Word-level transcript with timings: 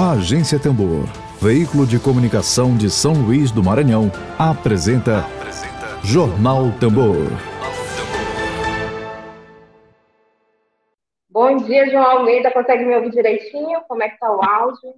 A 0.00 0.12
Agência 0.12 0.60
Tambor, 0.60 1.06
veículo 1.42 1.84
de 1.84 1.98
comunicação 1.98 2.76
de 2.76 2.88
São 2.88 3.14
Luís 3.14 3.50
do 3.50 3.64
Maranhão, 3.64 4.12
apresenta, 4.38 5.26
apresenta 5.26 5.98
Jornal 6.04 6.70
Tambor. 6.78 7.26
Bom 11.28 11.56
dia, 11.56 11.90
João 11.90 12.04
Almeida. 12.04 12.52
Consegue 12.52 12.84
me 12.84 12.94
ouvir 12.94 13.10
direitinho? 13.10 13.80
Como 13.88 14.00
é 14.04 14.08
que 14.08 14.20
tá 14.20 14.30
o 14.30 14.40
áudio? 14.40 14.94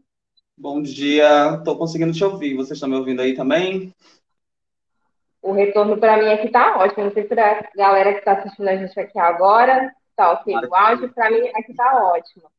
Bom 0.55 0.83
dia, 0.83 1.55
estou 1.55 1.79
conseguindo 1.79 2.13
te 2.13 2.23
ouvir. 2.23 2.55
Vocês 2.55 2.73
estão 2.73 2.91
me 2.91 2.97
ouvindo 2.97 3.23
aí 3.23 3.35
também? 3.35 3.95
O 5.41 5.53
retorno 5.53 5.97
para 5.97 6.19
mim 6.19 6.29
aqui 6.29 6.51
tá 6.51 6.77
ótimo. 6.77 7.05
Não 7.05 7.13
sei 7.13 7.25
para 7.25 7.53
a 7.53 7.71
galera 7.75 8.13
que 8.13 8.19
está 8.19 8.33
assistindo 8.33 8.69
a 8.69 8.77
gente 8.77 9.01
aqui 9.01 9.19
agora, 9.19 9.91
tá 10.15 10.33
ok 10.33 10.55
o 10.55 10.75
áudio. 10.75 11.11
Para 11.15 11.31
mim 11.31 11.49
aqui 11.55 11.73
tá 11.73 11.91
ótimo. 12.13 12.51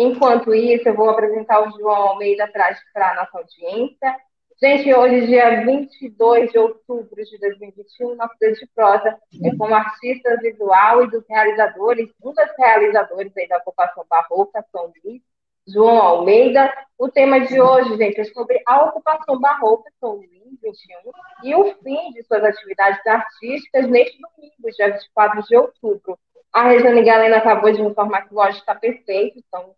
Enquanto 0.00 0.54
isso, 0.54 0.88
eu 0.88 0.94
vou 0.94 1.10
apresentar 1.10 1.60
o 1.60 1.76
João 1.76 2.10
Almeida 2.10 2.46
para 2.46 2.68
a 2.94 3.14
nossa 3.16 3.36
audiência. 3.36 4.16
Gente, 4.62 4.94
hoje, 4.94 5.26
dia 5.26 5.64
22 5.64 6.52
de 6.52 6.58
outubro 6.58 7.24
de 7.24 7.36
2021, 7.36 8.14
nosso 8.14 8.34
dia 8.40 8.52
de 8.52 8.64
prosa 8.76 9.18
é 9.44 9.56
como 9.56 9.74
artista 9.74 10.36
visual 10.36 11.02
e 11.02 11.10
dos 11.10 11.24
realizadores, 11.28 12.08
um 12.22 12.32
dos 12.32 12.48
realizadores 12.56 13.36
aí 13.36 13.48
da 13.48 13.56
ocupação 13.56 14.04
barroca, 14.08 14.64
São 14.70 14.92
Luís, 15.04 15.20
João 15.66 16.00
Almeida. 16.00 16.72
O 16.96 17.08
tema 17.08 17.40
de 17.40 17.60
hoje, 17.60 17.96
gente, 17.96 18.20
é 18.20 18.24
sobre 18.24 18.62
a 18.68 18.84
ocupação 18.84 19.40
barroca 19.40 19.90
São 19.98 20.12
Luís 20.12 20.28
21 20.62 21.10
e 21.42 21.56
o 21.56 21.74
fim 21.82 22.12
de 22.12 22.22
suas 22.22 22.44
atividades 22.44 23.04
artísticas 23.04 23.88
neste 23.88 24.16
domingo, 24.20 24.76
dia 24.76 24.92
24 24.92 25.42
de 25.42 25.56
outubro. 25.56 26.16
A 26.52 26.68
Regiane 26.68 27.02
Galena 27.02 27.38
acabou 27.38 27.72
de 27.72 27.82
me 27.82 27.88
informar 27.88 28.28
que 28.28 28.34
o 28.34 28.40
áudio 28.40 28.60
está 28.60 28.76
perfeito, 28.76 29.38
então 29.38 29.74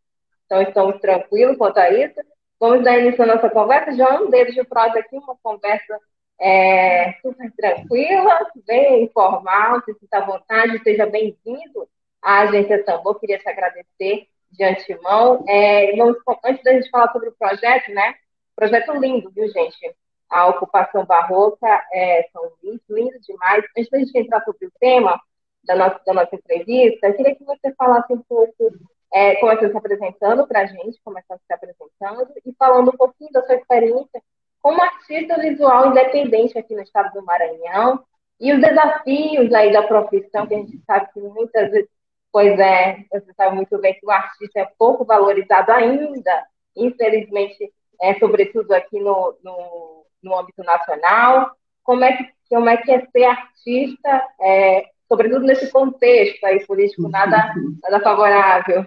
então, 0.50 0.62
estamos 0.62 1.00
tranquilos 1.00 1.56
quanto 1.56 1.78
a 1.78 1.90
isso. 1.90 2.20
Vamos 2.58 2.82
dar 2.82 2.98
início 2.98 3.22
à 3.22 3.26
nossa 3.26 3.48
conversa. 3.48 3.92
Já 3.92 4.20
deles 4.24 4.52
de 4.52 4.64
prosa 4.64 4.98
aqui, 4.98 5.16
uma 5.16 5.36
conversa 5.40 5.96
é, 6.40 7.12
super 7.22 7.52
tranquila, 7.52 8.50
bem 8.66 9.04
informal, 9.04 9.80
se 9.84 9.94
sinta 9.94 10.18
à 10.18 10.26
vontade, 10.26 10.82
seja 10.82 11.06
bem-vindo 11.06 11.88
à 12.20 12.40
Agência 12.40 12.84
Tambor. 12.84 13.20
Queria 13.20 13.38
te 13.38 13.48
agradecer 13.48 14.26
de 14.50 14.64
antemão. 14.64 15.44
É, 15.48 15.94
vamos, 15.96 16.16
antes 16.44 16.64
da 16.64 16.72
gente 16.72 16.90
falar 16.90 17.12
sobre 17.12 17.28
o 17.28 17.34
projeto, 17.38 17.92
né? 17.92 18.16
Projeto 18.56 18.92
lindo, 18.94 19.30
viu, 19.30 19.48
gente? 19.48 19.94
A 20.28 20.48
ocupação 20.48 21.06
barroca 21.06 21.80
é, 21.92 22.28
são 22.32 22.50
lindo 22.60 23.20
demais. 23.20 23.64
Antes 23.78 23.88
da 23.88 23.98
gente 24.00 24.18
entrar 24.18 24.42
sobre 24.44 24.66
o 24.66 24.72
tema 24.80 25.20
da 25.62 25.76
nossa, 25.76 26.00
da 26.04 26.12
nossa 26.12 26.34
entrevista, 26.34 27.06
eu 27.06 27.14
queria 27.14 27.36
que 27.36 27.44
você 27.44 27.72
falasse 27.74 28.12
um 28.12 28.22
pouco 28.22 28.72
é, 29.12 29.36
começando 29.36 29.70
se 29.70 29.76
apresentando 29.76 30.46
para 30.46 30.60
a 30.60 30.66
gente, 30.66 31.00
começando 31.04 31.40
se 31.46 31.52
apresentando 31.52 32.32
e 32.44 32.52
falando 32.58 32.90
um 32.90 32.96
pouquinho 32.96 33.32
da 33.32 33.42
sua 33.44 33.56
experiência 33.56 34.22
como 34.62 34.82
artista 34.82 35.38
visual 35.38 35.88
independente 35.88 36.58
aqui 36.58 36.74
no 36.74 36.82
estado 36.82 37.12
do 37.14 37.24
Maranhão 37.24 38.04
e 38.38 38.52
os 38.52 38.60
desafios 38.60 39.52
aí 39.52 39.72
da 39.72 39.82
profissão, 39.82 40.46
que 40.46 40.54
a 40.54 40.58
gente 40.58 40.80
sabe 40.86 41.12
que 41.12 41.20
muitas 41.20 41.70
vezes, 41.70 41.88
pois 42.32 42.58
é, 42.58 43.04
você 43.10 43.32
sabe 43.34 43.56
muito 43.56 43.76
bem 43.78 43.94
que 43.94 44.06
o 44.06 44.10
artista 44.10 44.60
é 44.60 44.68
pouco 44.78 45.04
valorizado 45.04 45.72
ainda, 45.72 46.46
infelizmente, 46.76 47.72
é, 48.00 48.18
sobretudo 48.18 48.72
aqui 48.72 48.98
no, 48.98 49.36
no, 49.42 50.06
no 50.22 50.38
âmbito 50.38 50.62
nacional. 50.62 51.50
Como 51.82 52.04
é 52.04 52.16
que, 52.16 52.30
como 52.48 52.68
é, 52.68 52.76
que 52.78 52.92
é 52.92 53.06
ser 53.06 53.24
artista 53.24 54.28
é, 54.40 54.86
sobretudo 55.10 55.44
nesse 55.44 55.68
contexto 55.72 56.44
aí 56.44 56.64
político 56.64 57.08
nada, 57.08 57.52
nada 57.82 58.00
favorável. 58.00 58.86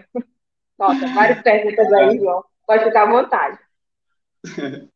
Nossa, 0.80 1.06
várias 1.08 1.42
perguntas 1.42 1.92
aí, 1.92 2.18
João. 2.18 2.46
Pode 2.66 2.86
ficar 2.86 3.04
à 3.04 3.12
vontade. 3.12 3.60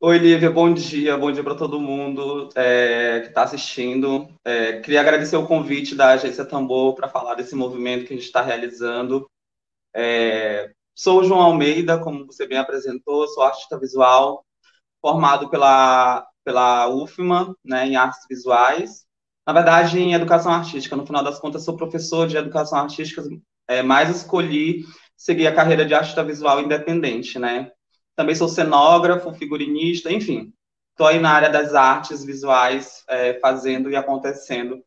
Oi, 0.00 0.18
Lívia, 0.18 0.50
bom 0.50 0.72
dia, 0.72 1.16
bom 1.16 1.30
dia 1.30 1.42
para 1.42 1.56
todo 1.56 1.80
mundo 1.80 2.50
é, 2.56 3.20
que 3.20 3.28
está 3.28 3.42
assistindo. 3.42 4.28
É, 4.44 4.80
queria 4.80 5.00
agradecer 5.00 5.36
o 5.36 5.46
convite 5.46 5.94
da 5.94 6.10
Agência 6.10 6.44
Tambor 6.44 6.94
para 6.94 7.08
falar 7.08 7.34
desse 7.34 7.54
movimento 7.54 8.06
que 8.06 8.12
a 8.12 8.16
gente 8.16 8.26
está 8.26 8.42
realizando. 8.42 9.28
É, 9.94 10.70
sou 10.94 11.20
o 11.20 11.24
João 11.24 11.40
Almeida, 11.40 11.98
como 11.98 12.26
você 12.26 12.46
bem 12.46 12.58
apresentou, 12.58 13.26
sou 13.28 13.42
artista 13.42 13.78
visual, 13.78 14.44
formado 15.00 15.48
pela, 15.50 16.28
pela 16.44 16.88
UFMA, 16.88 17.56
né, 17.64 17.86
em 17.86 17.96
artes 17.96 18.24
visuais, 18.28 19.07
na 19.48 19.54
verdade, 19.54 19.98
em 19.98 20.12
educação 20.12 20.52
artística. 20.52 20.94
No 20.94 21.06
final 21.06 21.24
das 21.24 21.38
contas, 21.38 21.64
sou 21.64 21.74
professor 21.74 22.28
de 22.28 22.36
educação 22.36 22.80
artística, 22.80 23.24
é, 23.66 23.82
mas 23.82 24.14
escolhi 24.14 24.84
seguir 25.16 25.46
a 25.46 25.54
carreira 25.54 25.86
de 25.86 25.94
artista 25.94 26.22
visual 26.22 26.60
independente, 26.60 27.38
né? 27.38 27.70
Também 28.14 28.34
sou 28.34 28.46
cenógrafo, 28.46 29.32
figurinista, 29.32 30.12
enfim. 30.12 30.52
Estou 30.90 31.06
aí 31.06 31.18
na 31.18 31.30
área 31.30 31.48
das 31.48 31.74
artes 31.74 32.22
visuais, 32.22 33.02
é, 33.08 33.40
fazendo 33.40 33.90
e 33.90 33.96
acontecendo, 33.96 34.84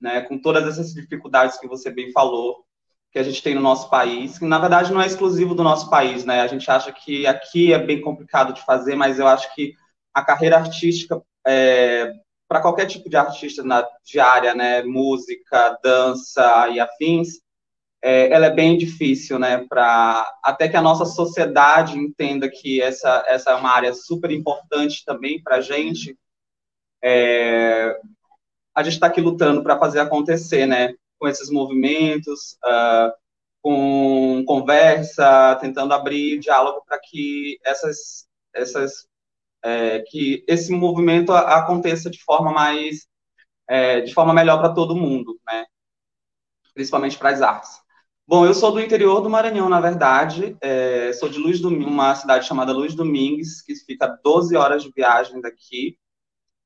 né? 0.00 0.20
Com 0.20 0.38
todas 0.38 0.64
essas 0.68 0.94
dificuldades 0.94 1.58
que 1.58 1.66
você 1.66 1.90
bem 1.90 2.12
falou, 2.12 2.64
que 3.10 3.18
a 3.18 3.22
gente 3.24 3.42
tem 3.42 3.56
no 3.56 3.60
nosso 3.60 3.90
país, 3.90 4.38
que 4.38 4.44
na 4.44 4.60
verdade 4.60 4.92
não 4.92 5.02
é 5.02 5.08
exclusivo 5.08 5.56
do 5.56 5.64
nosso 5.64 5.90
país, 5.90 6.24
né? 6.24 6.40
A 6.40 6.46
gente 6.46 6.70
acha 6.70 6.92
que 6.92 7.26
aqui 7.26 7.72
é 7.72 7.80
bem 7.80 8.00
complicado 8.00 8.52
de 8.52 8.64
fazer, 8.64 8.94
mas 8.94 9.18
eu 9.18 9.26
acho 9.26 9.52
que 9.56 9.74
a 10.14 10.24
carreira 10.24 10.56
artística 10.56 11.20
é, 11.44 12.12
para 12.54 12.62
qualquer 12.62 12.86
tipo 12.86 13.10
de 13.10 13.16
artista 13.16 13.64
na 13.64 13.84
diária, 14.04 14.54
né, 14.54 14.80
música, 14.84 15.76
dança 15.82 16.68
e 16.68 16.78
afins, 16.78 17.40
é, 18.00 18.30
ela 18.30 18.46
é 18.46 18.50
bem 18.50 18.78
difícil, 18.78 19.40
né, 19.40 19.66
para 19.68 20.24
até 20.40 20.68
que 20.68 20.76
a 20.76 20.80
nossa 20.80 21.04
sociedade 21.04 21.98
entenda 21.98 22.48
que 22.48 22.80
essa 22.80 23.24
essa 23.26 23.50
é 23.50 23.54
uma 23.56 23.70
área 23.70 23.92
super 23.92 24.30
importante 24.30 25.04
também 25.04 25.42
para 25.42 25.56
a 25.56 25.60
gente. 25.60 26.16
É, 27.02 27.98
a 28.72 28.84
gente 28.84 28.92
está 28.94 29.08
aqui 29.08 29.20
lutando 29.20 29.60
para 29.60 29.76
fazer 29.76 29.98
acontecer, 29.98 30.64
né, 30.64 30.94
com 31.18 31.26
esses 31.26 31.50
movimentos, 31.50 32.56
uh, 32.64 33.12
com 33.62 34.44
conversa, 34.46 35.56
tentando 35.60 35.92
abrir 35.92 36.38
diálogo 36.38 36.84
para 36.86 37.00
que 37.00 37.58
essas 37.64 38.28
essas 38.54 39.08
é, 39.64 40.00
que 40.00 40.44
esse 40.46 40.70
movimento 40.72 41.32
aconteça 41.32 42.10
de 42.10 42.22
forma 42.22 42.52
mais, 42.52 43.06
é, 43.68 44.02
de 44.02 44.12
forma 44.12 44.34
melhor 44.34 44.58
para 44.58 44.74
todo 44.74 44.94
mundo, 44.94 45.40
né? 45.46 45.64
Principalmente 46.74 47.16
para 47.16 47.30
as 47.30 47.40
artes. 47.40 47.70
Bom, 48.26 48.46
eu 48.46 48.54
sou 48.54 48.72
do 48.72 48.80
interior 48.80 49.20
do 49.20 49.30
Maranhão, 49.30 49.68
na 49.68 49.80
verdade, 49.80 50.56
é, 50.60 51.12
sou 51.14 51.28
de 51.28 51.38
Luz 51.38 51.60
Domingues, 51.60 51.86
uma 51.86 52.14
cidade 52.14 52.46
chamada 52.46 52.72
Luz 52.72 52.94
Domingues, 52.94 53.62
que 53.62 53.74
fica 53.74 54.18
12 54.22 54.56
horas 54.56 54.82
de 54.82 54.90
viagem 54.94 55.40
daqui, 55.40 55.98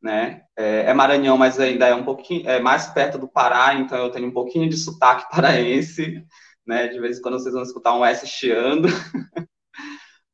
né? 0.03 0.43
É, 0.57 0.91
é, 0.91 0.95
Maranhão, 0.95 1.37
mas 1.37 1.59
ainda 1.61 1.87
é 1.87 1.95
um 1.95 2.05
pouquinho, 2.05 2.49
é 2.49 2.61
mais 2.61 2.87
perto 2.89 3.19
do 3.19 3.29
Pará, 3.29 3.75
então 3.75 3.99
eu 3.99 4.11
tenho 4.11 4.29
um 4.29 4.33
pouquinho 4.33 4.69
de 4.69 4.77
sotaque 4.77 5.29
paraense, 5.35 6.25
né? 6.67 6.89
De 6.89 7.01
vez 7.01 7.19
em 7.19 7.23
quando 7.23 7.39
vocês 7.39 7.55
vão 7.55 7.63
escutar 7.63 7.95
um 7.95 8.05
S 8.05 8.27
chiando. 8.27 8.89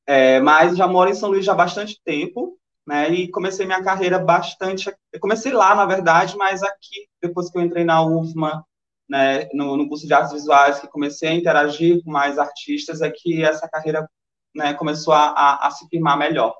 É, 0.07 0.41
mas 0.41 0.77
já 0.77 0.87
moro 0.87 1.11
em 1.11 1.15
São 1.15 1.31
Luís 1.31 1.45
já 1.45 1.53
há 1.53 1.57
bastante 1.57 2.01
tempo, 2.05 2.59
né? 2.87 3.09
E 3.11 3.31
comecei 3.31 3.65
minha 3.65 3.83
carreira 3.83 4.19
bastante. 4.19 4.95
Eu 5.13 5.21
comecei 5.21 5.53
lá, 5.53 5.75
na 5.75 5.87
verdade, 5.87 6.37
mas 6.37 6.63
aqui, 6.63 7.09
depois 7.23 7.51
que 7.51 7.59
eu 7.59 7.63
entrei 7.63 7.85
na 7.85 8.05
UFMA, 8.05 8.65
né, 9.09 9.49
no, 9.53 9.77
no 9.77 9.89
curso 9.89 10.07
de 10.07 10.15
artes 10.15 10.33
visuais, 10.33 10.81
que 10.81 10.89
comecei 10.89 11.29
a 11.29 11.35
interagir 11.35 12.03
com 12.03 12.11
mais 12.11 12.39
artistas, 12.39 13.01
é 13.01 13.11
que 13.11 13.43
essa 13.43 13.69
carreira 13.69 14.09
né, 14.55 14.75
começou 14.75 15.15
a, 15.15 15.29
a, 15.29 15.67
a 15.67 15.71
se 15.71 15.87
firmar 15.89 16.19
melhor. 16.19 16.55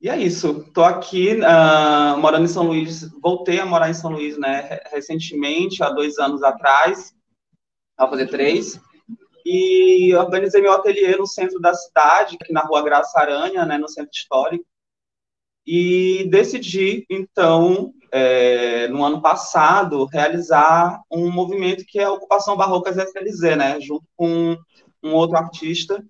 E 0.00 0.08
é 0.08 0.16
isso. 0.16 0.64
Estou 0.66 0.84
aqui 0.84 1.38
uh, 1.40 2.18
morando 2.18 2.44
em 2.44 2.48
São 2.48 2.64
Luís. 2.64 3.10
Voltei 3.20 3.60
a 3.60 3.66
morar 3.66 3.88
em 3.88 3.94
São 3.94 4.10
Luís, 4.10 4.38
né? 4.38 4.80
Recentemente, 4.92 5.82
há 5.82 5.90
dois 5.90 6.18
anos 6.18 6.42
atrás, 6.42 7.14
ao 7.96 8.10
fazer 8.10 8.26
três 8.28 8.78
e 9.48 10.12
organizei 10.16 10.60
meu 10.60 10.72
ateliê 10.72 11.16
no 11.16 11.24
centro 11.24 11.60
da 11.60 11.72
cidade, 11.72 12.36
aqui 12.40 12.52
na 12.52 12.62
rua 12.62 12.82
Graça 12.82 13.20
Aranha, 13.20 13.64
né, 13.64 13.78
no 13.78 13.88
centro 13.88 14.10
histórico, 14.12 14.66
e 15.64 16.26
decidi, 16.28 17.06
então, 17.08 17.94
é, 18.10 18.88
no 18.88 19.04
ano 19.04 19.22
passado, 19.22 20.04
realizar 20.06 21.00
um 21.08 21.30
movimento 21.30 21.84
que 21.86 22.00
é 22.00 22.04
a 22.04 22.12
Ocupação 22.12 22.56
Barrocas 22.56 22.96
SLZ, 22.96 23.56
né, 23.56 23.80
junto 23.80 24.04
com 24.16 24.58
um 25.00 25.14
outro 25.14 25.36
artista 25.36 26.04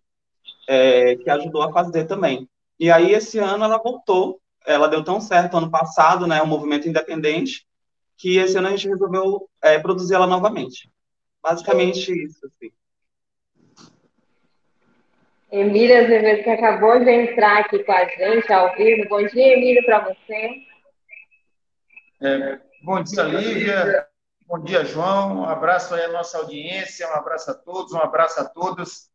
é, 0.66 1.16
que 1.16 1.28
ajudou 1.28 1.62
a 1.62 1.70
fazer 1.70 2.06
também. 2.06 2.48
E 2.80 2.90
aí, 2.90 3.12
esse 3.12 3.38
ano, 3.38 3.64
ela 3.64 3.76
voltou, 3.76 4.40
ela 4.64 4.88
deu 4.88 5.04
tão 5.04 5.20
certo 5.20 5.58
ano 5.58 5.70
passado, 5.70 6.26
né, 6.26 6.42
um 6.42 6.46
movimento 6.46 6.88
independente, 6.88 7.66
que 8.16 8.38
esse 8.38 8.56
ano 8.56 8.68
a 8.68 8.70
gente 8.70 8.88
resolveu 8.88 9.46
é, 9.60 9.78
produzir 9.78 10.14
ela 10.14 10.26
novamente. 10.26 10.90
Basicamente 11.42 12.10
isso, 12.24 12.46
assim. 12.46 12.72
Emília 15.50 16.04
Azevedo, 16.04 16.42
que 16.42 16.50
acabou 16.50 16.98
de 16.98 17.10
entrar 17.10 17.58
aqui 17.58 17.82
com 17.84 17.92
a 17.92 18.04
gente 18.04 18.52
ao 18.52 18.74
vivo. 18.74 19.08
Bom 19.08 19.24
dia, 19.26 19.56
Emília, 19.56 19.82
para 19.84 20.00
você. 20.00 20.50
É, 22.20 22.60
bom 22.82 23.02
dia, 23.02 23.22
Lívia. 23.22 24.08
Bom 24.46 24.60
dia, 24.62 24.84
João. 24.84 25.38
Um 25.38 25.44
abraço 25.44 25.94
aí 25.94 26.04
à 26.04 26.08
nossa 26.08 26.38
audiência, 26.38 27.08
um 27.08 27.14
abraço 27.14 27.50
a 27.50 27.54
todos, 27.54 27.92
um 27.92 27.98
abraço 27.98 28.40
a 28.40 28.44
todos. 28.44 29.08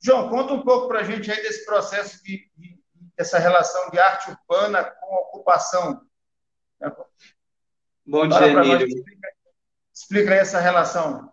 João, 0.00 0.28
conta 0.28 0.52
um 0.52 0.62
pouco 0.62 0.88
para 0.88 1.00
a 1.00 1.04
gente 1.04 1.30
aí 1.30 1.42
desse 1.42 1.64
processo 1.64 2.22
de, 2.22 2.50
de, 2.56 2.78
dessa 3.16 3.38
relação 3.38 3.90
de 3.90 3.98
arte 3.98 4.30
urbana 4.30 4.84
com 4.84 5.14
ocupação. 5.14 6.02
Bom 8.04 8.28
dia, 8.28 8.46
Emílio. 8.46 8.86
Explica, 8.86 9.28
explica 9.94 10.32
aí 10.32 10.38
essa 10.38 10.60
relação. 10.60 11.32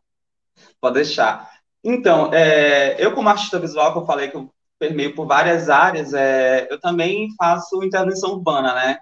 Pode 0.79 0.95
deixar. 0.95 1.58
Então, 1.83 2.33
é, 2.33 3.03
eu 3.03 3.13
como 3.13 3.29
artista 3.29 3.59
visual, 3.59 3.93
que 3.93 3.99
eu 3.99 4.05
falei 4.05 4.29
que 4.29 4.37
eu 4.37 4.51
permeio 4.77 5.13
por 5.13 5.25
várias 5.25 5.69
áreas, 5.69 6.13
é, 6.13 6.67
eu 6.69 6.79
também 6.79 7.29
faço 7.37 7.83
intervenção 7.83 8.31
urbana, 8.31 8.73
né? 8.73 8.99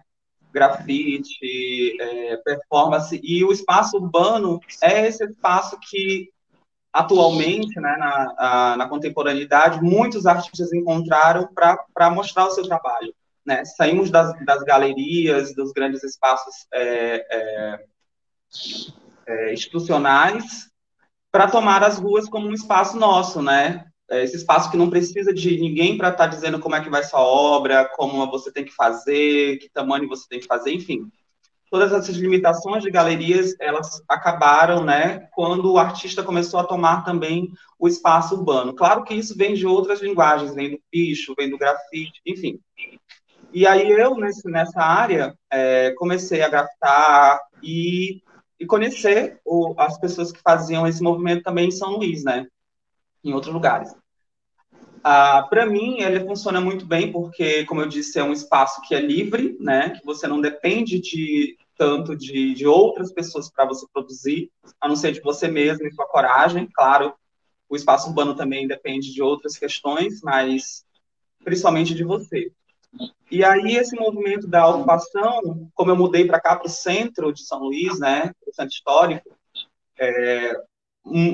Grafite, 0.51 2.01
é, 2.01 2.37
performance, 2.37 3.19
e 3.23 3.43
o 3.43 3.51
espaço 3.51 3.97
urbano 3.97 4.59
é 4.81 5.07
esse 5.07 5.23
espaço 5.23 5.77
que 5.79 6.29
atualmente, 6.91 7.79
né, 7.79 7.95
na, 7.97 8.35
a, 8.37 8.77
na 8.77 8.89
contemporaneidade, 8.89 9.83
muitos 9.83 10.25
artistas 10.25 10.73
encontraram 10.73 11.47
para 11.53 12.09
mostrar 12.09 12.47
o 12.47 12.51
seu 12.51 12.63
trabalho. 12.63 13.13
Né? 13.45 13.63
Saímos 13.65 14.09
das, 14.09 14.33
das 14.45 14.63
galerias, 14.63 15.53
dos 15.53 15.71
grandes 15.71 16.03
espaços 16.03 16.65
é, 16.73 17.25
é, 17.29 17.85
é, 19.27 19.53
institucionais 19.53 20.71
para 21.31 21.49
tomar 21.49 21.83
as 21.83 21.97
ruas 21.97 22.27
como 22.27 22.47
um 22.47 22.53
espaço 22.53 22.97
nosso, 22.97 23.41
né? 23.41 23.85
É, 24.09 24.23
esse 24.23 24.37
espaço 24.37 24.71
que 24.71 24.77
não 24.77 24.89
precisa 24.89 25.33
de 25.33 25.59
ninguém 25.59 25.97
para 25.97 26.09
estar 26.09 26.29
tá 26.29 26.33
dizendo 26.33 26.59
como 26.59 26.75
é 26.75 26.81
que 26.81 26.89
vai 26.89 27.03
sua 27.03 27.19
obra, 27.19 27.89
como 27.95 28.29
você 28.31 28.51
tem 28.51 28.63
que 28.63 28.73
fazer, 28.73 29.57
que 29.57 29.69
tamanho 29.69 30.07
você 30.07 30.25
tem 30.29 30.39
que 30.39 30.47
fazer, 30.47 30.73
enfim. 30.73 31.09
Todas 31.69 31.91
essas 31.91 32.15
limitações 32.15 32.81
de 32.81 32.89
galerias, 32.89 33.53
elas 33.59 34.01
acabaram, 34.07 34.85
né, 34.85 35.27
quando 35.33 35.73
o 35.73 35.77
artista 35.77 36.23
começou 36.23 36.61
a 36.61 36.63
tomar 36.63 37.03
também 37.03 37.51
o 37.77 37.89
espaço 37.89 38.35
urbano. 38.35 38.73
Claro 38.73 39.03
que 39.03 39.13
isso 39.13 39.37
vem 39.37 39.53
de 39.53 39.67
outras 39.67 40.01
linguagens, 40.01 40.55
vem 40.55 40.71
do 40.71 40.79
picho, 40.89 41.35
vem 41.37 41.49
do 41.49 41.57
grafite, 41.57 42.21
enfim. 42.25 42.57
E 43.53 43.67
aí 43.67 43.91
eu, 43.91 44.15
nesse, 44.15 44.49
nessa 44.49 44.81
área, 44.81 45.37
é, 45.51 45.91
comecei 45.97 46.41
a 46.41 46.47
grafitar 46.47 47.39
e 47.61 48.21
e 48.59 48.65
conhecer 48.65 49.39
o, 49.45 49.73
as 49.77 49.99
pessoas 49.99 50.31
que 50.31 50.41
faziam 50.41 50.87
esse 50.87 51.01
movimento 51.01 51.43
também 51.43 51.67
em 51.67 51.71
São 51.71 51.97
Luís, 51.97 52.23
né? 52.23 52.47
Em 53.23 53.33
outros 53.33 53.53
lugares. 53.53 53.93
Ah, 55.03 55.45
para 55.49 55.65
mim, 55.65 56.01
ele 56.01 56.25
funciona 56.25 56.59
muito 56.59 56.85
bem 56.85 57.11
porque, 57.11 57.65
como 57.65 57.81
eu 57.81 57.87
disse, 57.87 58.19
é 58.19 58.23
um 58.23 58.33
espaço 58.33 58.81
que 58.81 58.95
é 58.95 58.99
livre, 58.99 59.55
né? 59.59 59.91
Que 59.91 60.05
você 60.05 60.27
não 60.27 60.41
depende 60.41 60.99
de 60.99 61.57
tanto 61.77 62.15
de, 62.15 62.53
de 62.55 62.65
outras 62.65 63.13
pessoas 63.13 63.49
para 63.49 63.65
você 63.65 63.85
produzir, 63.93 64.51
a 64.81 64.87
não 64.87 64.95
ser 64.95 65.11
de 65.11 65.21
você 65.21 65.47
mesmo 65.47 65.85
e 65.85 65.93
sua 65.93 66.07
coragem. 66.07 66.67
Claro, 66.73 67.13
o 67.69 67.75
espaço 67.75 68.09
urbano 68.09 68.35
também 68.35 68.67
depende 68.67 69.13
de 69.13 69.21
outras 69.21 69.57
questões, 69.57 70.21
mas 70.21 70.83
principalmente 71.43 71.93
de 71.93 72.03
você. 72.03 72.51
E 73.29 73.43
aí, 73.43 73.75
esse 73.75 73.95
movimento 73.95 74.47
da 74.47 74.67
ocupação, 74.67 75.69
como 75.73 75.91
eu 75.91 75.95
mudei 75.95 76.25
para 76.25 76.39
cá, 76.39 76.55
para 76.55 76.67
o 76.67 76.69
centro 76.69 77.33
de 77.33 77.43
São 77.45 77.59
Luís, 77.59 77.99
né, 77.99 78.31
o 78.45 78.53
centro 78.53 78.73
histórico, 78.73 79.29
é, 79.99 80.53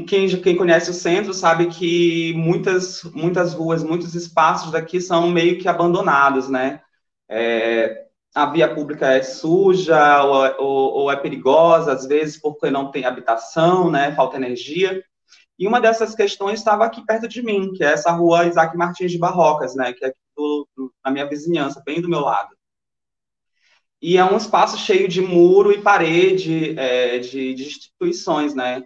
quem, 0.08 0.28
quem 0.42 0.56
conhece 0.56 0.90
o 0.90 0.94
centro 0.94 1.34
sabe 1.34 1.68
que 1.68 2.34
muitas, 2.36 3.04
muitas 3.04 3.54
ruas, 3.54 3.84
muitos 3.84 4.16
espaços 4.16 4.72
daqui 4.72 5.02
são 5.02 5.30
meio 5.30 5.60
que 5.60 5.68
abandonados, 5.68 6.48
né? 6.48 6.82
É, 7.28 8.06
a 8.36 8.46
via 8.48 8.74
pública 8.74 9.12
é 9.12 9.22
suja 9.24 10.24
ou, 10.24 10.66
ou, 10.66 10.94
ou, 10.94 11.12
é 11.12 11.16
perigosa, 11.16 11.94
às 11.94 12.06
vezes 12.06 12.40
porque 12.40 12.70
não 12.70 12.92
tem 12.92 13.06
habitação, 13.06 13.90
né? 13.90 14.14
Falta 14.16 14.38
energia. 14.38 15.04
E 15.58 15.68
uma 15.68 15.80
dessas 15.80 16.16
questões 16.16 16.60
estava 16.60 16.86
aqui 16.86 17.04
perto 17.06 17.28
de 17.28 17.42
mim, 17.44 17.72
que 17.74 17.84
é 17.84 17.94
essa 17.94 18.12
rua 18.12 18.46
Isaac 18.46 18.76
Martins 18.76 19.12
de 19.12 19.20
Barrocas, 19.20 19.76
né? 19.76 19.94
Que 19.94 20.06
é 20.06 20.14
do, 20.36 20.68
do, 20.76 20.94
na 21.04 21.12
minha 21.12 21.28
vizinhança, 21.28 21.82
bem 21.86 22.02
do 22.02 22.10
meu 22.10 22.22
lado. 22.22 22.56
E 24.02 24.18
é 24.18 24.26
um 24.26 24.36
espaço 24.36 24.78
cheio 24.78 25.08
de 25.08 25.22
muro 25.22 25.72
e 25.72 25.82
parede 25.82 26.78
é, 26.78 27.20
de, 27.20 27.54
de, 27.54 27.64
instituições, 27.64 28.54
né? 28.54 28.84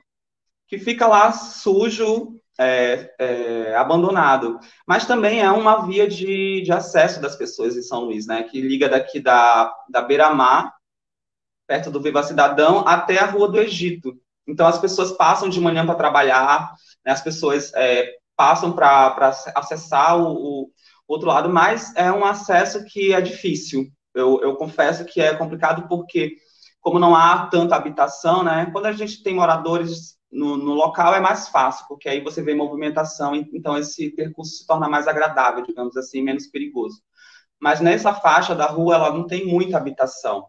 Que 0.67 0.77
fica 0.77 1.07
lá 1.07 1.31
sujo, 1.31 2.39
é, 2.59 3.13
é, 3.17 3.75
abandonado. 3.75 4.59
Mas 4.85 5.07
também 5.07 5.41
é 5.41 5.49
uma 5.49 5.87
via 5.87 6.07
de, 6.07 6.61
de 6.61 6.71
acesso 6.71 7.19
das 7.19 7.35
pessoas 7.35 7.75
em 7.75 7.81
São 7.81 8.01
Luís, 8.01 8.27
né? 8.27 8.43
Que 8.43 8.61
liga 8.61 8.87
daqui 8.87 9.19
da, 9.19 9.73
da 9.89 10.03
Beira-Mar, 10.03 10.71
perto 11.65 11.89
do 11.89 12.01
Viva 12.01 12.21
Cidadão, 12.21 12.87
até 12.87 13.17
a 13.17 13.25
Rua 13.25 13.49
do 13.49 13.59
Egito. 13.59 14.15
Então, 14.47 14.67
as 14.67 14.79
pessoas 14.79 15.11
passam 15.11 15.49
de 15.49 15.59
manhã 15.59 15.85
para 15.85 15.95
trabalhar, 15.95 16.73
né? 17.05 17.11
as 17.11 17.21
pessoas 17.21 17.73
é, 17.73 18.13
passam 18.35 18.71
para 18.71 19.33
acessar 19.55 20.17
o, 20.17 20.63
o 20.63 20.71
outro 21.07 21.27
lado, 21.27 21.49
mas 21.49 21.95
é 21.95 22.11
um 22.11 22.25
acesso 22.25 22.83
que 22.85 23.13
é 23.13 23.21
difícil. 23.21 23.87
Eu, 24.13 24.41
eu 24.41 24.55
confesso 24.55 25.05
que 25.05 25.21
é 25.21 25.35
complicado 25.35 25.87
porque, 25.87 26.35
como 26.81 26.99
não 26.99 27.15
há 27.15 27.47
tanta 27.47 27.75
habitação, 27.75 28.43
né? 28.43 28.69
Quando 28.71 28.87
a 28.87 28.91
gente 28.91 29.23
tem 29.23 29.35
moradores 29.35 30.17
no, 30.31 30.57
no, 30.57 30.73
local 30.73 31.15
é 31.15 31.19
mais 31.19 31.47
fácil, 31.47 31.85
porque 31.87 32.09
aí 32.09 32.21
você 32.21 32.41
vê 32.41 32.53
movimentação, 32.53 33.33
então 33.35 33.77
esse 33.77 34.09
percurso 34.09 34.57
se 34.57 34.67
torna 34.67 34.89
mais 34.89 35.07
agradável, 35.07 35.63
digamos 35.63 35.95
assim, 35.95 36.21
menos 36.21 36.47
perigoso. 36.47 37.01
Mas 37.59 37.79
nessa 37.79 38.13
faixa 38.13 38.53
da 38.53 38.65
rua, 38.65 38.95
ela 38.95 39.13
não 39.13 39.25
tem 39.25 39.47
muita 39.47 39.77
habitação, 39.77 40.45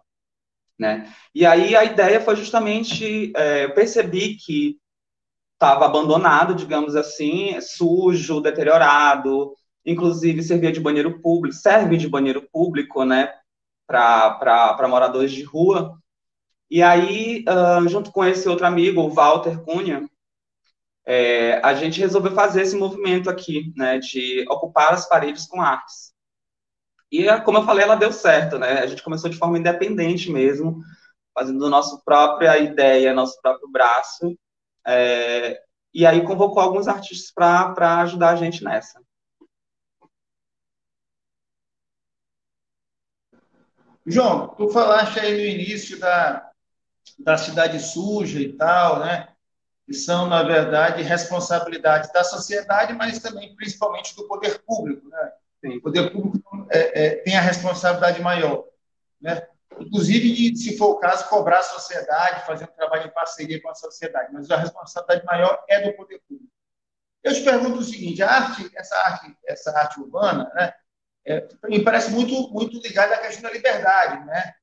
né? 0.79 1.13
E 1.35 1.47
aí 1.47 1.77
a 1.77 1.85
ideia 1.85 2.21
foi 2.21 2.37
justamente, 2.37 3.33
é, 3.37 3.65
eu 3.65 3.75
percebi 3.75 4.37
que 4.37 4.79
estava 5.55 5.87
abandonado, 5.87 6.55
digamos 6.55 6.95
assim, 6.95 7.61
sujo, 7.61 8.41
deteriorado, 8.41 9.53
inclusive 9.85 10.43
servia 10.43 10.73
de 10.73 10.81
banheiro 10.81 11.21
público, 11.21 11.55
serve 11.55 11.97
de 11.97 12.09
banheiro 12.09 12.47
público, 12.53 13.05
né, 13.05 13.33
para 13.87 14.89
moradores 14.89 15.33
de 15.33 15.43
rua. 15.43 15.99
E 16.71 16.83
aí, 16.83 17.45
uh, 17.49 17.89
junto 17.89 18.13
com 18.13 18.25
esse 18.25 18.49
outro 18.49 18.67
amigo, 18.67 19.01
o 19.01 19.11
Walter 19.11 19.63
Cunha, 19.63 20.09
é, 21.07 21.59
a 21.65 21.73
gente 21.73 22.01
resolveu 22.01 22.33
fazer 22.33 22.61
esse 22.61 22.77
movimento 22.77 23.31
aqui, 23.31 23.73
né, 23.75 23.99
de 23.99 24.45
ocupar 24.51 24.93
as 24.93 25.09
paredes 25.09 25.47
com 25.47 25.63
artes. 25.63 26.13
E, 27.11 27.27
como 27.41 27.59
eu 27.59 27.65
falei, 27.65 27.85
ela 27.85 27.95
deu 27.95 28.13
certo, 28.13 28.59
né? 28.59 28.81
A 28.81 28.87
gente 28.87 29.03
começou 29.03 29.31
de 29.31 29.39
forma 29.39 29.59
independente 29.59 30.31
mesmo, 30.31 30.83
fazendo 31.35 31.71
nossa 31.71 31.99
própria 32.05 32.59
ideia, 32.59 33.15
nosso 33.15 33.41
próprio 33.41 33.71
braço. 33.71 34.37
É, 34.87 35.59
e 35.95 36.05
aí 36.05 36.23
convocou 36.23 36.63
alguns 36.63 36.87
artistas 36.87 37.33
para 37.33 38.03
ajudar 38.03 38.31
a 38.31 38.37
gente 38.37 38.63
nessa. 38.63 39.01
João, 44.11 44.49
tu 44.49 44.71
falaste 44.71 45.21
aí 45.21 45.33
no 45.33 45.45
início 45.45 45.99
da, 45.99 46.51
da 47.19 47.37
cidade 47.37 47.79
suja 47.79 48.41
e 48.41 48.53
tal, 48.55 49.01
né? 49.01 49.29
Que 49.87 49.93
são, 49.93 50.27
na 50.27 50.43
verdade, 50.43 51.03
responsabilidades 51.03 52.11
da 52.13 52.25
sociedade, 52.25 52.95
mas 52.95 53.19
também, 53.19 53.55
principalmente, 53.55 54.17
do 54.17 54.27
poder 54.27 54.59
público, 54.61 55.09
né? 55.09 55.33
O 55.77 55.81
poder 55.83 56.11
público 56.11 56.67
é, 56.71 57.07
é, 57.07 57.11
tem 57.17 57.37
a 57.37 57.41
responsabilidade 57.41 58.23
maior, 58.23 58.65
né? 59.21 59.47
Inclusive, 59.79 60.57
se 60.57 60.77
for 60.77 60.91
o 60.93 60.99
caso, 60.99 61.29
cobrar 61.29 61.59
a 61.59 61.63
sociedade, 61.63 62.47
fazer 62.47 62.65
um 62.65 62.77
trabalho 62.77 63.07
em 63.07 63.13
parceria 63.13 63.61
com 63.61 63.69
a 63.69 63.75
sociedade, 63.75 64.33
mas 64.33 64.51
a 64.51 64.57
responsabilidade 64.57 65.25
maior 65.27 65.63
é 65.69 65.81
do 65.83 65.97
poder 65.97 66.21
público. 66.27 66.51
Eu 67.23 67.35
te 67.35 67.43
pergunto 67.43 67.81
o 67.81 67.85
seguinte: 67.85 68.23
a 68.23 68.31
arte, 68.31 68.71
essa 68.75 68.97
arte, 68.97 69.37
essa 69.47 69.79
arte 69.79 70.01
urbana, 70.01 70.51
né? 70.55 70.73
É, 71.29 71.47
me 71.69 71.85
parece 71.85 72.11
muito, 72.11 72.51
muito 72.51 72.81
ligado 72.81 73.13
à 73.13 73.19
questão 73.19 73.43
da 73.43 73.51
liberdade, 73.51 74.25
né? 74.25 74.55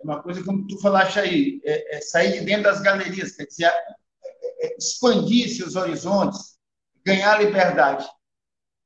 É 0.00 0.04
uma 0.04 0.20
coisa 0.20 0.44
como 0.44 0.66
tu 0.66 0.80
falaste 0.80 1.18
aí, 1.20 1.60
é, 1.64 1.96
é 1.96 2.00
sair 2.00 2.32
de 2.32 2.44
dentro 2.44 2.64
das 2.64 2.80
galerias, 2.80 3.36
quer 3.36 3.46
dizer, 3.46 3.66
é, 3.66 4.66
é, 4.66 4.76
expandir 4.76 5.48
seus 5.48 5.76
horizontes, 5.76 6.58
ganhar 7.04 7.40
liberdade. 7.40 8.04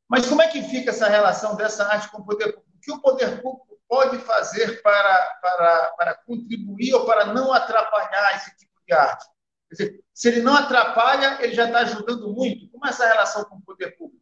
Mas 0.08 0.26
como 0.26 0.42
é 0.42 0.48
que 0.48 0.62
fica 0.64 0.90
essa 0.90 1.08
relação 1.08 1.56
dessa 1.56 1.84
arte 1.86 2.10
com 2.10 2.18
o 2.18 2.24
poder 2.24 2.52
público? 2.52 2.76
O 2.76 2.80
que 2.80 2.92
o 2.92 3.00
poder 3.00 3.40
público 3.40 3.80
pode 3.88 4.18
fazer 4.18 4.82
para, 4.82 5.38
para, 5.40 5.94
para 5.96 6.14
contribuir 6.26 6.92
ou 6.94 7.06
para 7.06 7.26
não 7.26 7.50
atrapalhar 7.50 8.36
esse 8.36 8.54
tipo 8.58 8.78
de 8.86 8.92
arte? 8.92 9.24
Quer 9.70 9.74
dizer, 9.74 10.04
se 10.12 10.28
ele 10.28 10.42
não 10.42 10.54
atrapalha, 10.54 11.42
ele 11.42 11.54
já 11.54 11.64
está 11.64 11.78
ajudando 11.80 12.30
muito. 12.30 12.68
Como 12.70 12.86
é 12.86 12.90
essa 12.90 13.06
relação 13.06 13.44
com 13.46 13.56
o 13.56 13.62
poder 13.62 13.96
público? 13.96 14.21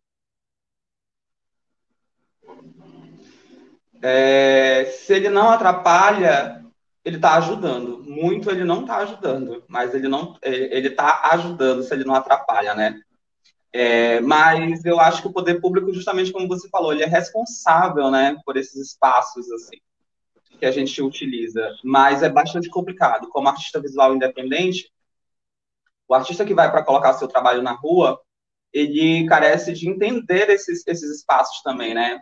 É, 4.03 4.85
se 4.87 5.15
ele 5.15 5.29
não 5.29 5.51
atrapalha, 5.51 6.65
ele 7.05 7.17
está 7.17 7.37
ajudando. 7.37 8.03
Muito 8.03 8.51
ele 8.51 8.65
não 8.65 8.83
está 8.83 8.99
ajudando, 8.99 9.65
mas 9.69 9.95
ele 9.95 10.09
não 10.09 10.37
ele 10.43 10.89
está 10.89 11.29
ajudando 11.33 11.83
se 11.83 11.93
ele 11.95 12.05
não 12.05 12.15
atrapalha, 12.15 12.75
né? 12.75 13.01
É, 13.73 14.21
mas 14.21 14.85
eu 14.85 14.99
acho 14.99 15.23
que 15.23 15.29
o 15.29 15.33
poder 15.33 15.61
público, 15.61 15.93
justamente 15.93 16.33
como 16.33 16.49
você 16.49 16.69
falou, 16.69 16.93
ele 16.93 17.05
é 17.05 17.07
responsável, 17.07 18.11
né, 18.11 18.37
por 18.45 18.57
esses 18.57 18.75
espaços 18.75 19.49
assim 19.53 19.79
que 20.59 20.67
a 20.67 20.71
gente 20.71 21.01
utiliza. 21.01 21.75
Mas 21.83 22.23
é 22.23 22.29
bastante 22.29 22.69
complicado. 22.69 23.29
Como 23.31 23.49
artista 23.49 23.81
visual 23.81 24.15
independente, 24.15 24.93
o 26.07 26.15
artista 26.15 26.45
que 26.45 26.55
vai 26.55 26.71
para 26.71 26.85
colocar 26.85 27.15
seu 27.15 27.27
trabalho 27.27 27.63
na 27.63 27.73
rua, 27.73 28.21
ele 28.73 29.27
carece 29.27 29.73
de 29.73 29.89
entender 29.89 30.51
esses, 30.51 30.87
esses 30.87 31.19
espaços 31.19 31.63
também, 31.63 31.95
né? 31.95 32.21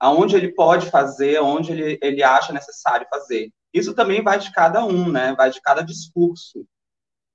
Aonde 0.00 0.36
ele 0.36 0.52
pode 0.52 0.90
fazer, 0.90 1.36
aonde 1.36 1.72
ele, 1.72 1.98
ele 2.02 2.22
acha 2.22 2.52
necessário 2.52 3.06
fazer. 3.10 3.52
Isso 3.72 3.94
também 3.94 4.22
vai 4.22 4.38
de 4.38 4.52
cada 4.52 4.84
um, 4.84 5.10
né? 5.10 5.34
Vai 5.36 5.50
de 5.50 5.60
cada 5.60 5.82
discurso 5.82 6.66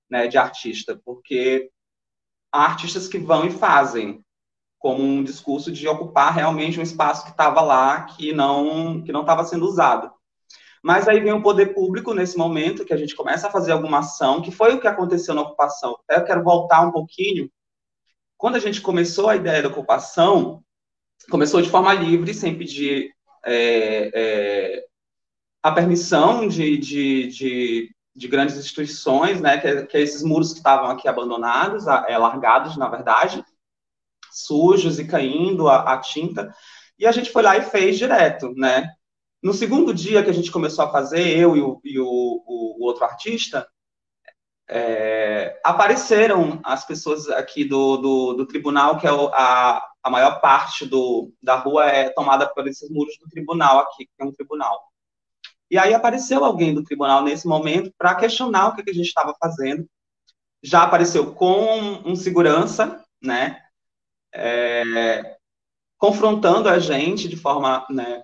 né, 0.09 0.27
de 0.27 0.37
artista, 0.37 0.99
porque 1.03 1.69
há 2.51 2.65
artistas 2.65 3.07
que 3.07 3.17
vão 3.17 3.45
e 3.45 3.51
fazem 3.51 4.23
como 4.77 5.01
um 5.01 5.23
discurso 5.23 5.71
de 5.71 5.87
ocupar 5.87 6.33
realmente 6.33 6.79
um 6.79 6.83
espaço 6.83 7.23
que 7.25 7.31
estava 7.31 7.61
lá, 7.61 8.03
que 8.03 8.33
não 8.33 9.01
que 9.01 9.11
não 9.11 9.21
estava 9.21 9.43
sendo 9.45 9.65
usado. 9.65 10.11
Mas 10.83 11.07
aí 11.07 11.21
vem 11.21 11.31
o 11.31 11.41
poder 11.41 11.73
público 11.73 12.13
nesse 12.13 12.37
momento, 12.37 12.83
que 12.83 12.93
a 12.93 12.97
gente 12.97 13.15
começa 13.15 13.47
a 13.47 13.51
fazer 13.51 13.71
alguma 13.71 13.99
ação, 13.99 14.41
que 14.41 14.51
foi 14.51 14.75
o 14.75 14.81
que 14.81 14.87
aconteceu 14.87 15.33
na 15.33 15.41
ocupação. 15.41 15.97
Eu 16.09 16.25
quero 16.25 16.43
voltar 16.43 16.81
um 16.81 16.91
pouquinho. 16.91 17.49
Quando 18.37 18.57
a 18.57 18.59
gente 18.59 18.81
começou 18.81 19.29
a 19.29 19.37
ideia 19.37 19.63
da 19.63 19.69
ocupação, 19.69 20.61
começou 21.29 21.61
de 21.61 21.69
forma 21.69 21.93
livre, 21.93 22.33
sem 22.33 22.57
pedir 22.57 23.13
é, 23.45 24.11
é, 24.13 24.85
a 25.61 25.71
permissão 25.71 26.47
de, 26.47 26.77
de, 26.77 27.27
de, 27.27 27.95
de, 28.15 28.27
grandes 28.27 28.57
instituições, 28.57 29.41
né, 29.41 29.57
que, 29.57 29.85
que 29.85 29.97
esses 29.97 30.23
muros 30.23 30.51
que 30.51 30.57
estavam 30.57 30.89
aqui 30.89 31.07
abandonados, 31.07 31.87
é, 31.87 32.17
largados, 32.17 32.77
na 32.77 32.89
verdade, 32.89 33.43
sujos 34.31 34.99
e 34.99 35.05
caindo 35.05 35.67
a, 35.69 35.93
a 35.93 35.97
tinta, 35.99 36.53
e 36.97 37.05
a 37.05 37.11
gente 37.11 37.31
foi 37.31 37.43
lá 37.43 37.57
e 37.57 37.61
fez 37.61 37.97
direto, 37.97 38.53
né? 38.55 38.89
No 39.41 39.53
segundo 39.53 39.93
dia 39.93 40.23
que 40.23 40.29
a 40.29 40.33
gente 40.33 40.51
começou 40.51 40.85
a 40.85 40.91
fazer, 40.91 41.37
eu 41.37 41.57
e 41.57 41.61
o, 41.61 41.81
e 41.83 41.99
o, 41.99 42.05
o, 42.05 42.85
outro 42.85 43.03
artista, 43.03 43.67
é, 44.69 45.59
apareceram 45.65 46.61
as 46.63 46.85
pessoas 46.85 47.27
aqui 47.29 47.65
do, 47.65 47.97
do, 47.97 48.33
do 48.33 48.45
tribunal, 48.45 48.97
que 48.97 49.05
é 49.05 49.09
a, 49.09 49.85
a 50.03 50.09
maior 50.09 50.41
parte 50.41 50.85
do, 50.85 51.31
da 51.41 51.55
rua 51.55 51.87
é 51.87 52.09
tomada 52.09 52.47
por 52.47 52.67
esses 52.67 52.89
muros 52.89 53.17
do 53.17 53.29
tribunal 53.29 53.79
aqui, 53.79 54.05
que 54.05 54.21
é 54.21 54.25
um 54.25 54.33
tribunal. 54.33 54.83
E 55.71 55.77
aí 55.77 55.93
apareceu 55.93 56.43
alguém 56.43 56.73
do 56.73 56.83
tribunal 56.83 57.23
nesse 57.23 57.47
momento 57.47 57.91
para 57.97 58.13
questionar 58.15 58.67
o 58.67 58.75
que, 58.75 58.83
que 58.83 58.91
a 58.91 58.93
gente 58.93 59.07
estava 59.07 59.33
fazendo. 59.39 59.87
Já 60.61 60.83
apareceu 60.83 61.33
com 61.33 62.01
um 62.05 62.15
segurança, 62.15 63.03
né, 63.21 63.59
é, 64.33 65.37
confrontando 65.97 66.67
a 66.67 66.79
gente 66.79 67.27
de 67.27 67.37
forma, 67.37 67.85
né, 67.89 68.23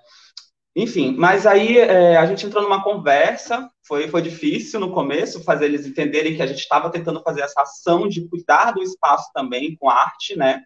enfim, 0.75 1.15
mas 1.17 1.45
aí 1.45 1.77
é, 1.77 2.17
a 2.17 2.25
gente 2.25 2.45
entrou 2.45 2.63
numa 2.63 2.83
conversa, 2.83 3.69
foi, 3.83 4.07
foi 4.07 4.21
difícil 4.21 4.79
no 4.79 4.93
começo 4.93 5.43
fazer 5.43 5.65
eles 5.65 5.85
entenderem 5.85 6.35
que 6.35 6.41
a 6.41 6.47
gente 6.47 6.59
estava 6.59 6.89
tentando 6.89 7.21
fazer 7.21 7.41
essa 7.41 7.61
ação 7.61 8.07
de 8.07 8.27
cuidar 8.27 8.71
do 8.71 8.81
espaço 8.81 9.29
também 9.33 9.75
com 9.75 9.89
arte, 9.89 10.37
né? 10.37 10.63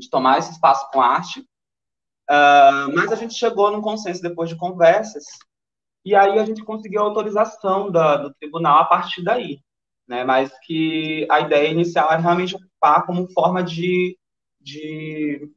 De 0.00 0.10
tomar 0.10 0.38
esse 0.38 0.52
espaço 0.52 0.90
com 0.90 1.00
arte. 1.00 1.40
Uh, 2.30 2.94
mas 2.94 3.12
a 3.12 3.16
gente 3.16 3.34
chegou 3.34 3.70
num 3.70 3.82
consenso 3.82 4.22
depois 4.22 4.48
de 4.48 4.56
conversas, 4.56 5.24
e 6.04 6.14
aí 6.14 6.38
a 6.38 6.44
gente 6.44 6.64
conseguiu 6.64 7.02
a 7.02 7.04
autorização 7.04 7.90
da, 7.90 8.16
do 8.16 8.34
tribunal 8.34 8.78
a 8.78 8.84
partir 8.84 9.22
daí, 9.22 9.60
né? 10.08 10.24
Mas 10.24 10.50
que 10.60 11.26
a 11.30 11.40
ideia 11.40 11.68
inicial 11.68 12.10
era 12.10 12.20
realmente 12.20 12.56
ocupar 12.56 13.04
como 13.04 13.30
forma 13.32 13.62
de, 13.62 14.16
de 14.60 15.50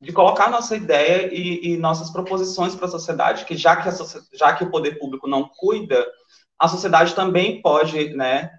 de 0.00 0.12
colocar 0.12 0.50
nossa 0.50 0.76
ideia 0.76 1.32
e, 1.34 1.72
e 1.72 1.76
nossas 1.76 2.10
proposições 2.10 2.74
para 2.74 2.86
a 2.86 2.90
sociedade, 2.90 3.44
que 3.44 3.56
já 3.56 3.76
que, 3.76 3.88
a, 3.88 3.92
já 4.32 4.54
que 4.54 4.64
o 4.64 4.70
poder 4.70 4.98
público 4.98 5.26
não 5.26 5.48
cuida, 5.48 6.06
a 6.58 6.68
sociedade 6.68 7.14
também 7.14 7.62
pode 7.62 8.14
né, 8.14 8.50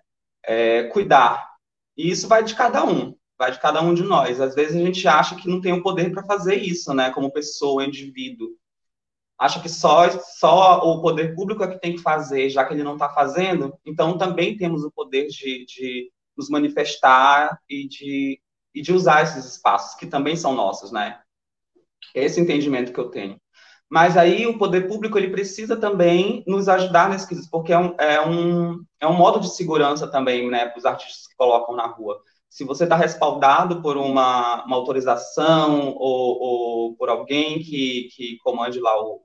é, 0.44 0.84
cuidar. 0.86 1.48
E 1.96 2.10
isso 2.10 2.28
vai 2.28 2.44
de 2.44 2.56
cada 2.56 2.84
um, 2.84 3.16
vai 3.38 3.52
de 3.52 3.60
cada 3.60 3.82
um 3.82 3.94
de 3.94 4.04
nós. 4.04 4.42
Às 4.42 4.56
vezes 4.56 4.76
a 4.76 4.86
gente 4.86 5.08
acha 5.08 5.36
que 5.36 5.48
não 5.48 5.62
tem 5.62 5.74
o 5.74 5.84
poder 5.84 6.12
para 6.12 6.24
fazer 6.24 6.56
isso, 6.56 6.94
né, 6.94 7.12
como 7.12 7.32
pessoa, 7.32 7.86
indivíduo. 7.86 8.50
Acha 9.38 9.62
que 9.62 9.70
só, 9.70 10.10
só 10.20 10.80
o 10.80 11.02
poder 11.02 11.36
público 11.36 11.64
é 11.64 11.68
que 11.68 11.80
tem 11.80 11.96
que 11.96 12.02
fazer, 12.02 12.50
já 12.50 12.66
que 12.66 12.74
ele 12.74 12.84
não 12.84 12.94
está 12.94 13.10
fazendo, 13.10 13.78
então 13.86 14.18
também 14.18 14.58
temos 14.58 14.84
o 14.84 14.92
poder 14.92 15.28
de, 15.28 15.66
de 15.66 16.12
nos 16.36 16.50
manifestar 16.50 17.60
e 17.70 17.88
de, 17.88 18.42
e 18.74 18.82
de 18.82 18.94
usar 18.94 19.24
esses 19.24 19.46
espaços, 19.46 19.96
que 19.96 20.08
também 20.08 20.36
são 20.36 20.56
nossos, 20.56 20.92
né? 20.92 21.20
É 22.16 22.26
esse 22.26 22.40
entendimento 22.40 22.92
que 22.92 23.00
eu 23.00 23.10
tenho. 23.10 23.40
Mas 23.90 24.18
aí 24.18 24.46
o 24.46 24.58
poder 24.58 24.88
público 24.88 25.18
ele 25.18 25.30
precisa 25.30 25.78
também 25.78 26.44
nos 26.46 26.68
ajudar 26.68 27.10
nesse 27.10 27.28
quesito, 27.28 27.50
porque 27.50 27.72
é 27.72 27.80
um, 27.80 27.96
é, 27.98 28.22
um, 28.26 28.84
é 29.00 29.08
um 29.08 29.14
modo 29.14 29.40
de 29.40 29.56
segurança 29.56 30.08
também, 30.08 30.50
né, 30.50 30.66
para 30.68 30.78
os 30.78 30.86
artistas 30.86 31.28
que 31.28 31.36
colocam 31.36 31.76
na 31.76 31.88
rua. 31.88 32.22
Se 32.50 32.64
você 32.64 32.86
está 32.86 32.96
respaldado 32.96 33.82
por 33.82 33.98
uma, 33.98 34.66
uma 34.66 34.76
autorização 34.76 35.94
ou, 35.96 36.40
ou, 36.40 36.96
por 36.96 37.10
alguém 37.10 37.60
que, 37.60 38.10
que 38.16 38.38
comande 38.44 38.80
lá 38.80 39.00
o, 39.02 39.22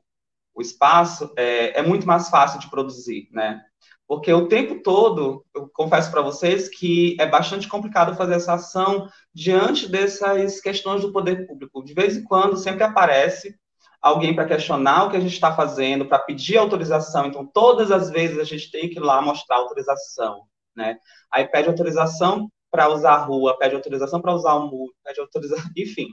o 0.54 0.60
espaço, 0.60 1.32
é, 1.36 1.78
é 1.78 1.82
muito 1.82 2.06
mais 2.06 2.28
fácil 2.28 2.60
de 2.60 2.68
produzir, 2.68 3.28
né? 3.32 3.62
Porque 4.06 4.30
o 4.32 4.46
tempo 4.46 4.82
todo, 4.82 5.42
eu 5.54 5.68
confesso 5.72 6.10
para 6.10 6.20
vocês 6.20 6.68
que 6.68 7.16
é 7.18 7.26
bastante 7.26 7.66
complicado 7.66 8.14
fazer 8.14 8.34
essa 8.34 8.54
ação 8.54 9.08
diante 9.34 9.88
dessas 9.88 10.60
questões 10.60 11.00
do 11.00 11.12
poder 11.12 11.46
público. 11.46 11.82
De 11.82 11.94
vez 11.94 12.16
em 12.16 12.24
quando, 12.24 12.58
sempre 12.58 12.84
aparece 12.84 13.56
alguém 14.02 14.34
para 14.34 14.44
questionar 14.44 15.04
o 15.04 15.10
que 15.10 15.16
a 15.16 15.20
gente 15.20 15.32
está 15.32 15.54
fazendo, 15.54 16.04
para 16.04 16.18
pedir 16.18 16.58
autorização. 16.58 17.26
Então, 17.26 17.46
todas 17.46 17.90
as 17.90 18.10
vezes 18.10 18.38
a 18.38 18.44
gente 18.44 18.70
tem 18.70 18.90
que 18.90 18.98
ir 18.98 19.02
lá 19.02 19.22
mostrar 19.22 19.56
autorização, 19.56 20.42
né? 20.76 20.98
Aí 21.32 21.46
pede 21.46 21.68
autorização 21.68 22.50
para 22.72 22.88
usar 22.88 23.12
a 23.12 23.24
rua, 23.24 23.56
pede 23.58 23.76
autorização 23.76 24.20
para 24.20 24.34
usar 24.34 24.54
o 24.54 24.68
muro, 24.68 24.92
pede 25.04 25.20
autorização, 25.20 25.70
enfim, 25.76 26.08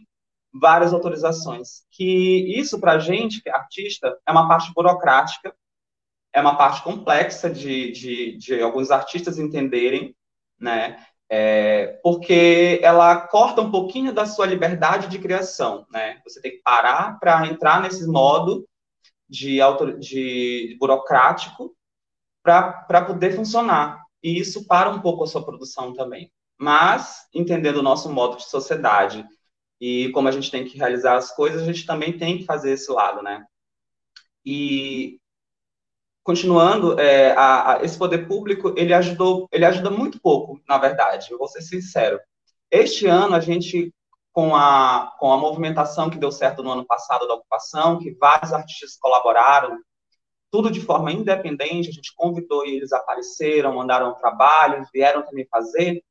várias 0.53 0.93
autorizações. 0.93 1.85
Que 1.89 2.59
isso 2.59 2.79
para 2.79 2.93
a 2.93 2.99
gente, 2.99 3.41
é 3.47 3.51
artista, 3.51 4.15
é 4.27 4.31
uma 4.31 4.47
parte 4.47 4.71
burocrática 4.73 5.51
é 6.33 6.41
uma 6.41 6.55
parte 6.55 6.83
complexa 6.83 7.49
de, 7.49 7.91
de, 7.91 8.37
de 8.37 8.61
alguns 8.61 8.91
artistas 8.91 9.39
entenderem, 9.39 10.15
né? 10.59 11.03
É, 11.31 11.99
porque 12.01 12.79
ela 12.81 13.15
corta 13.27 13.61
um 13.61 13.69
pouquinho 13.69 14.11
da 14.11 14.25
sua 14.25 14.47
liberdade 14.47 15.07
de 15.07 15.19
criação, 15.19 15.85
né? 15.91 16.19
Você 16.23 16.41
tem 16.41 16.51
que 16.51 16.61
parar 16.63 17.19
para 17.19 17.45
entrar 17.47 17.81
nesse 17.81 18.07
modo 18.07 18.67
de, 19.27 19.61
auto, 19.61 19.99
de 19.99 20.75
burocrático 20.79 21.75
para 22.43 23.05
poder 23.05 23.35
funcionar. 23.35 24.03
E 24.23 24.39
isso 24.39 24.65
para 24.65 24.89
um 24.89 25.01
pouco 25.01 25.23
a 25.23 25.27
sua 25.27 25.45
produção 25.45 25.93
também. 25.93 26.31
Mas, 26.59 27.25
entendendo 27.33 27.77
o 27.77 27.83
nosso 27.83 28.11
modo 28.11 28.35
de 28.35 28.43
sociedade 28.43 29.25
e 29.79 30.11
como 30.11 30.27
a 30.27 30.31
gente 30.31 30.51
tem 30.51 30.65
que 30.65 30.77
realizar 30.77 31.15
as 31.15 31.33
coisas, 31.33 31.61
a 31.61 31.65
gente 31.65 31.85
também 31.85 32.17
tem 32.17 32.37
que 32.37 32.45
fazer 32.45 32.71
esse 32.71 32.91
lado, 32.91 33.23
né? 33.23 33.45
E 34.45 35.19
continuando, 36.21 36.99
é, 36.99 37.31
a, 37.31 37.73
a, 37.73 37.83
esse 37.83 37.97
poder 37.97 38.27
público, 38.27 38.73
ele 38.77 38.93
ajudou, 38.93 39.47
ele 39.51 39.65
ajuda 39.65 39.89
muito 39.89 40.19
pouco, 40.21 40.61
na 40.67 40.77
verdade, 40.77 41.31
eu 41.31 41.37
vou 41.37 41.47
ser 41.47 41.61
sincero. 41.61 42.19
Este 42.69 43.07
ano, 43.07 43.35
a 43.35 43.39
gente, 43.39 43.93
com 44.31 44.55
a, 44.55 45.15
com 45.17 45.31
a 45.31 45.37
movimentação 45.37 46.09
que 46.09 46.19
deu 46.19 46.31
certo 46.31 46.61
no 46.61 46.71
ano 46.71 46.85
passado 46.85 47.27
da 47.27 47.35
ocupação, 47.35 47.99
que 47.99 48.11
vários 48.11 48.51
artistas 48.53 48.97
colaboraram, 48.97 49.79
tudo 50.51 50.69
de 50.69 50.81
forma 50.81 51.11
independente, 51.11 51.89
a 51.89 51.93
gente 51.93 52.13
convidou 52.15 52.65
e 52.65 52.75
eles 52.75 52.91
apareceram, 52.91 53.75
mandaram 53.75 54.13
trabalho, 54.15 54.85
vieram 54.93 55.23
também 55.25 55.47
fazer. 55.49 56.03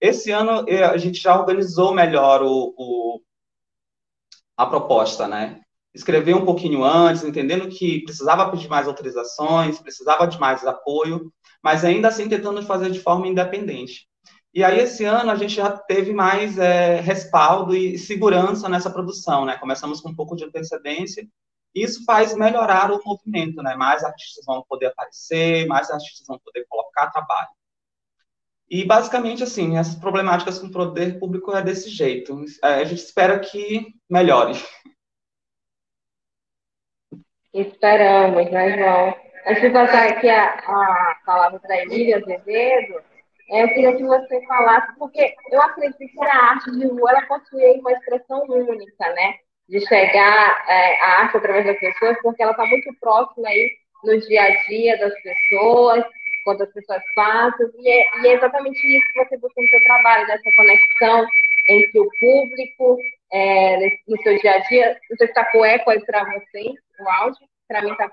Esse 0.00 0.30
ano, 0.30 0.64
é, 0.68 0.84
a 0.84 0.96
gente 0.96 1.20
já 1.20 1.38
organizou 1.38 1.94
melhor 1.94 2.42
o, 2.42 2.74
o 2.76 3.20
a 4.56 4.66
proposta, 4.66 5.28
né? 5.28 5.60
escrever 5.96 6.34
um 6.36 6.44
pouquinho 6.44 6.84
antes, 6.84 7.24
entendendo 7.24 7.68
que 7.68 8.02
precisava 8.04 8.50
pedir 8.50 8.68
mais 8.68 8.86
autorizações, 8.86 9.80
precisava 9.80 10.26
de 10.26 10.38
mais 10.38 10.64
apoio, 10.66 11.32
mas 11.62 11.84
ainda 11.86 12.08
assim 12.08 12.28
tentando 12.28 12.62
fazer 12.62 12.90
de 12.90 13.00
forma 13.00 13.26
independente. 13.26 14.06
E 14.52 14.62
aí, 14.62 14.78
esse 14.78 15.04
ano, 15.04 15.30
a 15.30 15.36
gente 15.36 15.54
já 15.54 15.70
teve 15.70 16.12
mais 16.12 16.58
é, 16.58 17.00
respaldo 17.00 17.74
e 17.74 17.98
segurança 17.98 18.68
nessa 18.68 18.90
produção, 18.90 19.44
né? 19.46 19.56
Começamos 19.56 20.00
com 20.00 20.10
um 20.10 20.14
pouco 20.14 20.36
de 20.36 20.44
antecedência, 20.44 21.26
isso 21.74 22.04
faz 22.04 22.34
melhorar 22.34 22.90
o 22.90 23.00
movimento, 23.04 23.62
né? 23.62 23.74
Mais 23.74 24.04
artistas 24.04 24.44
vão 24.46 24.62
poder 24.68 24.86
aparecer, 24.86 25.66
mais 25.66 25.90
artistas 25.90 26.26
vão 26.26 26.38
poder 26.38 26.64
colocar 26.68 27.10
trabalho. 27.10 27.48
E, 28.68 28.84
basicamente, 28.84 29.42
assim, 29.42 29.78
essas 29.78 29.94
problemáticas 29.94 30.58
com 30.58 30.66
o 30.66 30.72
poder 30.72 31.18
público 31.18 31.54
é 31.54 31.62
desse 31.62 31.88
jeito. 31.88 32.44
É, 32.62 32.74
a 32.74 32.84
gente 32.84 32.98
espera 32.98 33.38
que 33.38 33.94
melhore. 34.10 34.54
Esperamos, 37.54 38.50
né, 38.50 38.76
João? 38.76 39.14
Antes 39.46 39.62
de 39.62 39.70
passar 39.70 40.08
aqui 40.08 40.28
a, 40.28 40.44
a 40.44 41.16
palavra 41.24 41.60
para 41.60 41.74
a 41.74 41.82
Emília 41.82 42.16
Azevedo, 42.16 43.00
é, 43.50 43.62
eu 43.62 43.68
queria 43.68 43.96
que 43.96 44.02
você 44.02 44.44
falasse, 44.46 44.98
porque 44.98 45.34
eu 45.52 45.62
acredito 45.62 45.98
que 45.98 46.24
a 46.24 46.36
arte 46.36 46.70
de 46.72 46.86
rua 46.86 47.10
ela 47.10 47.22
possui 47.26 47.78
uma 47.78 47.92
expressão 47.92 48.44
única, 48.48 49.08
né? 49.14 49.34
De 49.68 49.80
chegar 49.86 50.64
é, 50.68 51.00
a 51.00 51.20
arte 51.20 51.36
através 51.36 51.64
das 51.64 51.78
pessoas, 51.78 52.16
porque 52.22 52.42
ela 52.42 52.50
está 52.50 52.66
muito 52.66 52.92
próxima 53.00 53.48
aí 53.48 53.70
no 54.02 54.20
dia 54.20 54.42
a 54.42 54.64
dia 54.64 54.98
das 54.98 55.14
pessoas, 55.22 56.04
quantas 56.46 56.72
pessoas 56.72 57.02
passam, 57.16 57.68
e 57.74 57.90
é, 57.90 58.20
e 58.22 58.28
é 58.28 58.34
exatamente 58.34 58.78
isso 58.78 59.06
que 59.12 59.24
você 59.24 59.36
busca 59.38 59.60
no 59.60 59.68
seu 59.68 59.82
trabalho, 59.82 60.26
dessa 60.28 60.50
conexão 60.56 61.26
entre 61.68 62.00
o 62.00 62.08
público, 62.20 62.98
é, 63.32 63.76
no 64.06 64.22
seu 64.22 64.38
dia 64.38 64.52
a 64.54 64.58
dia. 64.60 65.00
Não 65.10 65.16
sei 65.16 65.26
se 65.26 65.32
está 65.32 65.44
com 65.50 65.64
eco 65.64 65.90
aí 65.90 66.00
para 66.06 66.24
vocês, 66.24 66.74
o 67.00 67.08
áudio, 67.08 67.48
para 67.66 67.82
mim 67.82 67.90
está 67.90 68.12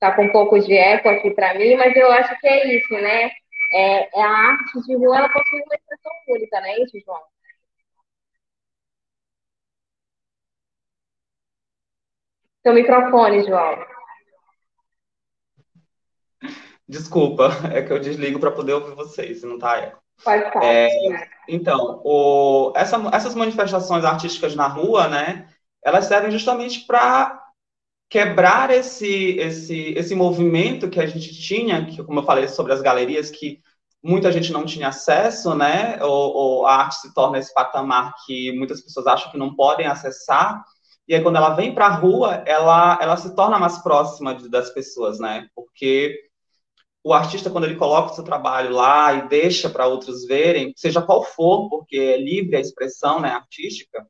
tá 0.00 0.12
com 0.16 0.24
um 0.24 0.32
pouco 0.32 0.58
de 0.58 0.76
eco 0.76 1.08
aqui 1.08 1.30
para 1.30 1.54
mim, 1.54 1.76
mas 1.76 1.94
eu 1.96 2.10
acho 2.12 2.38
que 2.40 2.48
é 2.48 2.76
isso, 2.76 2.94
né? 2.94 3.30
É, 3.72 4.20
é 4.20 4.22
a 4.22 4.28
arte 4.28 4.80
de 4.86 4.96
rua, 4.96 5.18
ela 5.18 5.28
possui 5.28 5.60
uma 5.62 5.74
expressão 5.74 6.12
única, 6.28 6.60
né, 6.60 6.78
isso, 6.80 6.98
João? 7.06 7.22
Seu 12.62 12.74
microfone, 12.74 13.44
João. 13.46 13.94
Desculpa, 16.88 17.50
é 17.72 17.82
que 17.82 17.92
eu 17.92 17.98
desligo 17.98 18.38
para 18.38 18.50
poder 18.50 18.74
ouvir 18.74 18.94
vocês, 18.94 19.40
se 19.40 19.46
não 19.46 19.58
tá 19.58 19.76
eco. 19.78 20.02
É, 20.62 20.88
então, 21.48 22.00
o, 22.04 22.72
essa, 22.76 22.96
essas 23.12 23.34
manifestações 23.34 24.04
artísticas 24.04 24.54
na 24.54 24.66
rua, 24.66 25.08
né, 25.08 25.48
elas 25.82 26.06
servem 26.06 26.30
justamente 26.30 26.86
para 26.86 27.42
quebrar 28.08 28.70
esse, 28.70 29.36
esse, 29.38 29.92
esse 29.96 30.14
movimento 30.14 30.88
que 30.88 31.00
a 31.00 31.06
gente 31.06 31.34
tinha, 31.34 31.84
que, 31.84 32.02
como 32.02 32.20
eu 32.20 32.24
falei 32.24 32.46
sobre 32.48 32.72
as 32.72 32.80
galerias, 32.80 33.30
que 33.30 33.60
muita 34.02 34.30
gente 34.30 34.52
não 34.52 34.64
tinha 34.64 34.88
acesso, 34.88 35.54
né, 35.54 35.98
ou, 36.02 36.34
ou 36.34 36.66
a 36.66 36.76
arte 36.76 36.96
se 36.96 37.14
torna 37.14 37.38
esse 37.38 37.52
patamar 37.52 38.14
que 38.24 38.52
muitas 38.52 38.82
pessoas 38.82 39.06
acham 39.06 39.32
que 39.32 39.38
não 39.38 39.54
podem 39.56 39.86
acessar, 39.86 40.62
e 41.08 41.14
aí 41.14 41.22
quando 41.22 41.36
ela 41.36 41.54
vem 41.54 41.74
para 41.74 41.86
a 41.86 41.94
rua, 41.94 42.42
ela, 42.46 42.98
ela 43.00 43.16
se 43.16 43.34
torna 43.34 43.58
mais 43.58 43.78
próxima 43.78 44.34
de, 44.34 44.48
das 44.48 44.70
pessoas, 44.70 45.18
né, 45.18 45.48
porque 45.54 46.16
o 47.04 47.12
artista, 47.12 47.50
quando 47.50 47.64
ele 47.64 47.76
coloca 47.76 48.10
o 48.10 48.14
seu 48.14 48.24
trabalho 48.24 48.72
lá 48.72 49.12
e 49.12 49.28
deixa 49.28 49.68
para 49.68 49.86
outros 49.86 50.24
verem, 50.24 50.72
seja 50.74 51.02
qual 51.02 51.22
for, 51.22 51.68
porque 51.68 51.98
é 51.98 52.16
livre 52.16 52.56
a 52.56 52.60
expressão 52.60 53.20
né, 53.20 53.28
artística, 53.28 54.08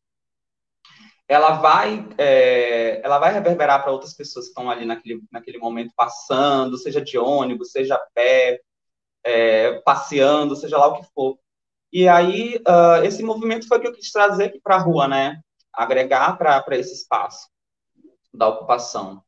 ela 1.27 1.55
vai, 1.57 2.07
é, 2.17 3.01
ela 3.05 3.19
vai 3.19 3.33
reverberar 3.33 3.83
para 3.83 3.91
outras 3.91 4.15
pessoas 4.15 4.45
que 4.45 4.51
estão 4.51 4.71
ali 4.71 4.85
naquele, 4.85 5.21
naquele 5.33 5.59
momento 5.59 5.93
passando, 5.97 6.79
seja 6.79 7.01
de 7.01 7.19
ônibus, 7.19 7.73
seja 7.73 7.97
a 7.97 8.07
pé, 8.15 8.61
é, 9.25 9.81
passeando, 9.81 10.55
seja 10.55 10.79
lá 10.79 10.87
o 10.87 11.01
que 11.01 11.09
for. 11.13 11.37
E 11.93 12.07
aí, 12.07 12.61
uh, 12.69 13.05
esse 13.05 13.23
movimento 13.23 13.67
foi 13.67 13.79
o 13.79 13.81
que 13.81 13.89
eu 13.89 13.93
quis 13.93 14.11
trazer 14.11 14.61
para 14.63 14.77
a 14.77 14.81
rua, 14.81 15.09
né? 15.09 15.41
Agregar 15.73 16.37
para 16.37 16.77
esse 16.77 16.93
espaço 16.93 17.49
da 18.33 18.49
ocupação 18.49 19.23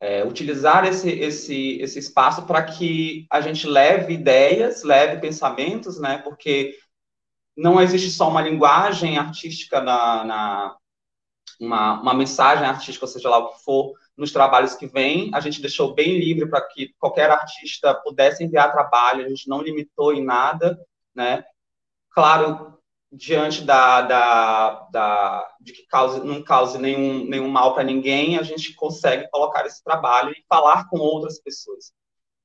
é, 0.00 0.24
utilizar 0.24 0.86
esse, 0.86 1.10
esse, 1.10 1.78
esse 1.80 1.98
espaço 1.98 2.46
para 2.46 2.62
que 2.62 3.26
a 3.30 3.40
gente 3.40 3.66
leve 3.66 4.14
ideias, 4.14 4.82
leve 4.82 5.20
pensamentos, 5.20 6.00
né? 6.00 6.18
Porque 6.18 6.74
não 7.56 7.80
existe 7.80 8.10
só 8.10 8.28
uma 8.28 8.40
linguagem 8.40 9.18
artística 9.18 9.80
na, 9.80 10.24
na 10.24 10.76
uma, 11.60 12.00
uma 12.00 12.14
mensagem 12.14 12.64
artística, 12.66 13.06
seja 13.06 13.28
lá 13.28 13.38
o 13.38 13.52
que 13.52 13.62
for, 13.62 13.92
nos 14.16 14.32
trabalhos 14.32 14.74
que 14.74 14.86
vêm. 14.86 15.30
A 15.34 15.40
gente 15.40 15.60
deixou 15.60 15.94
bem 15.94 16.18
livre 16.18 16.48
para 16.48 16.62
que 16.62 16.94
qualquer 16.98 17.30
artista 17.30 17.94
pudesse 17.94 18.42
enviar 18.42 18.72
trabalho, 18.72 19.26
a 19.26 19.28
gente 19.28 19.46
não 19.46 19.60
limitou 19.60 20.14
em 20.14 20.24
nada, 20.24 20.80
né? 21.14 21.44
Claro, 22.10 22.79
diante 23.12 23.62
da, 23.64 24.02
da, 24.02 24.88
da, 24.92 25.48
de 25.60 25.72
que 25.72 25.86
cause, 25.86 26.20
não 26.24 26.42
cause 26.42 26.78
nenhum, 26.78 27.24
nenhum 27.24 27.48
mal 27.48 27.74
para 27.74 27.82
ninguém, 27.82 28.38
a 28.38 28.42
gente 28.42 28.74
consegue 28.74 29.28
colocar 29.30 29.66
esse 29.66 29.82
trabalho 29.82 30.30
e 30.30 30.44
falar 30.48 30.88
com 30.88 30.98
outras 30.98 31.40
pessoas. 31.40 31.92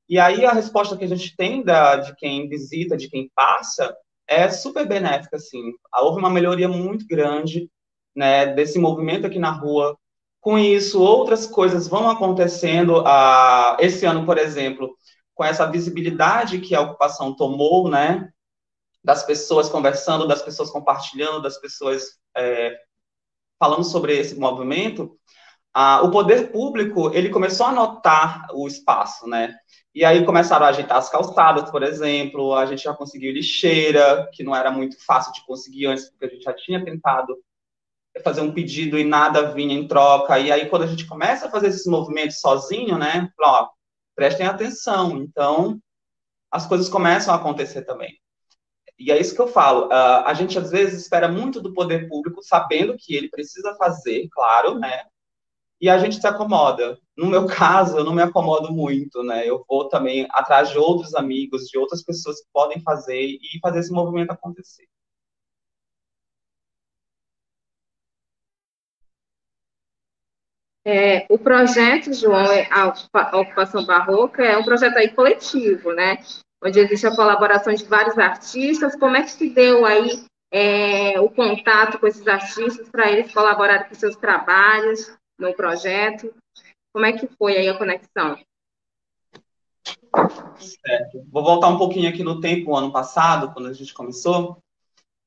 E 0.10 0.20
aí 0.20 0.46
a 0.46 0.52
resposta 0.52 0.98
que 0.98 1.04
a 1.04 1.08
gente 1.08 1.36
tem 1.36 1.64
da, 1.64 1.98
de 1.98 2.16
quem 2.16 2.48
visita, 2.48 2.98
de 2.98 3.10
quem 3.10 3.30
passa, 3.36 3.96
é 4.28 4.50
super 4.50 4.88
benéfica, 4.88 5.36
assim. 5.38 5.72
Houve 6.02 6.20
uma 6.20 6.30
melhoria 6.30 6.68
muito 6.68 7.06
grande, 7.08 7.70
né, 8.16 8.48
desse 8.48 8.80
movimento 8.80 9.28
aqui 9.28 9.40
na 9.40 9.52
rua. 9.52 9.98
Com 10.42 10.58
isso, 10.58 11.02
outras 11.02 11.48
coisas 11.48 11.88
vão 11.88 12.10
acontecendo. 12.10 13.04
Ah, 13.06 13.78
esse 13.80 14.06
ano, 14.06 14.26
por 14.26 14.38
exemplo, 14.38 14.96
com 15.34 15.44
essa 15.44 15.66
visibilidade 15.70 16.60
que 16.60 16.76
a 16.76 16.82
ocupação 16.82 17.36
tomou, 17.36 17.90
né, 17.90 18.30
das 19.06 19.24
pessoas 19.24 19.70
conversando, 19.70 20.28
das 20.28 20.42
pessoas 20.42 20.72
compartilhando, 20.72 21.40
das 21.40 21.60
pessoas 21.60 22.18
é, 22.36 22.76
falando 23.60 23.84
sobre 23.84 24.18
esse 24.18 24.34
movimento, 24.36 25.16
ah, 25.72 26.02
o 26.04 26.10
poder 26.10 26.52
público 26.52 27.12
ele 27.14 27.30
começou 27.30 27.68
a 27.68 27.72
notar 27.72 28.48
o 28.52 28.68
espaço, 28.68 29.28
né? 29.28 29.56
E 29.94 30.04
aí 30.04 30.26
começaram 30.26 30.66
a 30.66 30.70
ajeitar 30.70 30.98
as 30.98 31.08
calçadas, 31.10 31.70
por 31.70 31.84
exemplo, 31.84 32.56
a 32.56 32.66
gente 32.66 32.84
já 32.84 32.96
conseguiu 32.96 33.32
lixeira, 33.32 34.28
que 34.34 34.44
não 34.44 34.56
era 34.56 34.72
muito 34.72 34.98
fácil 35.06 35.32
de 35.34 35.46
conseguir 35.46 35.86
antes, 35.86 36.10
porque 36.10 36.26
a 36.26 36.30
gente 36.30 36.44
já 36.44 36.54
tinha 36.54 36.84
tentado 36.84 37.38
fazer 38.24 38.42
um 38.42 38.54
pedido 38.54 38.98
e 38.98 39.04
nada 39.04 39.52
vinha 39.52 39.76
em 39.76 39.88
troca. 39.88 40.40
E 40.40 40.52
aí 40.52 40.68
quando 40.68 40.84
a 40.84 40.88
gente 40.88 41.06
começa 41.06 41.46
a 41.48 41.52
fazer 41.52 41.68
esses 41.68 41.86
movimentos 41.86 42.40
sozinho, 42.40 42.98
né? 42.98 43.30
Ó, 43.40 43.70
prestem 44.16 44.48
atenção. 44.48 45.18
Então, 45.18 45.80
as 46.50 46.66
coisas 46.66 46.90
começam 46.90 47.34
a 47.34 47.38
acontecer 47.38 47.84
também. 47.84 48.18
E 48.98 49.12
é 49.12 49.20
isso 49.20 49.36
que 49.36 49.42
eu 49.42 49.48
falo. 49.48 49.88
Uh, 49.88 50.24
a 50.26 50.34
gente 50.34 50.58
às 50.58 50.72
vezes 50.72 51.02
espera 51.02 51.28
muito 51.28 51.62
do 51.62 51.74
poder 51.74 52.08
público, 52.08 52.42
sabendo 52.42 52.96
que 52.98 53.16
ele 53.16 53.30
precisa 53.30 53.76
fazer, 53.76 54.28
claro, 54.32 54.80
né? 54.80 55.04
E 55.82 55.90
a 55.90 55.98
gente 55.98 56.20
se 56.20 56.28
acomoda. 56.28 56.98
No 57.18 57.28
meu 57.28 57.46
caso, 57.48 57.98
eu 57.98 58.04
não 58.04 58.14
me 58.14 58.22
acomodo 58.22 58.72
muito, 58.72 59.24
né? 59.24 59.48
Eu 59.48 59.66
vou 59.68 59.90
também 59.90 60.28
atrás 60.32 60.70
de 60.70 60.78
outros 60.78 61.14
amigos, 61.16 61.68
de 61.68 61.78
outras 61.78 62.04
pessoas 62.04 62.42
que 62.42 62.48
podem 62.54 62.82
fazer 62.82 63.22
e 63.22 63.60
fazer 63.62 63.80
esse 63.80 63.92
movimento 63.92 64.32
acontecer. 64.32 64.88
É, 70.88 71.26
o 71.34 71.40
projeto, 71.40 72.14
João, 72.14 72.46
é 72.52 72.70
a 72.72 72.94
Ocupação 73.40 73.84
Barroca, 73.88 74.44
é 74.44 74.56
um 74.56 74.64
projeto 74.64 74.96
aí 74.98 75.10
coletivo, 75.10 75.92
né? 75.94 76.20
Onde 76.64 76.80
existe 76.80 77.06
a 77.06 77.16
colaboração 77.16 77.74
de 77.74 77.86
vários 77.86 78.18
artistas. 78.18 78.96
Como 78.96 79.16
é 79.16 79.24
que 79.24 79.32
se 79.32 79.50
deu 79.50 79.86
aí 79.86 80.26
é, 80.52 81.20
o 81.20 81.30
contato 81.30 82.00
com 82.00 82.08
esses 82.08 82.28
artistas 82.28 82.90
para 82.90 83.12
eles 83.12 83.34
colaborarem 83.34 83.88
com 83.88 83.96
seus 83.96 84.16
trabalhos 84.16 85.16
no 85.38 85.54
projeto? 85.54 86.34
Como 86.94 87.06
é 87.06 87.14
que 87.14 87.28
foi 87.28 87.58
aí 87.58 87.68
a 87.68 87.78
conexão? 87.78 88.40
Certo. 90.58 91.26
Vou 91.30 91.44
voltar 91.44 91.68
um 91.68 91.78
pouquinho 91.78 92.10
aqui 92.10 92.24
no 92.24 92.40
tempo, 92.40 92.76
ano 92.76 92.92
passado, 92.92 93.54
quando 93.54 93.68
a 93.68 93.74
gente 93.74 93.94
começou. 93.94 94.58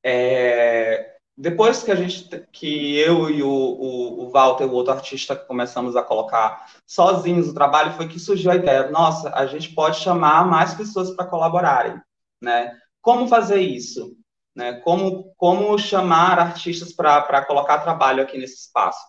É, 0.03 1.18
depois 1.39 1.81
que 1.81 1.89
a 1.89 1.95
gente, 1.95 2.27
que 2.51 2.97
eu 2.97 3.29
e 3.29 3.41
o, 3.41 3.49
o, 3.49 4.23
o 4.25 4.29
Walter, 4.29 4.65
o 4.65 4.73
outro 4.73 4.91
artista, 4.91 5.37
começamos 5.37 5.95
a 5.95 6.03
colocar 6.03 6.65
sozinhos 6.85 7.47
o 7.47 7.53
trabalho, 7.53 7.93
foi 7.93 8.09
que 8.09 8.19
surgiu 8.19 8.51
a 8.51 8.57
ideia, 8.57 8.91
nossa, 8.91 9.33
a 9.33 9.45
gente 9.45 9.73
pode 9.73 10.01
chamar 10.01 10.45
mais 10.45 10.73
pessoas 10.73 11.11
para 11.11 11.25
colaborarem, 11.25 11.97
né? 12.41 12.77
Como 13.01 13.29
fazer 13.29 13.61
isso? 13.61 14.17
Né? 14.53 14.73
Como, 14.81 15.33
como 15.37 15.79
chamar 15.79 16.39
artistas 16.39 16.91
para 16.91 17.45
colocar 17.45 17.79
trabalho 17.79 18.21
aqui 18.21 18.37
nesse 18.37 18.65
espaço? 18.65 18.99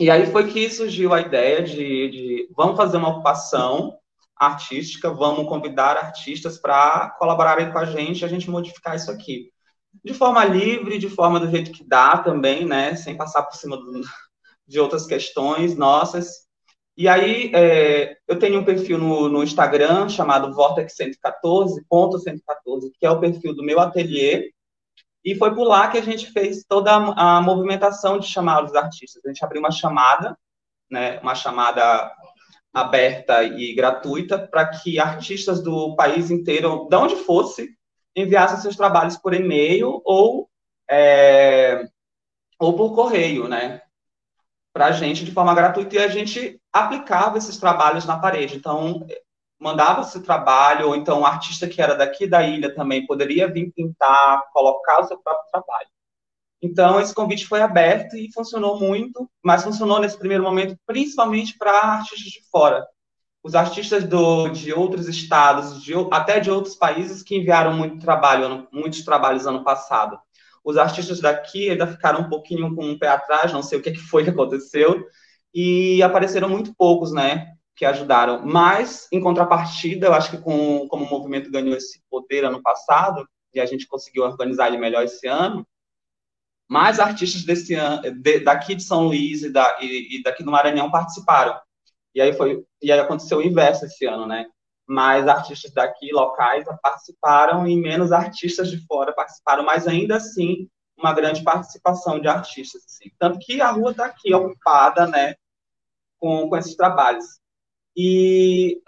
E 0.00 0.10
aí 0.10 0.32
foi 0.32 0.50
que 0.50 0.70
surgiu 0.70 1.12
a 1.12 1.20
ideia 1.20 1.62
de, 1.62 1.74
de 1.74 2.48
vamos 2.56 2.78
fazer 2.78 2.96
uma 2.96 3.10
ocupação 3.10 3.98
artística, 4.34 5.10
vamos 5.10 5.46
convidar 5.46 5.98
artistas 5.98 6.56
para 6.56 7.10
colaborarem 7.18 7.70
com 7.70 7.78
a 7.78 7.84
gente, 7.84 8.24
a 8.24 8.28
gente 8.28 8.48
modificar 8.48 8.96
isso 8.96 9.10
aqui 9.10 9.51
de 10.04 10.14
forma 10.14 10.44
livre, 10.44 10.98
de 10.98 11.08
forma 11.08 11.38
do 11.38 11.50
jeito 11.50 11.70
que 11.72 11.84
dá 11.84 12.18
também, 12.18 12.64
né? 12.64 12.96
Sem 12.96 13.16
passar 13.16 13.42
por 13.42 13.56
cima 13.56 13.76
do, 13.76 14.00
de 14.66 14.80
outras 14.80 15.06
questões 15.06 15.76
nossas. 15.76 16.42
E 16.96 17.08
aí, 17.08 17.50
é, 17.54 18.16
eu 18.28 18.38
tenho 18.38 18.60
um 18.60 18.64
perfil 18.64 18.98
no, 18.98 19.28
no 19.28 19.42
Instagram 19.42 20.08
chamado 20.08 20.54
Vortex114.114, 20.54 22.90
que 22.98 23.06
é 23.06 23.10
o 23.10 23.20
perfil 23.20 23.54
do 23.54 23.64
meu 23.64 23.80
ateliê, 23.80 24.52
e 25.24 25.34
foi 25.36 25.54
por 25.54 25.64
lá 25.64 25.88
que 25.88 25.98
a 25.98 26.02
gente 26.02 26.30
fez 26.32 26.64
toda 26.68 26.90
a, 26.90 27.38
a 27.38 27.40
movimentação 27.40 28.18
de 28.18 28.26
chamar 28.26 28.64
os 28.64 28.74
artistas. 28.74 29.22
A 29.24 29.28
gente 29.28 29.44
abriu 29.44 29.60
uma 29.60 29.70
chamada, 29.70 30.36
né, 30.90 31.20
uma 31.20 31.34
chamada 31.34 32.12
aberta 32.74 33.44
e 33.44 33.74
gratuita, 33.74 34.38
para 34.38 34.66
que 34.66 34.98
artistas 34.98 35.62
do 35.62 35.94
país 35.94 36.30
inteiro, 36.30 36.88
de 36.90 36.96
onde 36.96 37.16
fosse, 37.16 37.70
enviassem 38.14 38.58
seus 38.58 38.76
trabalhos 38.76 39.16
por 39.16 39.34
e-mail 39.34 40.00
ou, 40.04 40.48
é, 40.90 41.88
ou 42.58 42.74
por 42.74 42.94
correio, 42.94 43.48
né? 43.48 43.82
Para 44.72 44.86
a 44.86 44.92
gente 44.92 45.24
de 45.24 45.32
forma 45.32 45.54
gratuita 45.54 45.96
e 45.96 45.98
a 45.98 46.08
gente 46.08 46.60
aplicava 46.72 47.38
esses 47.38 47.56
trabalhos 47.58 48.06
na 48.06 48.18
parede. 48.18 48.56
Então, 48.56 49.06
mandava 49.62 50.00
esse 50.00 50.20
trabalho, 50.20 50.88
ou 50.88 50.96
então 50.96 51.20
um 51.20 51.26
artista 51.26 51.68
que 51.68 51.80
era 51.80 51.94
daqui 51.94 52.26
da 52.26 52.42
ilha 52.42 52.74
também 52.74 53.06
poderia 53.06 53.46
vir 53.50 53.70
pintar, 53.72 54.50
colocar 54.52 55.00
o 55.00 55.04
seu 55.04 55.18
próprio 55.18 55.50
trabalho. 55.50 55.88
Então, 56.60 57.00
esse 57.00 57.14
convite 57.14 57.46
foi 57.46 57.60
aberto 57.60 58.16
e 58.16 58.32
funcionou 58.32 58.78
muito, 58.78 59.28
mas 59.42 59.64
funcionou 59.64 60.00
nesse 60.00 60.18
primeiro 60.18 60.44
momento 60.44 60.76
principalmente 60.86 61.56
para 61.58 61.72
artistas 61.72 62.30
de 62.30 62.40
fora. 62.50 62.86
Os 63.42 63.54
artistas 63.54 64.04
do, 64.04 64.48
de 64.50 64.72
outros 64.72 65.08
estados, 65.08 65.82
de, 65.82 65.92
até 66.12 66.38
de 66.38 66.50
outros 66.50 66.76
países 66.76 67.22
que 67.22 67.36
enviaram 67.36 67.76
muito 67.76 67.98
trabalho, 67.98 68.68
muitos 68.72 69.04
trabalhos 69.04 69.46
ano 69.46 69.64
passado. 69.64 70.18
Os 70.64 70.76
artistas 70.76 71.20
daqui 71.20 71.70
ainda 71.70 71.86
ficaram 71.86 72.20
um 72.20 72.28
pouquinho 72.28 72.74
com 72.74 72.84
um 72.84 72.98
pé 72.98 73.08
atrás, 73.08 73.52
não 73.52 73.62
sei 73.62 73.78
o 73.78 73.82
que, 73.82 73.90
que 73.90 73.98
foi 73.98 74.22
que 74.22 74.30
aconteceu, 74.30 75.04
e 75.52 76.00
apareceram 76.02 76.48
muito 76.48 76.72
poucos, 76.74 77.12
né, 77.12 77.52
que 77.74 77.84
ajudaram. 77.84 78.46
Mas, 78.46 79.08
em 79.10 79.20
contrapartida, 79.20 80.06
eu 80.06 80.14
acho 80.14 80.30
que 80.30 80.38
com, 80.38 80.86
como 80.88 81.04
o 81.04 81.10
movimento 81.10 81.50
ganhou 81.50 81.76
esse 81.76 82.00
poder 82.08 82.44
ano 82.44 82.62
passado, 82.62 83.26
e 83.52 83.60
a 83.60 83.66
gente 83.66 83.88
conseguiu 83.88 84.22
organizar 84.22 84.68
ele 84.68 84.78
melhor 84.78 85.02
esse 85.02 85.26
ano, 85.26 85.66
mais 86.68 87.00
artistas 87.00 87.42
desse 87.42 87.74
ano, 87.74 88.00
de, 88.00 88.38
daqui 88.38 88.76
de 88.76 88.84
São 88.84 89.08
Luís 89.08 89.42
e, 89.42 89.50
da, 89.50 89.78
e, 89.80 90.18
e 90.18 90.22
daqui 90.22 90.44
do 90.44 90.50
Maranhão 90.50 90.90
participaram. 90.90 91.58
E 92.14 92.20
aí 92.20 92.32
foi, 92.32 92.64
e 92.80 92.92
aí 92.92 93.00
aconteceu 93.00 93.38
o 93.38 93.42
inverso 93.42 93.86
esse 93.86 94.06
ano, 94.06 94.26
né? 94.26 94.46
Mais 94.86 95.26
artistas 95.28 95.72
daqui, 95.72 96.12
locais, 96.12 96.64
participaram 96.82 97.66
e 97.66 97.76
menos 97.76 98.12
artistas 98.12 98.70
de 98.70 98.84
fora 98.86 99.14
participaram, 99.14 99.64
mas 99.64 99.86
ainda 99.86 100.16
assim 100.16 100.68
uma 100.98 101.12
grande 101.12 101.42
participação 101.42 102.20
de 102.20 102.28
artistas. 102.28 102.82
Assim. 102.84 103.10
Tanto 103.18 103.38
que 103.38 103.60
a 103.60 103.70
rua 103.70 103.90
está 103.90 104.06
aqui 104.06 104.32
ocupada, 104.34 105.06
né, 105.06 105.34
com, 106.18 106.48
com 106.48 106.56
esses 106.56 106.76
trabalhos. 106.76 107.24
E 107.96 108.80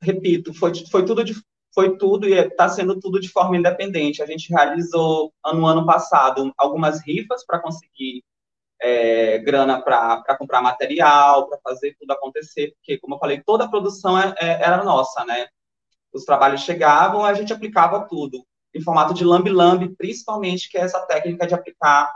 repito, 0.00 0.54
foi, 0.54 0.72
foi 0.90 1.04
tudo 1.04 1.24
de, 1.24 1.34
foi 1.74 1.96
tudo 1.96 2.28
e 2.28 2.34
está 2.34 2.68
sendo 2.68 2.98
tudo 2.98 3.20
de 3.20 3.28
forma 3.28 3.56
independente. 3.56 4.22
A 4.22 4.26
gente 4.26 4.50
realizou 4.50 5.32
no 5.52 5.66
ano 5.66 5.84
passado 5.84 6.52
algumas 6.56 7.00
rifas 7.04 7.44
para 7.44 7.60
conseguir 7.60 8.22
é, 8.80 9.38
grana 9.38 9.80
para 9.80 10.36
comprar 10.36 10.62
material, 10.62 11.48
para 11.48 11.58
fazer 11.62 11.96
tudo 11.98 12.12
acontecer, 12.12 12.72
porque, 12.74 12.98
como 12.98 13.14
eu 13.14 13.18
falei, 13.18 13.42
toda 13.42 13.64
a 13.64 13.68
produção 13.68 14.18
é, 14.18 14.34
é, 14.40 14.62
era 14.62 14.84
nossa, 14.84 15.24
né? 15.24 15.48
Os 16.12 16.24
trabalhos 16.24 16.62
chegavam, 16.62 17.24
a 17.24 17.34
gente 17.34 17.52
aplicava 17.52 18.06
tudo, 18.08 18.44
em 18.74 18.80
formato 18.80 19.12
de 19.12 19.24
lambe-lambe, 19.24 19.94
principalmente, 19.96 20.70
que 20.70 20.78
é 20.78 20.82
essa 20.82 21.00
técnica 21.00 21.46
de 21.46 21.54
aplicar 21.54 22.10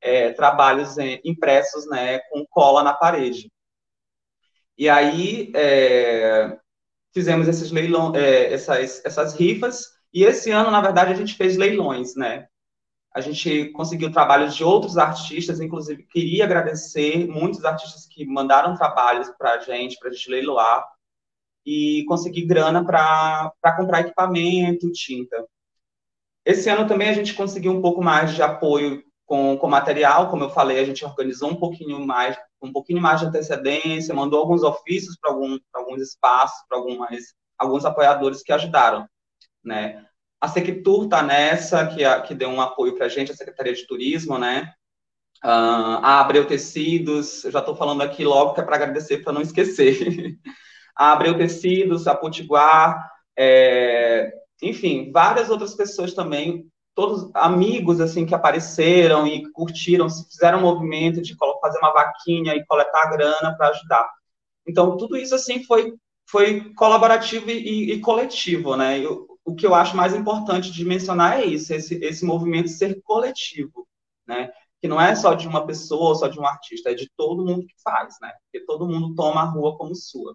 é, 0.00 0.32
trabalhos 0.32 0.96
impressos 1.24 1.86
né, 1.88 2.18
com 2.30 2.46
cola 2.48 2.82
na 2.82 2.92
parede. 2.92 3.50
E 4.76 4.88
aí, 4.88 5.52
é, 5.54 6.58
fizemos 7.12 7.48
esses 7.48 7.70
leilão, 7.70 8.14
é, 8.14 8.52
essas, 8.52 9.04
essas 9.04 9.34
rifas, 9.34 9.86
e 10.12 10.24
esse 10.24 10.50
ano, 10.50 10.70
na 10.70 10.80
verdade, 10.80 11.12
a 11.12 11.16
gente 11.16 11.34
fez 11.34 11.56
leilões, 11.56 12.16
né? 12.16 12.48
A 13.12 13.20
gente 13.20 13.70
conseguiu 13.70 14.12
trabalhos 14.12 14.54
de 14.54 14.62
outros 14.62 14.96
artistas, 14.96 15.60
inclusive 15.60 16.04
queria 16.04 16.44
agradecer 16.44 17.26
muitos 17.26 17.64
artistas 17.64 18.06
que 18.06 18.24
mandaram 18.24 18.76
trabalhos 18.76 19.28
para 19.36 19.54
a 19.54 19.58
gente, 19.58 19.98
para 19.98 20.10
a 20.10 20.12
gente 20.12 20.30
leiloar, 20.30 20.86
e 21.66 22.04
conseguir 22.06 22.46
grana 22.46 22.84
para 22.84 23.52
comprar 23.76 24.00
equipamento, 24.00 24.90
tinta. 24.92 25.44
Esse 26.44 26.70
ano 26.70 26.86
também 26.86 27.08
a 27.08 27.12
gente 27.12 27.34
conseguiu 27.34 27.72
um 27.72 27.82
pouco 27.82 28.02
mais 28.02 28.34
de 28.34 28.42
apoio 28.42 29.02
com, 29.26 29.56
com 29.56 29.68
material, 29.68 30.30
como 30.30 30.44
eu 30.44 30.50
falei, 30.50 30.80
a 30.80 30.84
gente 30.84 31.04
organizou 31.04 31.50
um 31.50 31.56
pouquinho 31.56 32.04
mais, 32.04 32.36
um 32.60 32.72
pouquinho 32.72 33.00
mais 33.00 33.20
de 33.20 33.26
antecedência, 33.26 34.14
mandou 34.14 34.40
alguns 34.40 34.62
ofícios 34.62 35.16
para 35.20 35.30
algum, 35.30 35.58
alguns 35.72 36.00
espaços, 36.00 36.58
para 36.68 36.78
alguns 37.58 37.84
apoiadores 37.84 38.42
que 38.42 38.52
ajudaram, 38.52 39.06
né? 39.62 40.04
A 40.40 40.48
Sectur 40.48 41.04
está 41.04 41.22
nessa, 41.22 41.86
que, 41.86 42.02
que 42.22 42.34
deu 42.34 42.48
um 42.48 42.60
apoio 42.60 42.96
para 42.96 43.06
a 43.06 43.08
gente, 43.08 43.30
a 43.30 43.34
Secretaria 43.36 43.74
de 43.74 43.86
Turismo, 43.86 44.38
né? 44.38 44.72
Uh, 45.44 46.00
a 46.02 46.20
Abreu 46.20 46.46
Tecidos, 46.46 47.42
já 47.48 47.60
estou 47.60 47.74
falando 47.74 48.02
aqui 48.02 48.24
logo 48.24 48.54
que 48.54 48.60
é 48.60 48.64
para 48.64 48.76
agradecer, 48.76 49.18
para 49.18 49.32
não 49.32 49.40
esquecer. 49.40 50.38
a 50.96 51.12
Abreu 51.12 51.36
Tecidos, 51.36 52.06
a 52.06 52.14
Potiguar, 52.14 53.10
é, 53.36 54.32
enfim, 54.62 55.10
várias 55.12 55.48
outras 55.48 55.74
pessoas 55.74 56.12
também, 56.12 56.66
todos 56.94 57.30
amigos, 57.34 58.00
assim, 58.00 58.26
que 58.26 58.34
apareceram 58.34 59.26
e 59.26 59.50
curtiram, 59.52 60.08
fizeram 60.08 60.58
um 60.58 60.62
movimento 60.62 61.22
de 61.22 61.34
fazer 61.60 61.78
uma 61.78 61.92
vaquinha 61.92 62.54
e 62.54 62.64
coletar 62.66 63.10
grana 63.10 63.54
para 63.56 63.68
ajudar. 63.68 64.08
Então, 64.66 64.96
tudo 64.96 65.16
isso, 65.16 65.34
assim, 65.34 65.64
foi, 65.64 65.94
foi 66.28 66.72
colaborativo 66.74 67.50
e, 67.50 67.92
e 67.92 68.00
coletivo, 68.00 68.76
né? 68.76 68.98
O 69.44 69.54
que 69.54 69.66
eu 69.66 69.74
acho 69.74 69.96
mais 69.96 70.14
importante 70.14 70.70
de 70.70 70.84
mencionar 70.84 71.40
é 71.40 71.44
isso, 71.44 71.72
esse, 71.72 71.96
esse 71.96 72.24
movimento 72.24 72.68
ser 72.68 73.00
coletivo, 73.02 73.86
né? 74.26 74.52
Que 74.80 74.88
não 74.88 75.00
é 75.00 75.14
só 75.14 75.34
de 75.34 75.46
uma 75.46 75.66
pessoa, 75.66 76.14
só 76.14 76.28
de 76.28 76.38
um 76.38 76.46
artista, 76.46 76.90
é 76.90 76.94
de 76.94 77.10
todo 77.16 77.44
mundo 77.44 77.66
que 77.66 77.74
faz, 77.82 78.16
né? 78.20 78.32
Porque 78.42 78.64
todo 78.64 78.86
mundo 78.86 79.14
toma 79.14 79.42
a 79.42 79.44
rua 79.44 79.76
como 79.76 79.94
sua. 79.94 80.34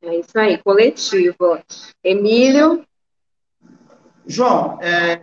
É 0.00 0.16
isso 0.16 0.38
aí, 0.38 0.62
coletivo. 0.62 1.62
Emílio? 2.02 2.86
João, 4.26 4.80
é, 4.80 5.20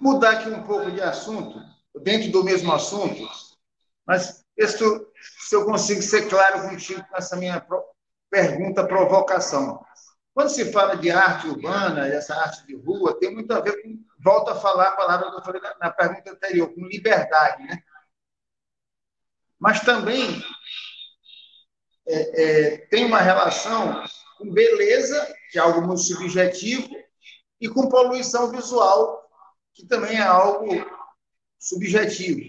mudar 0.00 0.32
aqui 0.32 0.48
um 0.48 0.62
pouco 0.62 0.90
de 0.90 1.00
assunto, 1.00 1.60
dentro 2.02 2.30
do 2.30 2.44
mesmo 2.44 2.72
assunto, 2.72 3.28
mas 4.06 4.44
se 4.66 5.54
eu 5.54 5.64
consigo 5.64 6.02
ser 6.02 6.28
claro 6.28 6.68
contigo 6.68 7.04
com 7.08 7.16
essa 7.16 7.36
minha 7.36 7.60
pergunta 8.30 8.86
provocação. 8.86 9.84
Quando 10.34 10.50
se 10.50 10.70
fala 10.72 10.96
de 10.96 11.10
arte 11.10 11.48
urbana, 11.48 12.06
essa 12.06 12.34
arte 12.34 12.66
de 12.66 12.76
rua, 12.76 13.18
tem 13.18 13.34
muito 13.34 13.52
a 13.52 13.60
ver 13.60 13.82
com, 13.82 13.98
volto 14.22 14.50
a 14.50 14.60
falar 14.60 14.88
a 14.88 14.96
palavra 14.96 15.30
que 15.30 15.36
eu 15.36 15.44
falei 15.44 15.60
na 15.80 15.90
pergunta 15.90 16.30
anterior, 16.30 16.72
com 16.72 16.86
liberdade, 16.86 17.64
né? 17.64 17.82
Mas 19.58 19.80
também 19.80 20.40
é, 22.06 22.42
é, 22.42 22.76
tem 22.86 23.04
uma 23.04 23.20
relação 23.20 24.04
com 24.38 24.52
beleza, 24.52 25.34
que 25.50 25.58
é 25.58 25.60
algo 25.60 25.82
muito 25.82 26.02
subjetivo, 26.02 26.88
e 27.60 27.68
com 27.68 27.88
poluição 27.88 28.50
visual, 28.52 29.28
que 29.74 29.84
também 29.86 30.16
é 30.16 30.22
algo 30.22 30.68
subjetivo. 31.58 32.40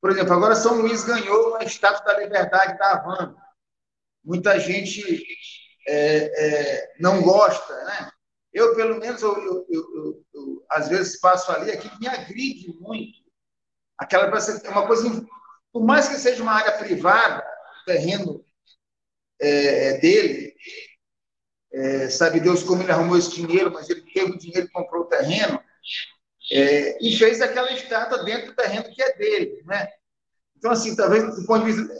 Por 0.00 0.10
exemplo, 0.10 0.32
agora 0.32 0.54
São 0.54 0.80
Luís 0.80 1.04
ganhou 1.04 1.56
a 1.56 1.64
Estátua 1.64 2.04
da 2.04 2.20
Liberdade 2.20 2.78
da 2.78 2.92
Havana. 2.92 3.36
Muita 4.24 4.58
gente 4.58 5.02
é, 5.88 5.96
é, 5.96 6.92
não 7.00 7.22
gosta, 7.22 7.74
né? 7.84 8.10
Eu, 8.52 8.74
pelo 8.76 8.98
menos, 8.98 9.22
eu, 9.22 9.34
eu, 9.34 9.66
eu, 9.70 10.24
eu, 10.34 10.66
às 10.70 10.88
vezes 10.88 11.18
passo 11.18 11.50
ali, 11.50 11.70
aquilo 11.70 11.98
me 11.98 12.06
agride 12.06 12.68
muito. 12.78 13.18
Aquela 13.96 14.26
é 14.26 14.68
uma 14.68 14.86
coisa, 14.86 15.26
por 15.72 15.84
mais 15.84 16.08
que 16.08 16.16
seja 16.16 16.42
uma 16.42 16.52
área 16.52 16.76
privada, 16.78 17.42
o 17.82 17.84
terreno 17.86 18.44
é, 19.40 19.88
é, 19.88 19.98
dele, 19.98 20.54
é, 21.72 22.10
sabe 22.10 22.40
Deus 22.40 22.62
como 22.62 22.82
ele 22.82 22.92
arrumou 22.92 23.16
esse 23.16 23.30
dinheiro, 23.30 23.72
mas 23.72 23.88
ele 23.88 24.02
teve 24.02 24.32
o 24.32 24.38
dinheiro 24.38 24.66
e 24.66 24.70
comprou 24.70 25.02
o 25.02 25.08
terreno, 25.08 25.58
é, 26.50 26.98
e 27.02 27.16
fez 27.16 27.40
aquela 27.40 27.72
estátua 27.72 28.24
dentro 28.24 28.48
do 28.48 28.56
terreno 28.56 28.92
que 28.92 29.02
é 29.02 29.16
dele, 29.16 29.62
né? 29.64 29.88
Então, 30.56 30.70
assim, 30.70 30.94
talvez 30.94 31.34
do 31.36 31.46
ponto 31.46 31.64
de 31.64 31.72
vista 31.72 31.94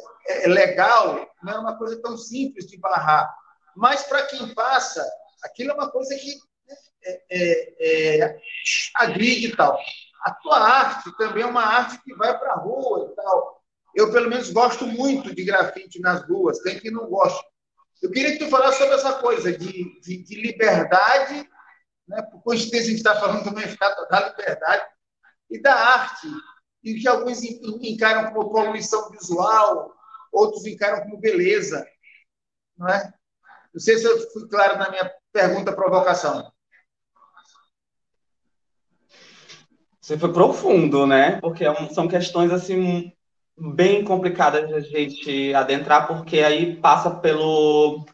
legal, 0.49 1.29
não 1.43 1.53
é 1.53 1.59
uma 1.59 1.77
coisa 1.77 2.01
tão 2.01 2.17
simples 2.17 2.67
de 2.67 2.79
barrar. 2.79 3.33
Mas 3.77 4.03
para 4.05 4.27
quem 4.27 4.55
passa, 4.55 5.05
aquilo 5.43 5.71
é 5.71 5.75
uma 5.75 5.91
coisa 5.91 6.15
que 6.15 6.39
é, 7.05 7.23
é, 7.31 8.21
é, 8.21 8.41
agride 8.97 9.49
e 9.49 9.57
tal. 9.57 9.79
A 10.25 10.31
tua 10.35 10.59
arte 10.59 11.17
também 11.17 11.43
é 11.43 11.47
uma 11.47 11.65
arte 11.65 12.01
que 12.03 12.15
vai 12.15 12.39
para 12.39 12.53
a 12.53 12.57
rua 12.57 13.09
e 13.11 13.17
tal. 13.17 13.63
Eu, 13.95 14.13
pelo 14.13 14.31
menos, 14.31 14.51
gosto 14.51 14.87
muito 14.87 15.35
de 15.35 15.45
grafite 15.45 16.01
nas 16.01 16.27
ruas, 16.27 16.61
tem 16.61 16.79
quem 16.79 16.91
não 16.91 17.07
gosta. 17.09 17.45
Eu 18.01 18.11
queria 18.11 18.33
que 18.33 18.45
tu 18.45 18.49
falasse 18.49 18.79
sobre 18.79 18.95
essa 18.95 19.15
coisa 19.15 19.53
de, 19.57 20.01
de, 20.01 20.23
de 20.23 20.41
liberdade, 20.41 21.49
né? 22.09 22.23
por 22.23 22.43
coincidência 22.43 22.87
a 22.87 22.91
gente 22.91 22.97
está 22.97 23.21
falando 23.21 23.45
também 23.45 23.65
da 24.11 24.29
liberdade, 24.29 24.87
e 25.51 25.61
da 25.61 25.75
arte, 25.75 26.29
e 26.83 26.95
que 26.95 27.07
alguns 27.07 27.43
encaram 27.43 28.33
como 28.33 28.51
poluição 28.51 29.11
visual, 29.11 29.95
outros 30.33 30.67
encaram 30.67 31.03
como 31.03 31.21
beleza. 31.21 31.87
Não 32.77 32.89
é? 32.89 33.13
Não 33.73 33.81
sei 33.81 33.99
se 33.99 34.05
eu 34.05 34.31
fui 34.33 34.49
claro 34.49 34.79
na 34.79 34.91
minha 34.91 35.13
pergunta 35.33 35.73
provocação. 35.73 36.51
Você 40.01 40.19
foi 40.19 40.33
profundo, 40.33 41.07
né? 41.07 41.41
Porque 41.41 41.65
é 41.65 41.89
são 41.91 42.09
questões 42.09 42.51
assim 42.51 43.13
bem 43.57 44.05
complicadas 44.05 44.67
de 44.67 44.75
a 44.75 44.81
gente 44.81 45.55
adentrar, 45.55 46.09
porque 46.09 46.41
aí 46.41 46.77
passa 46.77 47.11
pelo 47.11 48.05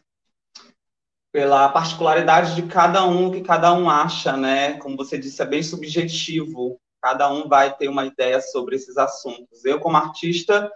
pela 1.31 1.69
particularidade 1.69 2.55
de 2.55 2.63
cada 2.63 3.05
um, 3.05 3.27
o 3.27 3.31
que 3.31 3.41
cada 3.41 3.71
um 3.73 3.89
acha, 3.89 4.35
né? 4.35 4.77
Como 4.79 4.97
você 4.97 5.17
disse, 5.17 5.41
é 5.41 5.45
bem 5.45 5.61
subjetivo. 5.61 6.79
Cada 7.01 7.31
um 7.31 7.47
vai 7.47 7.75
ter 7.75 7.87
uma 7.87 8.05
ideia 8.05 8.41
sobre 8.41 8.75
esses 8.75 8.97
assuntos. 8.97 9.63
Eu, 9.63 9.79
como 9.79 9.95
artista, 9.95 10.71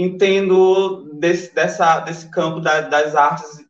entendo 0.00 1.10
desse, 1.18 1.54
dessa, 1.54 2.00
desse 2.00 2.30
campo 2.30 2.60
da, 2.60 2.80
das 2.80 3.14
artes 3.14 3.64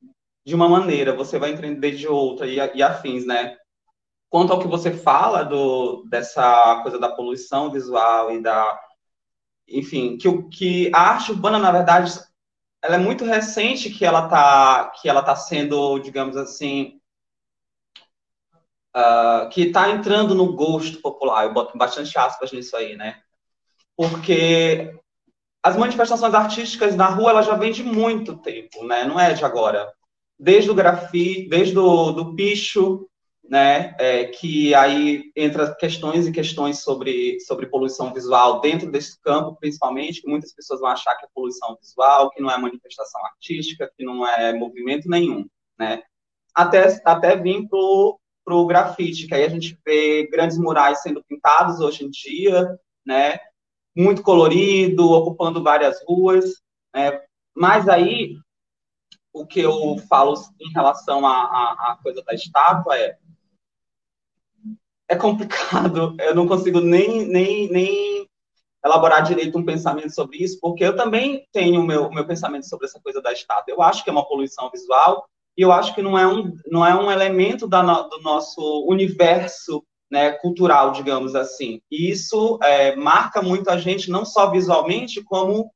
de 0.46 0.54
uma 0.54 0.68
maneira, 0.68 1.14
você 1.14 1.38
vai 1.38 1.50
entender 1.50 1.92
de 1.92 2.06
outra 2.06 2.46
e, 2.46 2.56
e 2.56 2.82
afins, 2.82 3.26
né? 3.26 3.56
Quanto 4.28 4.52
ao 4.52 4.60
que 4.60 4.68
você 4.68 4.92
fala 4.92 5.42
do, 5.42 6.04
dessa 6.08 6.80
coisa 6.82 6.98
da 6.98 7.10
poluição 7.10 7.70
visual 7.70 8.32
e 8.32 8.40
da. 8.40 8.80
Enfim, 9.68 10.16
que, 10.16 10.42
que 10.44 10.90
a 10.94 11.00
arte 11.00 11.32
urbana, 11.32 11.58
na 11.58 11.72
verdade, 11.72 12.12
ela 12.82 12.94
é 12.94 12.98
muito 12.98 13.24
recente 13.24 13.90
que 13.90 14.04
ela 14.04 14.24
está 14.24 14.92
que 15.00 15.08
ela 15.08 15.22
tá 15.22 15.34
sendo, 15.34 15.98
digamos 15.98 16.36
assim, 16.36 17.00
uh, 18.96 19.48
que 19.50 19.62
está 19.62 19.90
entrando 19.90 20.34
no 20.34 20.54
gosto 20.54 21.00
popular. 21.00 21.44
Eu 21.44 21.52
boto 21.52 21.76
bastante 21.76 22.16
aspas 22.16 22.52
nisso 22.52 22.76
aí, 22.76 22.96
né? 22.96 23.20
Porque 23.96 24.94
as 25.62 25.76
manifestações 25.76 26.34
artísticas 26.34 26.96
na 26.96 27.06
rua 27.06 27.30
ela 27.30 27.42
já 27.42 27.54
vem 27.54 27.72
de 27.72 27.82
muito 27.82 28.36
tempo, 28.36 28.84
né? 28.84 29.04
Não 29.04 29.18
é 29.20 29.34
de 29.34 29.44
agora. 29.44 29.92
Desde 30.38 30.70
o 30.70 30.74
grafite, 30.74 31.48
desde 31.48 31.78
o 31.78 32.12
do 32.12 32.34
picho, 32.34 33.06
né? 33.50 33.94
É, 33.98 34.24
que 34.26 34.74
aí 34.74 35.30
entra 35.36 35.74
questões 35.74 36.26
e 36.26 36.32
questões 36.32 36.82
sobre, 36.82 37.38
sobre 37.40 37.66
poluição 37.66 38.12
visual 38.14 38.60
dentro 38.60 38.90
desse 38.90 39.20
campo, 39.20 39.56
principalmente, 39.60 40.22
que 40.22 40.28
muitas 40.28 40.52
pessoas 40.54 40.80
vão 40.80 40.88
achar 40.88 41.14
que 41.16 41.26
é 41.26 41.28
poluição 41.34 41.76
visual, 41.82 42.30
que 42.30 42.40
não 42.40 42.50
é 42.50 42.56
manifestação 42.56 43.20
artística, 43.26 43.90
que 43.96 44.04
não 44.04 44.26
é 44.26 44.54
movimento 44.54 45.10
nenhum, 45.10 45.46
né? 45.78 46.02
Até, 46.54 47.00
até 47.04 47.36
vir 47.36 47.68
para 47.68 48.54
o 48.54 48.66
grafite, 48.66 49.26
que 49.26 49.34
aí 49.34 49.44
a 49.44 49.48
gente 49.48 49.78
vê 49.84 50.26
grandes 50.30 50.56
murais 50.56 51.02
sendo 51.02 51.22
pintados 51.24 51.80
hoje 51.80 52.04
em 52.04 52.10
dia, 52.10 52.78
né? 53.04 53.38
Muito 53.96 54.22
colorido, 54.22 55.10
ocupando 55.10 55.62
várias 55.62 56.02
ruas, 56.06 56.44
né? 56.94 57.20
Mas 57.54 57.88
aí, 57.88 58.36
o 59.32 59.46
que 59.46 59.60
eu 59.60 59.98
falo 60.08 60.34
em 60.60 60.70
relação 60.72 61.26
à, 61.26 61.42
à 61.42 61.98
coisa 62.02 62.22
da 62.22 62.34
estátua 62.34 62.96
é 62.96 63.18
é 65.10 65.16
complicado, 65.16 66.14
eu 66.22 66.34
não 66.34 66.46
consigo 66.46 66.80
nem, 66.80 67.26
nem, 67.26 67.68
nem 67.68 68.28
elaborar 68.84 69.24
direito 69.24 69.58
um 69.58 69.64
pensamento 69.64 70.14
sobre 70.14 70.38
isso, 70.38 70.58
porque 70.60 70.84
eu 70.84 70.94
também 70.94 71.44
tenho 71.52 71.80
o 71.80 71.84
meu, 71.84 72.08
meu 72.10 72.24
pensamento 72.24 72.68
sobre 72.68 72.86
essa 72.86 73.00
coisa 73.00 73.20
da 73.20 73.32
estátua. 73.32 73.74
Eu 73.74 73.82
acho 73.82 74.04
que 74.04 74.08
é 74.08 74.12
uma 74.12 74.26
poluição 74.26 74.70
visual, 74.70 75.28
e 75.58 75.62
eu 75.62 75.72
acho 75.72 75.94
que 75.94 76.00
não 76.00 76.16
é 76.16 76.26
um, 76.26 76.56
não 76.68 76.86
é 76.86 76.94
um 76.94 77.10
elemento 77.10 77.66
da 77.66 77.82
no, 77.82 78.08
do 78.08 78.22
nosso 78.22 78.86
universo 78.88 79.84
né, 80.10 80.32
cultural, 80.32 80.92
digamos 80.92 81.34
assim. 81.34 81.80
E 81.90 82.10
isso 82.10 82.58
é, 82.62 82.96
marca 82.96 83.40
muito 83.40 83.70
a 83.70 83.78
gente, 83.78 84.10
não 84.10 84.24
só 84.24 84.50
visualmente, 84.50 85.22
como 85.22 85.70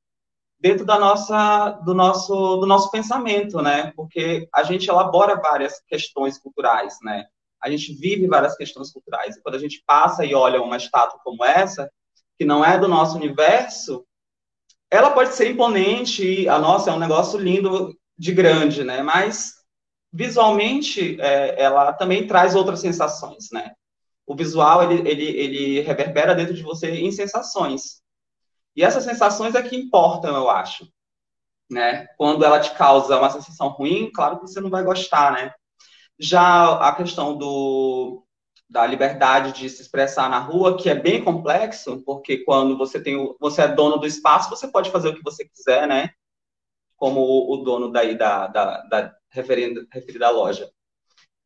dentro 0.59 0.85
da 0.85 0.99
nossa, 0.99 1.71
do, 1.85 1.95
nosso, 1.95 2.57
do 2.57 2.67
nosso 2.67 2.91
pensamento, 2.91 3.61
né? 3.61 3.93
Porque 3.95 4.49
a 4.53 4.63
gente 4.63 4.89
elabora 4.89 5.37
várias 5.37 5.81
questões 5.87 6.39
culturais, 6.39 6.97
né? 7.03 7.27
A 7.63 7.71
gente 7.71 7.95
vive 7.95 8.27
várias 8.27 8.57
questões 8.57 8.91
culturais. 8.91 9.37
E 9.37 9.43
quando 9.43 9.55
a 9.55 9.59
gente 9.59 9.83
passa 9.87 10.25
e 10.25 10.35
olha 10.35 10.63
uma 10.63 10.77
estátua 10.77 11.21
como 11.23 11.45
essa, 11.45 11.91
que 12.39 12.45
não 12.45 12.65
é 12.65 12.79
do 12.79 12.89
nosso 12.89 13.17
universo, 13.17 14.05
ela 14.91 15.11
pode 15.11 15.35
ser 15.35 15.51
imponente, 15.51 16.49
a 16.49 16.59
nossa 16.59 16.91
é 16.91 16.93
um 16.93 16.99
negócio 16.99 17.39
lindo 17.39 17.97
de 18.17 18.33
grande, 18.33 18.85
né? 18.85 19.03
Mas 19.03 19.55
visualmente, 20.13 21.21
é, 21.21 21.61
ela 21.61 21.93
também 21.93 22.27
traz 22.27 22.55
outras 22.55 22.81
sensações, 22.81 23.49
né? 23.53 23.73
O 24.27 24.35
visual, 24.35 24.83
ele, 24.83 25.09
ele, 25.09 25.25
ele 25.25 25.81
reverbera 25.81 26.35
dentro 26.35 26.55
de 26.55 26.63
você 26.63 26.91
em 26.91 27.13
sensações. 27.13 28.03
E 28.77 28.83
essas 28.83 29.05
sensações 29.05 29.55
é 29.55 29.63
que 29.63 29.77
importam, 29.77 30.35
eu 30.35 30.51
acho. 30.51 30.89
Né? 31.71 32.07
Quando 32.17 32.45
ela 32.45 32.61
te 32.61 32.75
causa 32.75 33.19
uma 33.19 33.31
sensação 33.31 33.69
ruim, 33.69 34.11
claro 34.13 34.37
que 34.39 34.43
você 34.43 34.61
não 34.61 34.71
vai 34.71 34.83
gostar, 34.83 35.33
né? 35.33 35.53
Já 36.19 36.79
a 36.89 36.95
questão 36.95 37.37
do, 37.37 38.25
da 38.69 38.87
liberdade 38.87 39.53
de 39.53 39.69
se 39.69 39.83
expressar 39.83 40.29
na 40.29 40.39
rua, 40.39 40.77
que 40.77 40.89
é 40.89 40.95
bem 40.95 41.23
complexo, 41.23 42.03
porque 42.05 42.39
quando 42.39 42.77
você 42.77 43.01
tem 43.01 43.17
você 43.41 43.63
é 43.63 43.69
dono 43.69 43.99
do 43.99 44.07
espaço, 44.07 44.51
você 44.51 44.69
pode 44.69 44.91
fazer 44.91 45.09
o 45.09 45.15
que 45.15 45.23
você 45.23 45.45
quiser, 45.49 45.87
né? 45.87 46.11
Como 46.97 47.21
o, 47.21 47.55
o 47.55 47.57
dono 47.65 47.91
daí 47.91 48.17
da, 48.17 48.47
da, 48.47 48.81
da 48.83 49.15
referida, 49.31 49.87
referida 49.93 50.31
loja. 50.31 50.71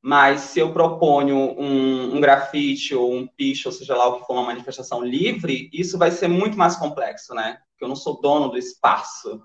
Mas 0.01 0.43
se 0.43 0.61
eu 0.61 0.73
proponho 0.73 1.37
um, 1.37 2.17
um 2.17 2.21
grafite 2.21 2.95
ou 2.95 3.13
um 3.13 3.27
picho, 3.27 3.69
ou 3.69 3.73
seja 3.73 3.97
lá 3.97 4.07
o 4.07 4.21
que 4.21 4.27
for 4.27 4.35
uma 4.35 4.47
manifestação 4.47 5.03
livre, 5.05 5.69
isso 5.73 5.99
vai 5.99 6.11
ser 6.11 6.29
muito 6.29 6.57
mais 6.57 6.77
complexo, 6.77 7.35
né? 7.35 7.59
Porque 7.71 7.85
eu 7.85 7.89
não 7.89 7.97
sou 7.97 8.21
dono 8.21 8.49
do 8.49 8.57
espaço, 8.57 9.43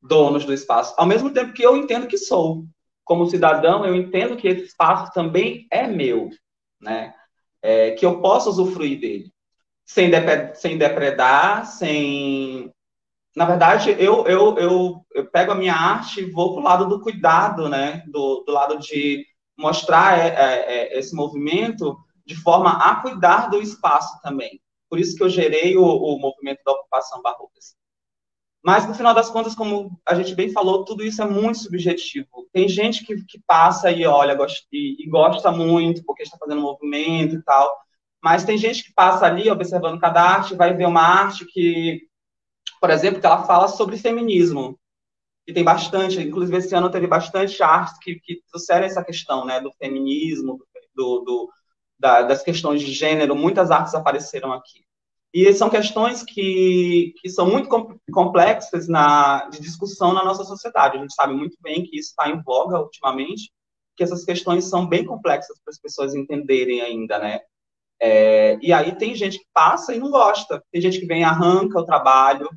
donos 0.00 0.44
do 0.44 0.52
espaço. 0.52 0.94
Ao 0.98 1.06
mesmo 1.06 1.30
tempo 1.30 1.52
que 1.52 1.62
eu 1.62 1.76
entendo 1.76 2.06
que 2.06 2.18
sou. 2.18 2.64
Como 3.04 3.26
cidadão, 3.26 3.84
eu 3.84 3.94
entendo 3.94 4.36
que 4.36 4.48
esse 4.48 4.64
espaço 4.64 5.12
também 5.12 5.66
é 5.70 5.86
meu, 5.86 6.28
né? 6.80 7.14
É, 7.62 7.92
que 7.92 8.04
eu 8.04 8.20
posso 8.20 8.50
usufruir 8.50 9.00
dele. 9.00 9.32
Sem, 9.84 10.10
sem 10.54 10.76
depredar, 10.76 11.64
sem 11.66 12.72
na 13.36 13.44
verdade, 13.44 13.94
eu, 13.98 14.26
eu, 14.26 14.56
eu, 14.56 15.06
eu 15.14 15.26
pego 15.26 15.52
a 15.52 15.54
minha 15.54 15.74
arte 15.74 16.22
e 16.22 16.30
vou 16.30 16.54
para 16.54 16.60
o 16.62 16.64
lado 16.64 16.88
do 16.88 17.02
cuidado, 17.02 17.68
né? 17.68 18.02
Do, 18.06 18.42
do 18.46 18.50
lado 18.50 18.78
de 18.78 19.26
mostrar 19.56 20.18
é, 20.18 20.28
é, 20.28 20.94
é, 20.94 20.98
esse 20.98 21.14
movimento 21.14 21.96
de 22.24 22.34
forma 22.34 22.72
a 22.72 22.96
cuidar 22.96 23.48
do 23.48 23.60
espaço 23.60 24.20
também. 24.22 24.60
Por 24.88 24.98
isso 24.98 25.16
que 25.16 25.22
eu 25.22 25.28
gerei 25.28 25.76
o, 25.76 25.84
o 25.84 26.18
movimento 26.18 26.60
da 26.64 26.72
ocupação 26.72 27.22
barrocas. 27.22 27.74
Mas, 28.64 28.86
no 28.86 28.94
final 28.94 29.14
das 29.14 29.30
contas, 29.30 29.54
como 29.54 29.96
a 30.04 30.14
gente 30.14 30.34
bem 30.34 30.50
falou, 30.50 30.84
tudo 30.84 31.04
isso 31.04 31.22
é 31.22 31.24
muito 31.24 31.58
subjetivo. 31.58 32.48
Tem 32.52 32.68
gente 32.68 33.04
que, 33.04 33.24
que 33.24 33.40
passa 33.46 33.90
e 33.92 34.04
olha 34.04 34.36
e, 34.72 35.04
e 35.04 35.08
gosta 35.08 35.52
muito 35.52 36.04
porque 36.04 36.24
está 36.24 36.36
fazendo 36.36 36.60
movimento 36.60 37.36
e 37.36 37.42
tal, 37.42 37.76
mas 38.22 38.44
tem 38.44 38.58
gente 38.58 38.82
que 38.84 38.92
passa 38.92 39.24
ali 39.24 39.48
observando 39.48 40.00
cada 40.00 40.20
arte, 40.20 40.56
vai 40.56 40.74
ver 40.74 40.86
uma 40.86 41.02
arte 41.02 41.44
que 41.44 42.08
por 42.80 42.90
exemplo, 42.90 43.20
que 43.20 43.26
ela 43.26 43.44
fala 43.44 43.68
sobre 43.68 43.96
feminismo. 43.96 44.78
E 45.46 45.52
tem 45.52 45.62
bastante, 45.62 46.20
inclusive 46.20 46.56
esse 46.58 46.74
ano 46.74 46.90
teve 46.90 47.06
bastante 47.06 47.62
artes 47.62 47.98
que, 47.98 48.18
que 48.20 48.42
trouxeram 48.50 48.86
essa 48.86 49.04
questão, 49.04 49.44
né, 49.44 49.60
do 49.60 49.72
feminismo, 49.78 50.58
do, 50.94 51.20
do 51.20 51.50
da, 51.98 52.22
das 52.22 52.42
questões 52.42 52.82
de 52.82 52.92
gênero, 52.92 53.34
muitas 53.34 53.70
artes 53.70 53.94
apareceram 53.94 54.52
aqui. 54.52 54.84
E 55.32 55.52
são 55.52 55.68
questões 55.68 56.22
que, 56.22 57.12
que 57.20 57.28
são 57.28 57.48
muito 57.48 57.68
complexas 58.10 58.88
na, 58.88 59.48
de 59.48 59.60
discussão 59.60 60.12
na 60.12 60.24
nossa 60.24 60.44
sociedade. 60.44 60.96
A 60.96 61.00
gente 61.00 61.14
sabe 61.14 61.34
muito 61.34 61.56
bem 61.60 61.84
que 61.84 61.98
isso 61.98 62.10
está 62.10 62.28
em 62.28 62.40
voga 62.42 62.80
ultimamente, 62.80 63.52
que 63.96 64.02
essas 64.02 64.24
questões 64.24 64.64
são 64.64 64.86
bem 64.86 65.04
complexas 65.04 65.58
para 65.62 65.70
as 65.70 65.78
pessoas 65.78 66.14
entenderem 66.14 66.80
ainda, 66.80 67.18
né? 67.18 67.40
É, 68.00 68.58
e 68.60 68.72
aí 68.72 68.94
tem 68.96 69.14
gente 69.14 69.38
que 69.38 69.46
passa 69.54 69.94
e 69.94 69.98
não 69.98 70.10
gosta, 70.10 70.62
tem 70.70 70.80
gente 70.80 71.00
que 71.00 71.06
vem 71.06 71.22
e 71.22 71.24
arranca 71.24 71.78
o 71.78 71.84
trabalho, 71.84 72.48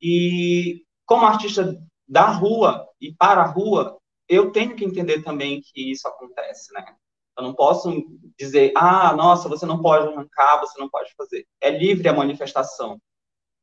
e 0.00 0.82
como 1.06 1.26
artista 1.26 1.78
da 2.06 2.26
rua 2.26 2.86
e 3.00 3.12
para 3.14 3.42
a 3.42 3.46
rua, 3.46 3.98
eu 4.28 4.50
tenho 4.50 4.74
que 4.74 4.84
entender 4.84 5.22
também 5.22 5.60
que 5.60 5.90
isso 5.90 6.06
acontece, 6.08 6.72
né? 6.72 6.84
Eu 7.36 7.42
não 7.42 7.54
posso 7.54 7.90
dizer, 8.38 8.72
ah, 8.76 9.14
nossa, 9.14 9.48
você 9.48 9.66
não 9.66 9.82
pode 9.82 10.06
arrancar, 10.06 10.60
você 10.60 10.78
não 10.78 10.88
pode 10.88 11.12
fazer. 11.16 11.44
É 11.60 11.70
livre 11.70 12.08
a 12.08 12.12
manifestação. 12.12 13.00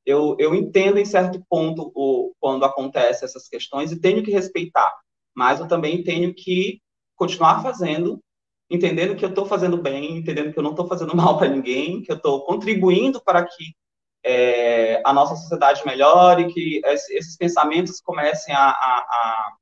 Eu, 0.06 0.36
eu 0.40 0.54
entendo 0.54 0.98
em 0.98 1.06
certo 1.06 1.44
ponto 1.50 1.92
o, 1.96 2.34
quando 2.40 2.66
acontecem 2.66 3.26
essas 3.26 3.48
questões 3.48 3.92
e 3.92 4.00
tenho 4.00 4.24
que 4.24 4.32
respeitar, 4.32 4.94
mas 5.34 5.60
eu 5.60 5.68
também 5.68 6.04
tenho 6.04 6.34
que 6.34 6.82
continuar 7.16 7.62
fazendo, 7.62 8.20
entendendo 8.70 9.16
que 9.16 9.24
eu 9.24 9.30
estou 9.30 9.46
fazendo 9.46 9.78
bem, 9.78 10.18
entendendo 10.18 10.52
que 10.52 10.60
eu 10.60 10.64
não 10.64 10.72
estou 10.72 10.88
fazendo 10.88 11.16
mal 11.16 11.38
para 11.38 11.48
ninguém, 11.50 12.02
que 12.02 12.12
eu 12.12 12.18
estou 12.18 12.44
contribuindo 12.46 13.22
para 13.22 13.46
que 13.46 13.74
é, 14.24 15.02
a 15.06 15.12
nossa 15.14 15.36
sociedade 15.36 15.86
melhore, 15.86 16.54
que 16.54 16.82
esses 16.86 17.36
pensamentos 17.36 18.00
comecem 18.02 18.54
a, 18.54 18.70
a, 18.70 18.72
a, 18.72 19.54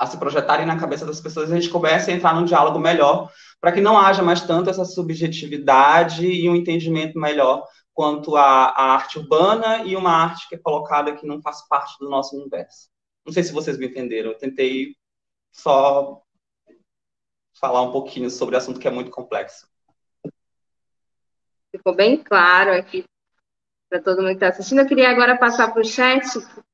a, 0.00 0.06
se 0.06 0.18
projetarem 0.18 0.66
na 0.66 0.78
cabeça 0.78 1.06
das 1.06 1.20
pessoas 1.20 1.48
e 1.48 1.52
a 1.52 1.60
gente 1.60 1.70
comece 1.72 2.10
a 2.10 2.14
entrar 2.14 2.34
num 2.34 2.44
diálogo 2.44 2.78
melhor, 2.78 3.30
para 3.60 3.72
que 3.72 3.80
não 3.80 3.98
haja 3.98 4.22
mais 4.22 4.42
tanto 4.42 4.68
essa 4.68 4.84
subjetividade 4.84 6.26
e 6.26 6.48
um 6.48 6.56
entendimento 6.56 7.18
melhor 7.18 7.66
quanto 7.94 8.36
à, 8.36 8.74
arte 8.76 9.18
urbana 9.18 9.84
e 9.84 9.96
uma 9.96 10.10
arte 10.10 10.48
que 10.48 10.56
é 10.56 10.58
colocada 10.58 11.14
que 11.14 11.26
não 11.26 11.40
faz 11.40 11.66
parte 11.66 11.96
do 11.98 12.10
nosso 12.10 12.36
universo. 12.36 12.88
Não 13.24 13.32
sei 13.32 13.42
se 13.42 13.52
vocês 13.52 13.78
me 13.78 13.86
entenderam, 13.86 14.32
eu 14.32 14.38
tentei 14.38 14.94
só 15.52 16.20
falar 17.58 17.80
um 17.82 17.92
pouquinho 17.92 18.28
sobre 18.28 18.56
o 18.56 18.58
assunto 18.58 18.80
que 18.80 18.88
é 18.88 18.90
muito 18.90 19.10
complexo. 19.10 19.66
Ficou 21.70 21.94
bem 21.94 22.22
claro 22.22 22.72
aqui 22.72 23.04
para 23.94 24.00
todo 24.00 24.22
mundo 24.22 24.30
que 24.30 24.34
está 24.34 24.48
assistindo. 24.48 24.80
Eu 24.80 24.86
queria 24.86 25.08
agora 25.08 25.36
passar 25.36 25.72
para 25.72 25.80
o 25.80 25.84
chat, 25.84 26.26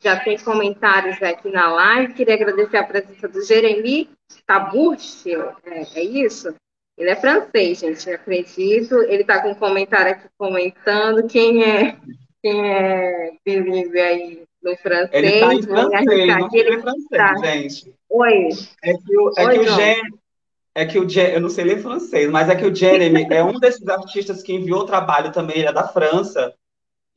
já 0.03 0.19
tem 0.19 0.39
comentários 0.39 1.23
aqui 1.23 1.51
na 1.51 1.71
live. 1.71 2.15
Queria 2.15 2.35
agradecer 2.35 2.79
a 2.79 2.85
presença 2.85 3.29
do 3.29 3.45
Jeremy 3.45 4.09
Tabucci, 4.47 5.35
é, 5.35 5.83
é 5.97 6.03
isso? 6.03 6.55
Ele 6.97 7.11
é 7.11 7.17
francês, 7.17 7.81
gente, 7.81 8.09
acredito. 8.09 8.95
Ele 9.03 9.21
está 9.21 9.43
com 9.43 9.51
um 9.51 9.55
comentário 9.55 10.13
aqui 10.13 10.29
comentando. 10.39 11.27
Quem 11.29 11.63
é 11.63 11.99
quem 12.43 12.73
é 12.73 13.33
bilíngue 13.45 14.01
aí 14.01 14.43
no 14.63 14.75
francês? 14.79 15.11
Ele 15.13 15.27
está 15.27 15.55
em 15.55 15.63
francês, 15.63 16.27
não 16.27 16.49
ele 16.55 16.81
francês, 16.81 17.07
tá. 17.11 17.35
gente. 17.37 17.95
Oi. 18.09 18.49
É 18.83 18.95
que 18.95 19.19
o, 19.19 19.33
é 19.37 19.47
Oi, 19.47 19.53
que 19.53 19.61
o 19.61 19.69
Jeremy, 19.69 20.19
é 20.75 20.87
que 20.87 20.99
o 20.99 21.07
eu 21.19 21.41
não 21.41 21.51
sei 21.51 21.65
ler 21.65 21.83
francês, 21.83 22.31
mas 22.31 22.49
é 22.49 22.57
que 22.57 22.65
o 22.65 22.75
Jeremy 22.75 23.27
é 23.31 23.45
um 23.45 23.59
desses 23.59 23.87
artistas 23.89 24.43
que 24.43 24.55
enviou 24.55 24.87
trabalho 24.87 25.33
também, 25.33 25.59
ele 25.59 25.69
é 25.69 25.73
da 25.73 25.87
França, 25.87 26.55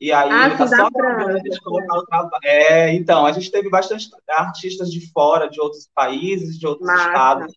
E 0.00 0.12
aí 0.12 0.28
ah, 0.30 0.46
ele 0.46 0.56
tá 0.56 0.66
só 0.66 0.86
a 0.86 1.38
gente 1.38 1.60
colocar 1.60 1.98
o 1.98 2.04
trabalho. 2.04 2.40
É, 2.44 2.92
então, 2.92 3.24
a 3.24 3.32
gente 3.32 3.50
teve 3.50 3.70
bastante 3.70 4.08
artistas 4.28 4.90
de 4.90 5.10
fora, 5.12 5.48
de 5.48 5.60
outros 5.60 5.88
países, 5.94 6.58
de 6.58 6.66
outros 6.66 6.86
Massa. 6.86 7.08
estados, 7.08 7.54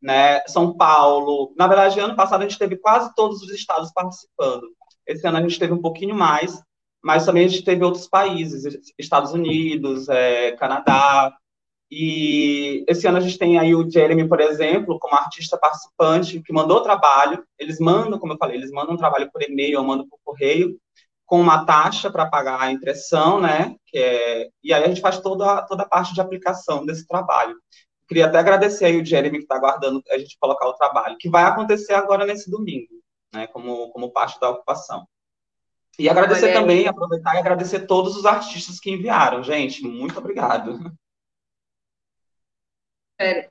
né? 0.00 0.40
São 0.46 0.74
Paulo. 0.74 1.52
Na 1.56 1.66
verdade, 1.66 1.98
ano 2.00 2.16
passado 2.16 2.42
a 2.42 2.48
gente 2.48 2.58
teve 2.58 2.76
quase 2.76 3.14
todos 3.14 3.42
os 3.42 3.50
estados 3.50 3.92
participando. 3.92 4.62
Esse 5.06 5.26
ano 5.26 5.38
a 5.38 5.42
gente 5.42 5.58
teve 5.58 5.72
um 5.72 5.82
pouquinho 5.82 6.14
mais, 6.14 6.62
mas 7.02 7.26
também 7.26 7.44
a 7.44 7.48
gente 7.48 7.64
teve 7.64 7.84
outros 7.84 8.08
países, 8.08 8.64
Estados 8.98 9.32
Unidos, 9.32 10.08
é, 10.08 10.52
Canadá. 10.52 11.36
E 11.90 12.84
esse 12.88 13.06
ano 13.06 13.18
a 13.18 13.20
gente 13.20 13.36
tem 13.36 13.58
aí 13.58 13.74
o 13.74 13.90
Jeremy, 13.90 14.26
por 14.26 14.40
exemplo, 14.40 14.98
como 14.98 15.14
artista 15.14 15.58
participante, 15.58 16.40
que 16.40 16.52
mandou 16.52 16.82
trabalho. 16.82 17.44
Eles 17.58 17.78
mandam, 17.78 18.18
como 18.18 18.32
eu 18.32 18.38
falei, 18.38 18.56
eles 18.56 18.70
mandam 18.70 18.94
um 18.94 18.98
trabalho 18.98 19.30
por 19.30 19.42
e-mail, 19.42 19.74
eu 19.74 19.84
mando 19.84 20.06
por 20.08 20.18
correio, 20.24 20.78
com 21.26 21.40
uma 21.40 21.64
taxa 21.64 22.10
para 22.10 22.26
pagar 22.26 22.60
a 22.60 22.70
impressão, 22.70 23.40
né? 23.40 23.74
É, 23.94 24.48
e 24.62 24.72
aí 24.72 24.84
a 24.84 24.88
gente 24.88 25.00
faz 25.00 25.18
toda, 25.20 25.62
toda 25.62 25.82
a 25.82 25.88
parte 25.88 26.12
de 26.14 26.20
aplicação 26.20 26.84
desse 26.84 27.06
trabalho. 27.06 27.56
Queria 28.06 28.26
até 28.26 28.38
agradecer 28.38 28.84
aí 28.84 29.00
o 29.00 29.04
Jeremy 29.04 29.38
que 29.38 29.44
está 29.44 29.56
aguardando 29.56 30.02
a 30.10 30.18
gente 30.18 30.36
colocar 30.38 30.68
o 30.68 30.74
trabalho, 30.74 31.16
que 31.18 31.30
vai 31.30 31.44
acontecer 31.44 31.94
agora 31.94 32.26
nesse 32.26 32.50
domingo, 32.50 32.92
né? 33.32 33.46
Como, 33.46 33.90
como 33.90 34.12
parte 34.12 34.38
da 34.38 34.50
ocupação. 34.50 35.06
E 35.98 36.08
agradecer 36.08 36.52
também, 36.52 36.88
aproveitar 36.88 37.34
e 37.34 37.38
agradecer 37.38 37.86
todos 37.86 38.16
os 38.16 38.24
artistas 38.24 38.80
que 38.80 38.90
enviaram, 38.90 39.42
gente. 39.42 39.82
Muito 39.82 40.18
obrigado. 40.18 40.78
É, 43.20 43.48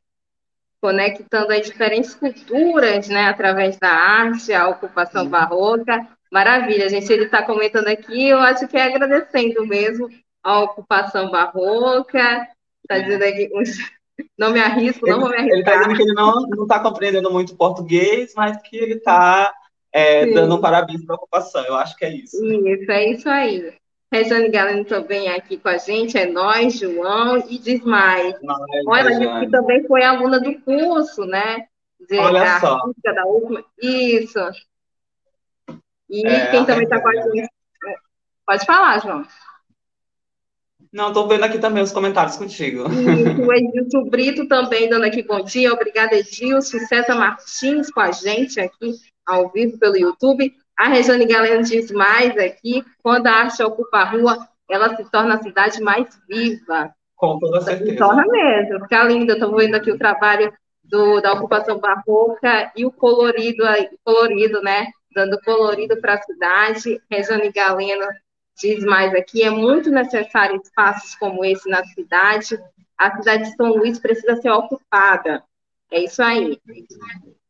conectando 0.81 1.53
as 1.53 1.67
diferentes 1.67 2.15
culturas, 2.15 3.07
né, 3.07 3.27
através 3.27 3.77
da 3.77 3.89
arte, 3.89 4.51
a 4.51 4.67
ocupação 4.67 5.23
Sim. 5.23 5.29
barroca. 5.29 6.07
Maravilha, 6.31 6.89
gente. 6.89 7.11
Ele 7.11 7.25
está 7.25 7.43
comentando 7.43 7.87
aqui, 7.87 8.29
eu 8.29 8.39
acho 8.39 8.67
que 8.67 8.77
é 8.77 8.83
agradecendo 8.83 9.65
mesmo 9.65 10.07
a 10.41 10.61
ocupação 10.61 11.29
barroca. 11.29 12.47
Está 12.83 12.99
dizendo 12.99 13.23
aqui, 13.23 13.49
não 14.37 14.51
me 14.51 14.59
arrisco, 14.59 15.05
não 15.07 15.19
vou 15.19 15.29
me 15.29 15.35
arriscar. 15.35 15.53
Ele 15.53 15.61
está 15.61 15.75
dizendo 15.75 15.95
que 15.95 16.03
ele 16.03 16.13
não 16.13 16.63
está 16.63 16.79
compreendendo 16.79 17.31
muito 17.31 17.55
português, 17.55 18.33
mas 18.35 18.61
que 18.61 18.77
ele 18.77 18.95
está 18.95 19.53
é, 19.91 20.25
dando 20.27 20.55
um 20.55 20.61
parabéns 20.61 21.05
para 21.05 21.15
a 21.15 21.17
ocupação. 21.17 21.65
Eu 21.65 21.75
acho 21.75 21.95
que 21.97 22.05
é 22.05 22.15
isso. 22.15 22.43
Isso, 22.45 22.91
é 22.91 23.05
isso 23.09 23.29
aí. 23.29 23.73
Regiane 24.13 24.49
Galeno 24.49 24.83
também 24.83 25.29
aqui 25.29 25.57
com 25.57 25.69
a 25.69 25.77
gente, 25.77 26.17
é 26.17 26.25
nós, 26.25 26.77
João 26.77 27.37
e 27.49 27.57
Desmai. 27.57 28.35
Olha, 28.85 29.09
a 29.09 29.13
gente 29.13 29.51
também 29.51 29.85
foi 29.87 30.03
aluna 30.03 30.39
do 30.39 30.59
curso, 30.61 31.25
né? 31.25 31.65
De, 32.09 32.17
Olha 32.17 32.59
só. 32.59 32.77
Da 33.03 33.25
última. 33.25 33.63
Isso. 33.81 34.39
E 36.11 36.27
é, 36.27 36.51
quem 36.51 36.65
também 36.65 36.83
está 36.83 36.99
com 36.99 37.07
a 37.07 37.13
gente. 37.13 37.49
Pode 38.45 38.65
falar, 38.65 38.99
João. 38.99 39.25
Não, 40.91 41.07
estou 41.07 41.25
vendo 41.25 41.45
aqui 41.45 41.57
também 41.57 41.81
os 41.81 41.93
comentários 41.93 42.35
contigo. 42.35 42.83
Isso, 42.91 43.41
o 43.41 43.53
Edilson 43.55 44.09
Brito 44.09 44.45
também 44.45 44.89
dando 44.89 45.05
aqui 45.05 45.23
bom 45.23 45.41
dia. 45.41 45.71
Obrigada, 45.71 46.15
Edilson. 46.15 46.79
César 46.79 47.15
Martins 47.15 47.89
com 47.89 48.01
a 48.01 48.11
gente 48.11 48.59
aqui 48.59 48.95
ao 49.25 49.49
vivo 49.49 49.79
pelo 49.79 49.97
YouTube. 49.97 50.53
A 50.77 50.89
Regiane 50.89 51.25
Galeno 51.25 51.63
diz 51.63 51.89
mais 51.91 52.37
aqui, 52.37 52.83
quando 53.01 53.27
a 53.27 53.31
arte 53.31 53.63
ocupa 53.63 53.99
a 53.99 54.09
rua, 54.09 54.37
ela 54.69 54.95
se 54.97 55.09
torna 55.09 55.35
a 55.35 55.41
cidade 55.41 55.81
mais 55.81 56.07
viva. 56.27 56.93
Com 57.15 57.39
toda 57.39 57.61
certeza. 57.61 57.91
Se 57.91 57.95
torna 57.95 58.25
mesmo. 58.27 58.81
Fica 58.81 59.03
linda. 59.05 59.33
Estou 59.33 59.55
vendo 59.55 59.75
aqui 59.75 59.91
o 59.91 59.97
trabalho 59.97 60.51
do, 60.83 61.21
da 61.21 61.31
ocupação 61.31 61.79
barroca 61.79 62.69
e 62.75 62.85
o 62.85 62.91
colorido, 62.91 63.63
colorido, 64.03 64.61
né? 64.61 64.87
Dando 65.13 65.39
colorido 65.41 65.99
para 65.99 66.15
a 66.15 66.21
cidade. 66.21 67.01
Regiane 67.09 67.51
Galeno 67.51 68.07
diz 68.61 68.83
mais 68.83 69.13
aqui, 69.13 69.43
é 69.43 69.49
muito 69.49 69.89
necessário 69.89 70.61
espaços 70.63 71.15
como 71.15 71.43
esse 71.43 71.67
na 71.69 71.83
cidade. 71.85 72.59
A 72.97 73.17
cidade 73.17 73.49
de 73.49 73.55
São 73.55 73.73
Luís 73.73 73.99
precisa 73.99 74.35
ser 74.35 74.51
ocupada. 74.51 75.43
É 75.89 76.03
isso 76.03 76.21
aí. 76.21 76.59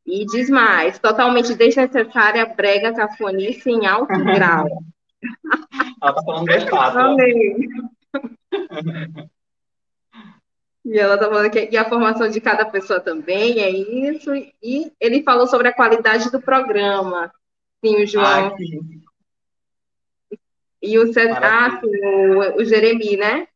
E 0.06 0.26
diz 0.26 0.50
mais, 0.50 0.98
totalmente 0.98 1.54
desnecessária 1.54 2.46
brega 2.46 2.94
cafonice 2.94 3.70
em 3.70 3.86
alto 3.86 4.14
grau. 4.24 4.68
Ela 6.02 6.14
tá 6.14 6.24
falando. 6.24 6.48
E 10.84 10.98
ela 10.98 11.18
tá 11.18 11.26
falando 11.26 11.52
que 11.52 11.78
a 11.78 11.88
formação 11.88 12.28
de 12.28 12.42
cada 12.42 12.66
pessoa 12.66 13.00
também, 13.00 13.60
é 13.60 13.70
isso. 13.70 14.34
E 14.64 14.92
ele 15.00 15.22
falou 15.22 15.46
sobre 15.46 15.68
a 15.68 15.74
qualidade 15.74 16.32
do 16.32 16.42
programa. 16.42 17.32
Sim, 17.84 18.04
o 18.04 18.08
João. 18.08 18.26
Ah, 18.26 18.56
e 20.82 20.98
o 20.98 21.14
César, 21.14 21.40
ah, 21.44 21.82
o, 21.84 22.62
o 22.62 22.66
Jeremi, 22.66 23.16
né? 23.16 23.48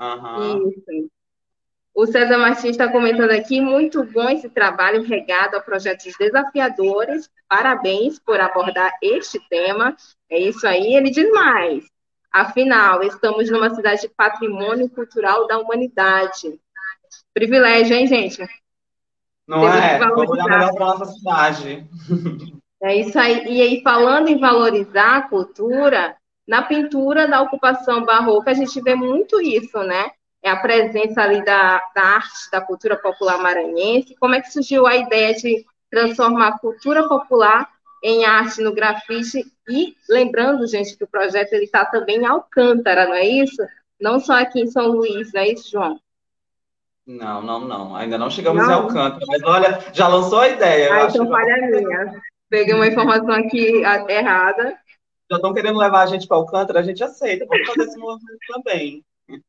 Uhum. 0.00 0.70
Isso. 0.70 1.10
O 1.94 2.06
César 2.06 2.36
Martins 2.36 2.72
está 2.72 2.92
comentando 2.92 3.30
aqui, 3.30 3.58
muito 3.58 4.04
bom 4.04 4.28
esse 4.28 4.50
trabalho 4.50 5.02
regado 5.02 5.56
a 5.56 5.60
projetos 5.60 6.12
desafiadores. 6.18 7.30
Parabéns 7.48 8.18
por 8.18 8.38
abordar 8.38 8.92
este 9.00 9.40
tema. 9.48 9.96
É 10.28 10.38
isso 10.38 10.66
aí. 10.66 10.94
Ele 10.94 11.10
diz 11.10 11.30
mais. 11.32 11.86
Afinal, 12.30 13.02
estamos 13.02 13.50
numa 13.50 13.74
cidade 13.74 14.02
de 14.02 14.08
patrimônio 14.10 14.90
cultural 14.90 15.46
da 15.46 15.58
humanidade. 15.58 16.60
Privilégio, 17.32 17.96
hein, 17.96 18.06
gente? 18.06 18.46
Não 19.48 19.62
Temos 19.62 19.76
é? 19.76 19.98
Vamos 19.98 20.36
dar 20.36 20.44
melhor 20.44 20.74
para 20.74 20.84
nossa 20.84 21.06
cidade. 21.06 21.88
É 22.86 22.96
isso 22.96 23.18
aí. 23.18 23.46
E 23.46 23.62
aí, 23.62 23.82
falando 23.82 24.28
em 24.28 24.38
valorizar 24.38 25.16
a 25.16 25.28
cultura, 25.28 26.16
na 26.46 26.62
pintura 26.62 27.26
da 27.26 27.42
ocupação 27.42 28.04
barroca, 28.04 28.50
a 28.50 28.54
gente 28.54 28.80
vê 28.80 28.94
muito 28.94 29.40
isso, 29.40 29.78
né? 29.82 30.10
é 30.46 30.50
a 30.50 30.56
presença 30.56 31.20
ali 31.22 31.44
da, 31.44 31.82
da 31.94 32.02
arte, 32.02 32.50
da 32.52 32.60
cultura 32.60 32.96
popular 32.96 33.38
maranhense. 33.38 34.14
Como 34.18 34.34
é 34.34 34.40
que 34.40 34.52
surgiu 34.52 34.86
a 34.86 34.96
ideia 34.96 35.34
de 35.34 35.64
transformar 35.90 36.48
a 36.48 36.58
cultura 36.58 37.08
popular 37.08 37.68
em 38.02 38.24
arte 38.24 38.62
no 38.62 38.72
grafite? 38.72 39.44
E 39.68 39.96
lembrando, 40.08 40.66
gente, 40.68 40.96
que 40.96 41.02
o 41.02 41.08
projeto 41.08 41.54
está 41.54 41.84
também 41.84 42.18
em 42.18 42.26
Alcântara, 42.26 43.06
não 43.06 43.14
é 43.14 43.26
isso? 43.26 43.60
Não 44.00 44.20
só 44.20 44.34
aqui 44.34 44.60
em 44.60 44.68
São 44.68 44.86
Luís, 44.86 45.32
não 45.32 45.40
é 45.40 45.48
isso, 45.48 45.70
João? 45.70 45.98
Não, 47.04 47.42
não, 47.42 47.60
não. 47.60 47.96
Ainda 47.96 48.16
não 48.16 48.30
chegamos 48.30 48.62
não. 48.62 48.70
em 48.70 48.74
Alcântara, 48.74 49.24
mas 49.26 49.42
olha, 49.42 49.80
já 49.92 50.06
lançou 50.06 50.40
a 50.40 50.48
ideia. 50.48 50.92
Ah, 50.92 51.06
então 51.06 51.28
falha 51.28 51.56
minha. 51.70 52.22
Peguei 52.48 52.74
uma 52.74 52.86
informação 52.86 53.32
aqui 53.32 53.82
errada. 54.08 54.78
Já 55.30 55.36
estão 55.36 55.52
querendo 55.52 55.78
levar 55.78 56.02
a 56.02 56.06
gente 56.06 56.26
para 56.26 56.36
Alcântara, 56.36 56.80
a 56.80 56.82
gente 56.82 57.02
aceita. 57.02 57.46
Vamos 57.46 57.66
fazer 57.66 57.82
esse 57.88 57.98
movimento 57.98 58.38
também. 58.48 59.04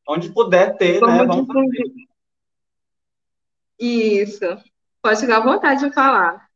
Onde 0.08 0.32
puder 0.32 0.76
ter, 0.76 0.98
vamos 0.98 1.16
né? 1.16 1.24
Vamos 1.24 1.46
fazer. 1.46 2.08
Isso. 3.78 4.44
Pode 5.00 5.20
ficar 5.20 5.36
à 5.36 5.44
vontade 5.44 5.84
de 5.84 5.94
falar. 5.94 6.48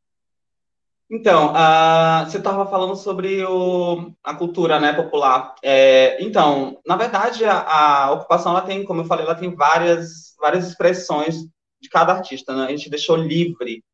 Então, 1.15 1.53
uh, 1.53 2.25
você 2.25 2.39
estava 2.39 2.67
falando 2.67 2.97
sobre 2.97 3.45
o, 3.45 4.13
a 4.25 4.35
cultura 4.35 4.81
né, 4.81 4.95
popular. 4.95 5.55
É, 5.63 6.17
então, 6.25 6.81
na 6.87 6.97
verdade, 6.97 7.45
a, 7.45 7.61
a, 7.61 8.13
ocupação, 8.13 8.53
ela 8.53 8.63
tem, 8.63 8.83
como 8.83 9.03
eu 9.03 9.05
falei, 9.05 9.27
ela 9.27 9.35
tem 9.35 9.55
várias, 9.55 10.35
várias 10.41 10.67
expressões 10.67 11.37
de 11.81 11.89
cada 11.91 12.15
artista. 12.15 12.57
Né? 12.57 12.65
A 12.65 12.71
gente 12.71 12.89
deixou 12.89 13.15
livre, 13.15 13.85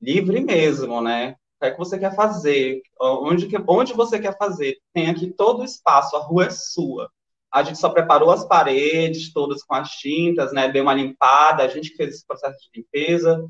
livre 0.00 0.40
mesmo, 0.42 1.00
né? 1.00 1.36
O 1.58 1.64
que 1.64 1.66
é 1.66 1.70
que 1.72 1.78
você 1.78 1.98
quer 1.98 2.14
fazer? 2.14 2.80
Onde, 3.00 3.48
onde 3.66 3.92
você 3.92 4.20
quer 4.20 4.36
fazer? 4.38 4.78
Tem 4.94 5.10
aqui 5.10 5.28
todo 5.32 5.60
o 5.60 5.64
espaço, 5.64 6.16
a 6.16 6.20
rua 6.20 6.46
é 6.46 6.50
sua. 6.50 7.10
A 7.50 7.64
gente 7.64 7.78
só 7.78 7.88
preparou 7.88 8.30
as 8.30 8.46
paredes 8.46 9.32
todas 9.32 9.64
com 9.64 9.74
as 9.74 9.90
tintas, 9.90 10.52
né? 10.52 10.68
Deu 10.68 10.84
uma 10.84 10.94
limpada, 10.94 11.64
a 11.64 11.68
gente 11.68 11.96
fez 11.96 12.14
esse 12.14 12.26
processo 12.26 12.56
de 12.60 12.80
limpeza 12.80 13.44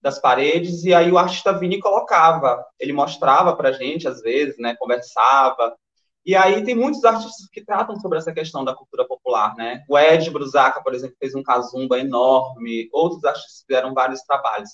das 0.00 0.18
paredes, 0.18 0.82
e 0.84 0.94
aí 0.94 1.12
o 1.12 1.18
artista 1.18 1.52
vinha 1.52 1.76
e 1.76 1.80
colocava. 1.80 2.64
Ele 2.78 2.92
mostrava 2.92 3.54
para 3.54 3.68
a 3.68 3.72
gente, 3.72 4.08
às 4.08 4.20
vezes, 4.22 4.58
né? 4.58 4.74
Conversava. 4.78 5.76
E 6.24 6.34
aí 6.34 6.64
tem 6.64 6.74
muitos 6.74 7.04
artistas 7.04 7.48
que 7.52 7.64
tratam 7.64 7.98
sobre 8.00 8.16
essa 8.16 8.32
questão 8.32 8.64
da 8.64 8.74
cultura 8.74 9.06
popular, 9.06 9.54
né? 9.56 9.84
O 9.88 9.98
Ed 9.98 10.30
Brusaca, 10.30 10.82
por 10.82 10.94
exemplo, 10.94 11.16
fez 11.18 11.34
um 11.34 11.42
casumba 11.42 11.98
enorme, 11.98 12.88
outros 12.92 13.24
artistas 13.24 13.64
fizeram 13.66 13.92
vários 13.92 14.22
trabalhos. 14.22 14.70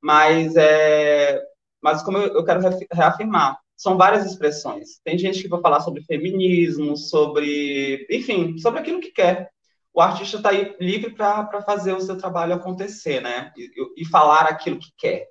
Mas, 0.00 0.54
é... 0.56 1.42
Mas 1.84 2.02
como 2.02 2.16
eu 2.16 2.42
quero 2.42 2.60
reafirmar, 2.90 3.58
são 3.76 3.98
várias 3.98 4.24
expressões. 4.24 5.00
Tem 5.04 5.18
gente 5.18 5.42
que 5.42 5.48
vai 5.48 5.60
falar 5.60 5.80
sobre 5.80 6.02
feminismo, 6.02 6.96
sobre, 6.96 8.06
enfim, 8.10 8.56
sobre 8.56 8.80
aquilo 8.80 9.00
que 9.00 9.10
quer. 9.10 9.50
O 9.92 10.00
artista 10.00 10.38
está 10.38 10.50
livre 10.80 11.10
para 11.10 11.60
fazer 11.60 11.92
o 11.92 12.00
seu 12.00 12.16
trabalho 12.16 12.54
acontecer, 12.54 13.20
né? 13.20 13.52
E, 13.54 13.70
e, 13.98 14.04
falar 14.06 14.46
aquilo 14.46 14.78
que 14.78 14.88
quer. 14.96 15.26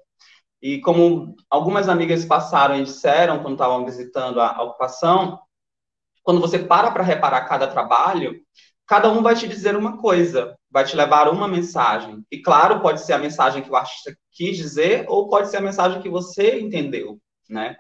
E 0.61 0.79
como 0.81 1.35
algumas 1.49 1.89
amigas 1.89 2.23
passaram 2.23 2.77
e 2.77 2.83
disseram 2.83 3.41
quando 3.41 3.53
estavam 3.55 3.83
visitando 3.83 4.39
a, 4.39 4.55
a 4.55 4.61
ocupação, 4.61 5.39
quando 6.21 6.39
você 6.39 6.59
para 6.59 6.91
para 6.91 7.03
reparar 7.03 7.41
cada 7.45 7.65
trabalho, 7.65 8.39
cada 8.85 9.11
um 9.11 9.23
vai 9.23 9.35
te 9.35 9.47
dizer 9.47 9.75
uma 9.75 9.97
coisa, 9.97 10.55
vai 10.74 10.84
te 10.84 10.95
levar 10.95 11.30
uma 11.30 11.47
mensagem. 11.47 12.26
E 12.32 12.41
claro, 12.41 12.82
pode 12.82 13.05
ser 13.05 13.13
a 13.13 13.19
mensagem 13.19 13.61
que 13.61 13.69
o 13.69 13.76
artista 13.76 14.13
quis 14.32 14.57
dizer 14.57 15.05
ou 15.07 15.30
pode 15.30 15.49
ser 15.49 15.57
a 15.57 15.61
mensagem 15.61 16.01
que 16.01 16.09
você 16.09 16.59
entendeu, 16.59 17.19
né? 17.47 17.78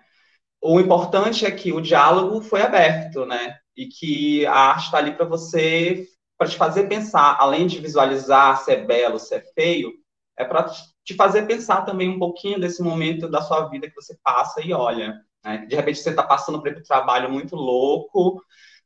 o 0.63 0.79
importante 0.79 1.45
é 1.45 1.51
que 1.51 1.73
o 1.73 1.81
diálogo 1.81 2.41
foi 2.41 2.61
aberto, 2.61 3.25
né? 3.25 3.57
E 3.75 3.87
que 3.87 4.45
a 4.45 4.53
arte 4.53 4.85
está 4.85 4.97
ali 4.97 5.11
para 5.11 5.25
você, 5.25 6.07
para 6.37 6.47
te 6.47 6.55
fazer 6.55 6.87
pensar, 6.87 7.35
além 7.37 7.67
de 7.67 7.79
visualizar 7.79 8.57
se 8.63 8.71
é 8.71 8.77
belo, 8.77 9.19
se 9.19 9.35
é 9.35 9.41
feio, 9.53 9.91
é 10.37 10.45
para 10.45 10.71
te 11.03 11.13
fazer 11.15 11.45
pensar 11.45 11.81
também 11.81 12.07
um 12.07 12.17
pouquinho 12.17 12.59
desse 12.59 12.81
momento 12.81 13.27
da 13.27 13.41
sua 13.41 13.67
vida 13.67 13.89
que 13.89 13.95
você 13.95 14.17
passa 14.23 14.61
e 14.61 14.71
olha. 14.71 15.19
Né? 15.43 15.65
De 15.67 15.75
repente 15.75 15.99
você 15.99 16.11
está 16.11 16.23
passando 16.23 16.61
por 16.61 16.71
um 16.71 16.83
trabalho 16.83 17.29
muito 17.29 17.57
louco, 17.57 18.41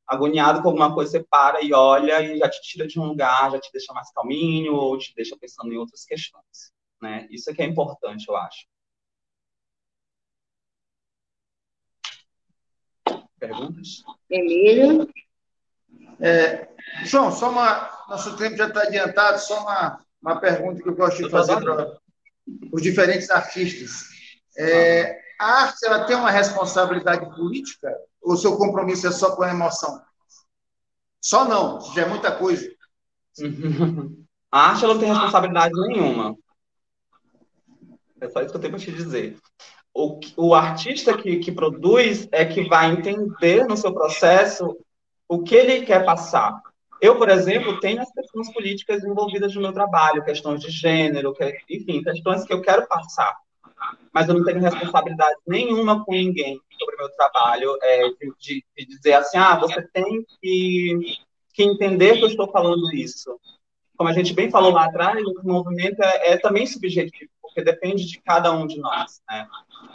agoniado 0.08 0.62
com 0.62 0.70
alguma 0.70 0.94
coisa, 0.94 1.12
você 1.12 1.24
para 1.24 1.62
e 1.62 1.74
olha 1.74 2.22
e 2.22 2.38
já 2.38 2.50
te 2.50 2.62
tira 2.62 2.88
de 2.88 3.00
um 3.00 3.06
lugar, 3.06 3.52
já 3.52 3.60
te 3.60 3.72
deixa 3.72 3.94
mais 3.94 4.10
calminho 4.12 4.74
ou 4.74 4.98
te 4.98 5.14
deixa 5.16 5.38
pensando 5.38 5.74
em 5.74 5.78
outras 5.78 6.06
questões. 6.06 6.72
Né? 7.02 7.28
Isso 7.30 7.50
é 7.50 7.54
que 7.54 7.62
é 7.62 7.66
importante, 7.66 8.26
eu 8.28 8.36
acho. 8.38 8.66
Perguntas? 13.38 14.04
Emílio? 14.30 15.08
É, 16.20 16.68
João, 17.04 17.32
só 17.32 17.52
uma. 17.52 17.96
Nosso 18.08 18.38
tempo 18.38 18.56
já 18.56 18.68
está 18.68 18.84
adiantado, 18.84 19.38
só 19.40 19.62
uma, 19.62 20.06
uma 20.22 20.40
pergunta 20.40 20.82
que 20.82 20.88
eu 20.88 20.96
gosto 20.96 21.24
de 21.24 21.30
fazer 21.30 21.60
para 21.60 22.00
os 22.72 22.82
diferentes 22.82 23.30
artistas. 23.30 24.08
É, 24.58 25.20
a 25.40 25.64
arte 25.64 25.86
ela 25.86 26.06
tem 26.06 26.16
uma 26.16 26.32
responsabilidade 26.32 27.26
política 27.36 27.94
ou 28.28 28.34
o 28.34 28.38
seu 28.38 28.58
compromisso 28.58 29.08
é 29.08 29.12
só 29.12 29.36
com 29.36 29.44
a 29.44 29.50
emoção? 29.50 30.02
Só 31.22 31.46
não, 31.46 31.82
já 31.94 32.04
é 32.04 32.10
muita 32.10 32.32
coisa. 32.32 32.70
A 34.52 34.70
arte 34.70 34.84
ela 34.84 34.94
não 34.94 35.02
tem 35.02 35.12
responsabilidade 35.12 35.74
nenhuma. 35.74 36.36
É 38.20 38.30
só 38.30 38.42
isso 38.42 38.52
que 38.52 38.58
eu 38.58 38.62
tenho 38.62 38.74
para 38.74 38.84
te 38.84 38.92
dizer 38.92 39.38
o, 39.98 40.20
o 40.38 40.54
artista 40.54 41.18
que, 41.18 41.40
que 41.40 41.52
produz 41.52 42.28
é 42.32 42.46
que 42.46 42.68
vai 42.70 42.92
entender 42.92 43.66
no 43.66 43.76
seu 43.76 43.92
processo 43.92 44.78
o 45.28 45.42
que 45.42 45.56
ele 45.56 45.86
quer 45.88 46.06
passar. 46.06 46.62
Eu, 47.02 47.18
por 47.18 47.30
exemplo, 47.30 47.80
tenho 47.80 48.00
as 48.00 48.12
questões 48.12 48.54
políticas 48.54 49.04
envolvidas 49.04 49.56
no 49.56 49.62
meu 49.62 49.74
trabalho, 49.74 50.24
questões 50.24 50.62
de 50.62 50.70
gênero, 50.70 51.34
que, 51.34 51.58
enfim, 51.68 52.04
questões 52.04 52.44
que 52.44 52.54
eu 52.54 52.62
quero 52.62 52.88
passar. 52.88 53.36
Mas 54.14 54.28
eu 54.28 54.36
não 54.36 54.44
tenho 54.44 54.60
responsabilidade 54.60 55.36
nenhuma 55.46 56.04
com 56.04 56.12
ninguém 56.12 56.60
sobre 56.80 56.96
o 56.96 56.98
meu 57.00 57.10
trabalho, 57.10 57.78
é, 57.82 58.10
de, 58.40 58.64
de, 58.76 58.86
dizer 58.86 59.14
assim, 59.14 59.38
ah, 59.38 59.56
você 59.56 59.82
tem 59.94 60.26
que, 60.42 61.18
que 61.54 61.64
entender 61.64 62.18
que 62.18 62.24
eu 62.24 62.30
estou 62.30 62.52
falando 62.52 62.94
isso. 62.94 63.40
Como 63.96 64.10
a 64.10 64.14
gente 64.14 64.34
bem 64.34 64.50
falou 64.50 64.72
lá 64.72 64.86
atrás, 64.86 65.24
o 65.26 65.42
movimento 65.44 66.02
é, 66.02 66.34
é 66.34 66.38
também 66.38 66.66
subjetivo, 66.66 67.32
porque 67.42 67.64
depende 67.64 68.06
de 68.06 68.22
cada 68.22 68.52
um 68.52 68.68
de 68.68 68.80
nós, 68.80 69.22
né? 69.30 69.48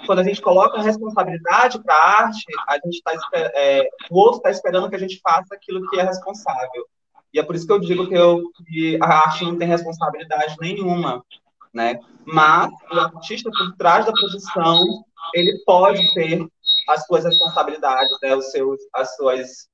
quando 0.06 0.20
a 0.20 0.24
gente 0.24 0.40
coloca 0.40 0.78
a 0.78 0.82
responsabilidade 0.82 1.82
para 1.82 1.94
a 1.94 2.22
arte, 2.24 2.44
a 2.68 2.74
gente 2.74 2.96
está 2.96 3.12
é, 3.54 3.88
o 4.10 4.18
outro 4.18 4.38
está 4.38 4.50
esperando 4.50 4.88
que 4.88 4.96
a 4.96 4.98
gente 4.98 5.20
faça 5.22 5.54
aquilo 5.54 5.88
que 5.88 5.98
é 5.98 6.02
responsável. 6.02 6.86
E 7.32 7.38
é 7.38 7.42
por 7.42 7.54
isso 7.54 7.66
que 7.66 7.72
eu 7.72 7.78
digo 7.78 8.06
que, 8.08 8.14
eu, 8.14 8.42
que 8.66 8.98
a 9.00 9.06
arte 9.06 9.44
não 9.44 9.56
tem 9.56 9.66
responsabilidade 9.66 10.56
nenhuma, 10.60 11.24
né? 11.72 11.98
Mas 12.24 12.70
o 12.90 12.98
artista 12.98 13.50
por 13.50 13.76
trás 13.76 14.06
da 14.06 14.12
produção, 14.12 14.80
ele 15.34 15.62
pode 15.64 16.12
ter 16.14 16.46
as 16.88 17.06
suas 17.06 17.24
responsabilidades, 17.24 18.16
né? 18.22 18.34
Os 18.34 18.50
seus, 18.50 18.80
as 18.94 19.16
suas, 19.16 19.68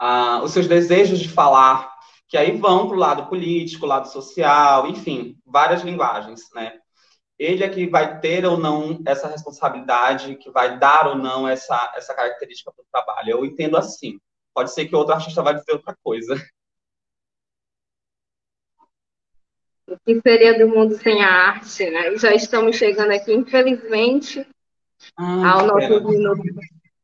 uh, 0.00 0.42
os 0.42 0.52
seus 0.52 0.66
desejos 0.66 1.18
de 1.18 1.28
falar, 1.28 1.92
que 2.28 2.36
aí 2.36 2.56
vão 2.56 2.86
para 2.86 2.96
o 2.96 3.00
lado 3.00 3.26
político, 3.26 3.86
lado 3.86 4.08
social, 4.08 4.86
enfim, 4.86 5.36
várias 5.46 5.82
linguagens, 5.82 6.42
né? 6.54 6.80
ele 7.40 7.64
é 7.64 7.68
que 7.70 7.86
vai 7.86 8.20
ter 8.20 8.44
ou 8.44 8.58
não 8.58 9.00
essa 9.06 9.26
responsabilidade, 9.26 10.36
que 10.36 10.50
vai 10.50 10.78
dar 10.78 11.06
ou 11.06 11.16
não 11.16 11.48
essa, 11.48 11.90
essa 11.96 12.14
característica 12.14 12.70
para 12.70 12.82
o 12.82 12.86
trabalho. 12.92 13.30
Eu 13.30 13.46
entendo 13.46 13.78
assim. 13.78 14.20
Pode 14.54 14.74
ser 14.74 14.84
que 14.86 14.94
outro 14.94 15.14
artista 15.14 15.42
vai 15.42 15.54
dizer 15.54 15.72
outra 15.72 15.96
coisa. 16.04 16.36
O 19.90 19.98
que 20.06 20.20
seria 20.20 20.56
do 20.56 20.68
mundo 20.68 20.94
sem 20.96 21.20
a 21.22 21.28
arte, 21.28 21.90
né? 21.90 22.12
E 22.12 22.18
já 22.18 22.32
estamos 22.32 22.76
chegando 22.76 23.10
aqui, 23.10 23.34
infelizmente, 23.34 24.46
ah, 25.16 25.50
ao 25.50 25.66
nosso 25.66 26.08
minuto. 26.08 26.42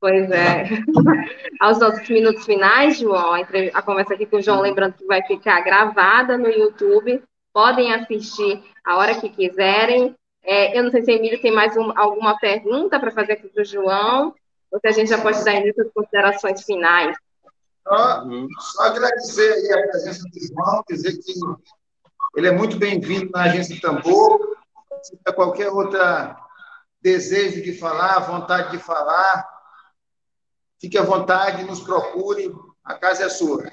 Pois 0.01 0.31
é. 0.31 0.69
Aos 1.59 1.81
nossos 1.81 2.09
minutos 2.09 2.45
finais, 2.45 2.99
João, 2.99 3.33
a 3.75 3.83
conversa 3.83 4.15
aqui 4.15 4.25
com 4.25 4.37
o 4.37 4.43
João, 4.43 4.61
lembrando 4.61 4.95
que 4.95 5.05
vai 5.05 5.21
ficar 5.23 5.61
gravada 5.63 6.39
no 6.39 6.49
YouTube. 6.49 7.21
Podem 7.53 7.93
assistir 7.93 8.63
a 8.85 8.99
hora 8.99 9.19
que 9.19 9.31
quiserem. 9.31 10.15
É, 10.45 10.79
eu 10.79 10.85
não 10.85 10.93
sei 10.93 11.03
se 11.03 11.11
Emílio 11.11 11.41
tem 11.41 11.51
mais 11.51 11.77
um, 11.77 11.91
alguma 11.99 12.39
pergunta 12.39 13.01
para 13.01 13.11
fazer 13.11 13.33
aqui 13.33 13.49
para 13.49 13.63
o 13.63 13.65
João, 13.65 14.33
ou 14.71 14.79
se 14.79 14.87
a 14.87 14.93
gente 14.93 15.09
já 15.09 15.21
pode 15.21 15.45
dar 15.45 15.55
início 15.55 15.83
às 15.83 15.93
considerações 15.93 16.63
finais. 16.63 17.17
Só, 17.83 18.25
só 18.61 18.83
agradecer 18.85 19.53
aí 19.53 19.73
a 19.73 19.89
presença 19.89 20.23
do 20.23 20.55
João, 20.55 20.85
dizer 20.89 21.19
que 21.19 21.33
ele 22.37 22.49
é 22.49 22.53
muito 22.53 22.77
bem-vindo 22.77 23.31
na 23.31 23.45
Agência 23.45 23.81
Tambor. 23.81 24.39
Se 25.03 25.17
tiver 25.17 25.33
qualquer 25.35 25.71
outro 25.71 25.99
desejo 27.01 27.63
de 27.63 27.73
falar, 27.73 28.19
vontade 28.19 28.73
de 28.73 28.79
falar, 28.79 29.49
fique 30.79 30.99
à 30.99 31.03
vontade, 31.03 31.65
nos 31.65 31.81
procure, 31.81 32.55
a 32.85 32.93
casa 32.93 33.25
é 33.25 33.29
sua. 33.31 33.73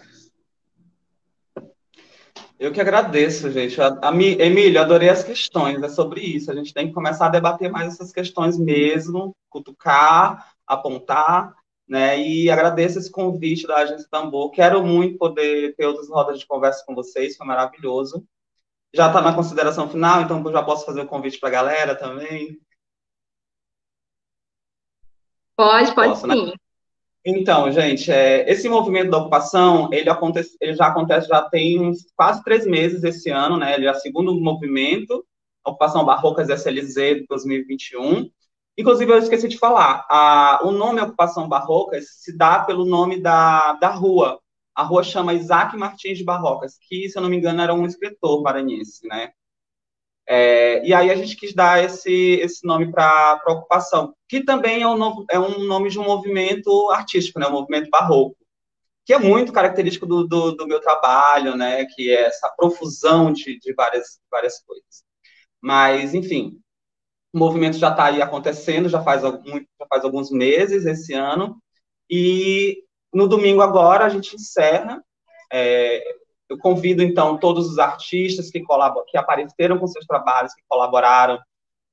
Eu 2.57 2.72
que 2.72 2.80
agradeço, 2.80 3.51
gente. 3.51 3.82
A, 3.82 3.99
a, 4.01 4.16
Emílio, 4.16 4.80
adorei 4.80 5.09
as 5.09 5.26
questões, 5.26 5.84
é 5.84 5.89
sobre 5.89 6.22
isso. 6.22 6.49
A 6.49 6.55
gente 6.55 6.74
tem 6.74 6.88
que 6.88 6.93
começar 6.93 7.26
a 7.26 7.32
debater 7.32 7.70
mais 7.70 7.93
essas 7.93 8.14
questões 8.14 8.57
mesmo, 8.57 9.36
cutucar, 9.49 10.53
apontar, 10.66 11.53
né? 11.86 12.18
E 12.18 12.49
agradeço 12.49 12.97
esse 12.97 13.11
convite 13.11 13.68
da 13.68 13.80
Agência 13.80 14.07
Tambor. 14.09 14.51
Quero 14.51 14.86
muito 14.86 15.18
poder 15.18 15.76
ter 15.76 15.86
outras 15.86 16.07
rodas 16.07 16.39
de 16.39 16.47
conversa 16.47 16.82
com 16.86 16.95
vocês, 16.95 17.36
foi 17.36 17.45
maravilhoso. 17.45 18.26
Já 18.94 19.08
está 19.08 19.22
na 19.22 19.34
consideração 19.34 19.89
final, 19.89 20.22
então 20.22 20.44
eu 20.44 20.52
já 20.52 20.62
posso 20.62 20.86
fazer 20.86 21.02
o 21.02 21.08
convite 21.08 21.39
para 21.39 21.50
a 21.50 21.52
galera 21.52 21.96
também. 21.96 22.60
Pode, 25.56 25.94
pode 25.94 26.10
posso, 26.10 26.28
né? 26.28 26.36
sim. 26.36 26.46
Né? 26.48 26.54
Então, 27.26 27.72
gente, 27.72 28.12
é, 28.12 28.50
esse 28.52 28.68
movimento 28.68 29.10
da 29.10 29.18
ocupação, 29.18 29.89
ele, 29.94 30.10
acontece, 30.10 30.58
ele 30.60 30.76
já 30.76 30.88
acontece 30.88 31.28
já 31.30 31.41
tem 31.41 31.80
uns 31.80 32.12
quase 32.18 32.44
três 32.44 32.66
meses 32.68 33.04
esse 33.04 33.30
ano, 33.30 33.58
né? 33.58 33.76
Ele 33.76 33.86
é 33.86 33.91
o 33.91 33.96
segundo 33.96 34.36
movimento, 34.36 35.26
ocupação 35.66 36.04
Barrocas 36.04 36.50
SLZ 36.50 36.96
de 36.96 37.26
2021. 37.28 38.30
Inclusive, 38.78 39.12
eu 39.12 39.18
esqueci 39.20 39.48
de 39.48 39.58
falar, 39.58 40.06
a, 40.10 40.60
o 40.64 40.72
nome 40.72 41.00
Ocupação 41.00 41.48
Barrocas 41.48 42.06
se 42.10 42.36
dá 42.36 42.60
pelo 42.60 42.86
nome 42.86 43.22
da, 43.22 43.74
da 43.74 43.89
rua. 43.89 44.39
A 44.76 44.84
rua 44.84 45.03
chama 45.03 45.34
Isaac 45.34 45.78
Martins 45.78 46.17
de 46.17 46.24
Barrocas, 46.24 46.78
que, 46.80 47.09
se 47.09 47.17
eu 47.17 47.21
não 47.21 47.30
me 47.30 47.38
engano, 47.38 47.61
era 47.61 47.74
um 47.74 47.86
escritor 47.86 48.41
maranhense, 48.41 49.07
né? 49.07 49.32
É, 50.28 50.86
e 50.86 50.93
aí 50.93 51.11
a 51.11 51.15
gente 51.15 51.36
quis 51.36 51.53
dar 51.53 51.84
esse, 51.84 52.11
esse 52.11 52.65
nome 52.65 52.91
para 52.91 53.41
a 53.45 53.51
ocupação, 53.51 54.15
que 54.28 54.43
também 54.43 54.82
é 54.82 54.88
um, 54.88 55.26
é 55.30 55.39
um 55.39 55.59
nome 55.65 55.89
de 55.89 55.99
um 55.99 56.03
movimento 56.03 56.89
artístico, 56.91 57.39
né, 57.39 57.47
um 57.47 57.51
movimento 57.51 57.89
barroco, 57.89 58.38
que 59.05 59.13
é 59.13 59.19
muito 59.19 59.51
característico 59.51 60.05
do, 60.05 60.26
do, 60.26 60.53
do 60.53 60.67
meu 60.67 60.80
trabalho, 60.80 61.57
né, 61.57 61.86
que 61.86 62.09
é 62.09 62.28
essa 62.28 62.49
profusão 62.55 63.34
de, 63.34 63.59
de 63.59 63.74
várias, 63.74 64.21
várias 64.32 64.61
coisas. 64.63 65.03
Mas, 65.61 66.13
enfim, 66.13 66.57
o 67.34 67.39
movimento 67.39 67.78
já 67.78 67.89
está 67.89 68.05
aí 68.05 68.21
acontecendo, 68.21 68.88
já 68.88 69.03
faz, 69.03 69.21
já 69.21 69.88
faz 69.89 70.05
alguns 70.05 70.32
meses 70.32 70.86
esse 70.86 71.13
ano, 71.13 71.61
e 72.09 72.83
no 73.14 73.28
domingo 73.28 73.61
agora 73.61 74.05
a 74.05 74.09
gente 74.09 74.36
encerra 74.36 75.03
é, 75.51 76.01
eu 76.49 76.57
convido, 76.57 77.01
então, 77.01 77.38
todos 77.38 77.70
os 77.70 77.80
artistas 77.80 78.49
que, 78.49 78.64
que 79.07 79.18
apareceram 79.18 79.78
com 79.78 79.88
seus 79.88 80.05
trabalhos, 80.05 80.53
que 80.53 80.61
colaboraram, 80.68 81.39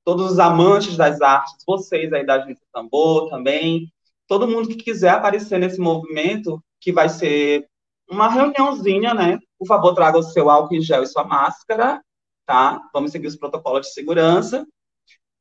todos 0.04 0.32
os 0.32 0.38
amantes 0.38 0.96
das 0.96 1.20
artes, 1.20 1.54
vocês 1.66 2.12
aí 2.12 2.24
da 2.24 2.34
Agência 2.34 2.66
Tambor 2.72 3.28
também, 3.28 3.92
todo 4.26 4.48
mundo 4.48 4.68
que 4.68 4.76
quiser 4.76 5.10
aparecer 5.10 5.58
nesse 5.58 5.78
movimento, 5.78 6.62
que 6.80 6.92
vai 6.92 7.08
ser 7.08 7.66
uma 8.10 8.28
reuniãozinha, 8.28 9.14
né? 9.14 9.38
Por 9.58 9.66
favor, 9.66 9.94
traga 9.94 10.18
o 10.18 10.22
seu 10.22 10.50
álcool 10.50 10.74
em 10.74 10.80
gel 10.80 11.02
e 11.02 11.06
sua 11.06 11.24
máscara, 11.24 12.02
tá? 12.46 12.80
Vamos 12.92 13.12
seguir 13.12 13.28
os 13.28 13.36
protocolos 13.36 13.86
de 13.86 13.92
segurança. 13.92 14.66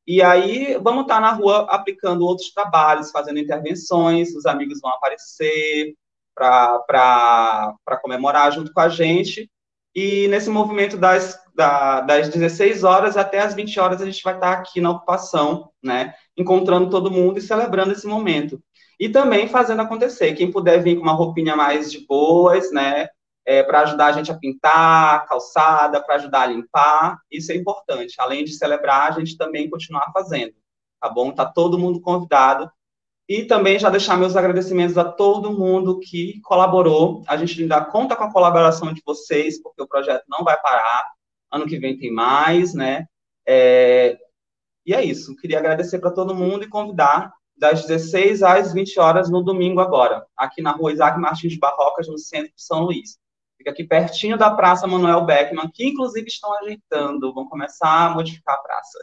E 0.09 0.23
aí, 0.23 0.75
vamos 0.81 1.03
estar 1.03 1.21
na 1.21 1.31
rua 1.31 1.67
aplicando 1.69 2.25
outros 2.25 2.51
trabalhos, 2.51 3.11
fazendo 3.11 3.37
intervenções, 3.37 4.35
os 4.35 4.47
amigos 4.47 4.79
vão 4.81 4.89
aparecer, 4.89 5.93
para 6.33 7.77
comemorar 8.01 8.51
junto 8.51 8.73
com 8.73 8.79
a 8.79 8.89
gente. 8.89 9.47
E 9.93 10.27
nesse 10.29 10.49
movimento 10.49 10.97
das, 10.97 11.39
da, 11.53 12.01
das 12.01 12.27
16 12.27 12.83
horas 12.83 13.17
até 13.17 13.37
as 13.37 13.53
20 13.53 13.79
horas, 13.79 14.01
a 14.01 14.05
gente 14.05 14.23
vai 14.23 14.33
estar 14.33 14.53
aqui 14.53 14.81
na 14.81 14.89
ocupação, 14.89 15.69
né? 15.83 16.15
Encontrando 16.35 16.89
todo 16.89 17.11
mundo 17.11 17.37
e 17.37 17.43
celebrando 17.43 17.91
esse 17.91 18.07
momento. 18.07 18.59
E 18.99 19.09
também 19.09 19.47
fazendo 19.47 19.83
acontecer. 19.83 20.33
Quem 20.33 20.51
puder 20.51 20.81
vir 20.81 20.95
com 20.95 21.03
uma 21.03 21.13
roupinha 21.13 21.55
mais 21.55 21.91
de 21.91 22.03
boas, 22.07 22.71
né? 22.71 23.09
É, 23.45 23.63
para 23.63 23.81
ajudar 23.81 24.07
a 24.07 24.11
gente 24.11 24.31
a 24.31 24.37
pintar 24.37 25.15
a 25.15 25.19
calçada, 25.21 26.03
para 26.03 26.15
ajudar 26.15 26.41
a 26.41 26.45
limpar, 26.47 27.17
isso 27.31 27.51
é 27.51 27.55
importante. 27.55 28.15
Além 28.19 28.43
de 28.43 28.53
celebrar, 28.53 29.09
a 29.09 29.19
gente 29.19 29.37
também 29.37 29.69
continuar 29.69 30.11
fazendo. 30.13 30.53
tá 31.01 31.09
bom? 31.09 31.31
Tá 31.31 31.45
todo 31.45 31.79
mundo 31.79 32.01
convidado. 32.01 32.69
E 33.27 33.45
também 33.45 33.77
já 33.77 33.89
deixar 33.89 34.17
meus 34.17 34.35
agradecimentos 34.35 34.97
a 34.97 35.05
todo 35.05 35.53
mundo 35.53 35.99
que 35.99 36.41
colaborou. 36.41 37.23
A 37.27 37.37
gente 37.37 37.61
ainda 37.61 37.83
conta 37.85 38.15
com 38.15 38.23
a 38.23 38.33
colaboração 38.33 38.91
de 38.91 39.01
vocês, 39.05 39.61
porque 39.61 39.81
o 39.81 39.87
projeto 39.87 40.23
não 40.27 40.43
vai 40.43 40.59
parar. 40.59 41.05
Ano 41.51 41.65
que 41.65 41.79
vem 41.79 41.97
tem 41.97 42.11
mais, 42.11 42.73
né? 42.73 43.05
É... 43.47 44.17
E 44.85 44.93
é 44.93 45.03
isso. 45.03 45.35
Queria 45.35 45.59
agradecer 45.59 45.99
para 45.99 46.11
todo 46.11 46.35
mundo 46.35 46.63
e 46.63 46.69
convidar 46.69 47.31
das 47.59 47.85
16 47.85 48.41
às 48.41 48.73
20 48.73 48.99
horas 48.99 49.29
no 49.29 49.43
domingo 49.43 49.81
agora, 49.81 50.25
aqui 50.35 50.61
na 50.61 50.71
rua 50.71 50.93
Isaac 50.93 51.19
Martins 51.19 51.51
de 51.51 51.59
Barrocas, 51.59 52.07
no 52.07 52.17
centro 52.17 52.53
de 52.55 52.63
São 52.63 52.85
Luís. 52.85 53.19
Fica 53.59 53.71
aqui 53.71 53.83
pertinho 53.83 54.37
da 54.37 54.49
Praça 54.51 54.87
Manuel 54.87 55.25
Beckman, 55.25 55.69
que 55.69 55.85
inclusive 55.85 56.25
estão 56.27 56.49
ajeitando, 56.59 57.33
vão 57.33 57.45
começar 57.45 58.05
a 58.05 58.09
modificar 58.09 58.55
a 58.55 58.59
praça. 58.59 58.97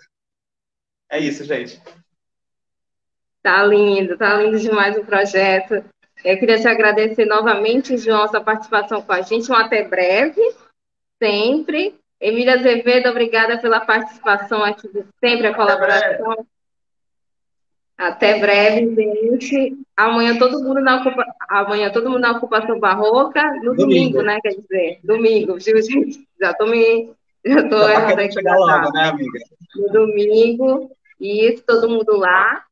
É 1.11 1.19
isso, 1.19 1.45
gente. 1.45 1.79
Tá 3.43 3.63
lindo, 3.63 4.17
tá 4.17 4.39
lindo 4.39 4.59
demais 4.59 4.97
o 4.97 5.05
projeto. 5.05 5.85
Eu 6.25 6.39
queria 6.39 6.59
te 6.59 6.67
agradecer 6.67 7.27
novamente, 7.27 7.99
João, 7.99 8.23
a 8.23 8.29
sua 8.29 8.41
participação 8.41 9.03
com 9.03 9.13
a 9.13 9.21
gente. 9.21 9.53
Um 9.53 9.55
até 9.55 9.87
breve, 9.87 10.41
sempre. 11.23 11.95
Emília 12.19 12.55
Azevedo, 12.55 13.11
obrigada 13.11 13.59
pela 13.59 13.81
participação 13.81 14.65
aqui 14.65 14.89
de 14.89 15.05
sempre, 15.21 15.49
a 15.49 15.55
colaboração. 15.55 16.47
Até 17.97 18.39
breve, 18.39 18.95
gente. 18.95 19.77
Amanhã 19.97 20.39
todo 20.39 20.63
mundo 20.63 20.81
na 20.81 21.01
ocupa... 21.01 21.25
amanhã 21.49 21.91
todo 21.91 22.11
mundo 22.11 22.21
na 22.21 22.33
ocupação 22.33 22.79
barroca, 22.79 23.43
no 23.63 23.75
domingo, 23.75 24.19
domingo 24.19 24.23
né? 24.23 24.39
Quer 24.43 24.51
dizer, 24.51 25.01
domingo, 25.03 25.57
viu, 25.59 25.83
gente? 25.83 26.27
Já 26.39 26.53
tô 26.53 26.67
me. 26.67 27.11
Já 27.45 27.63
tô 27.69 27.79
tá 27.79 28.31
chegar 28.31 28.57
logo, 28.57 28.93
né, 28.93 29.09
amiga? 29.09 29.39
No 29.77 29.89
domingo. 29.89 30.91
Isso, 31.19 31.63
todo 31.67 31.89
mundo 31.89 32.17
lá. 32.17 32.63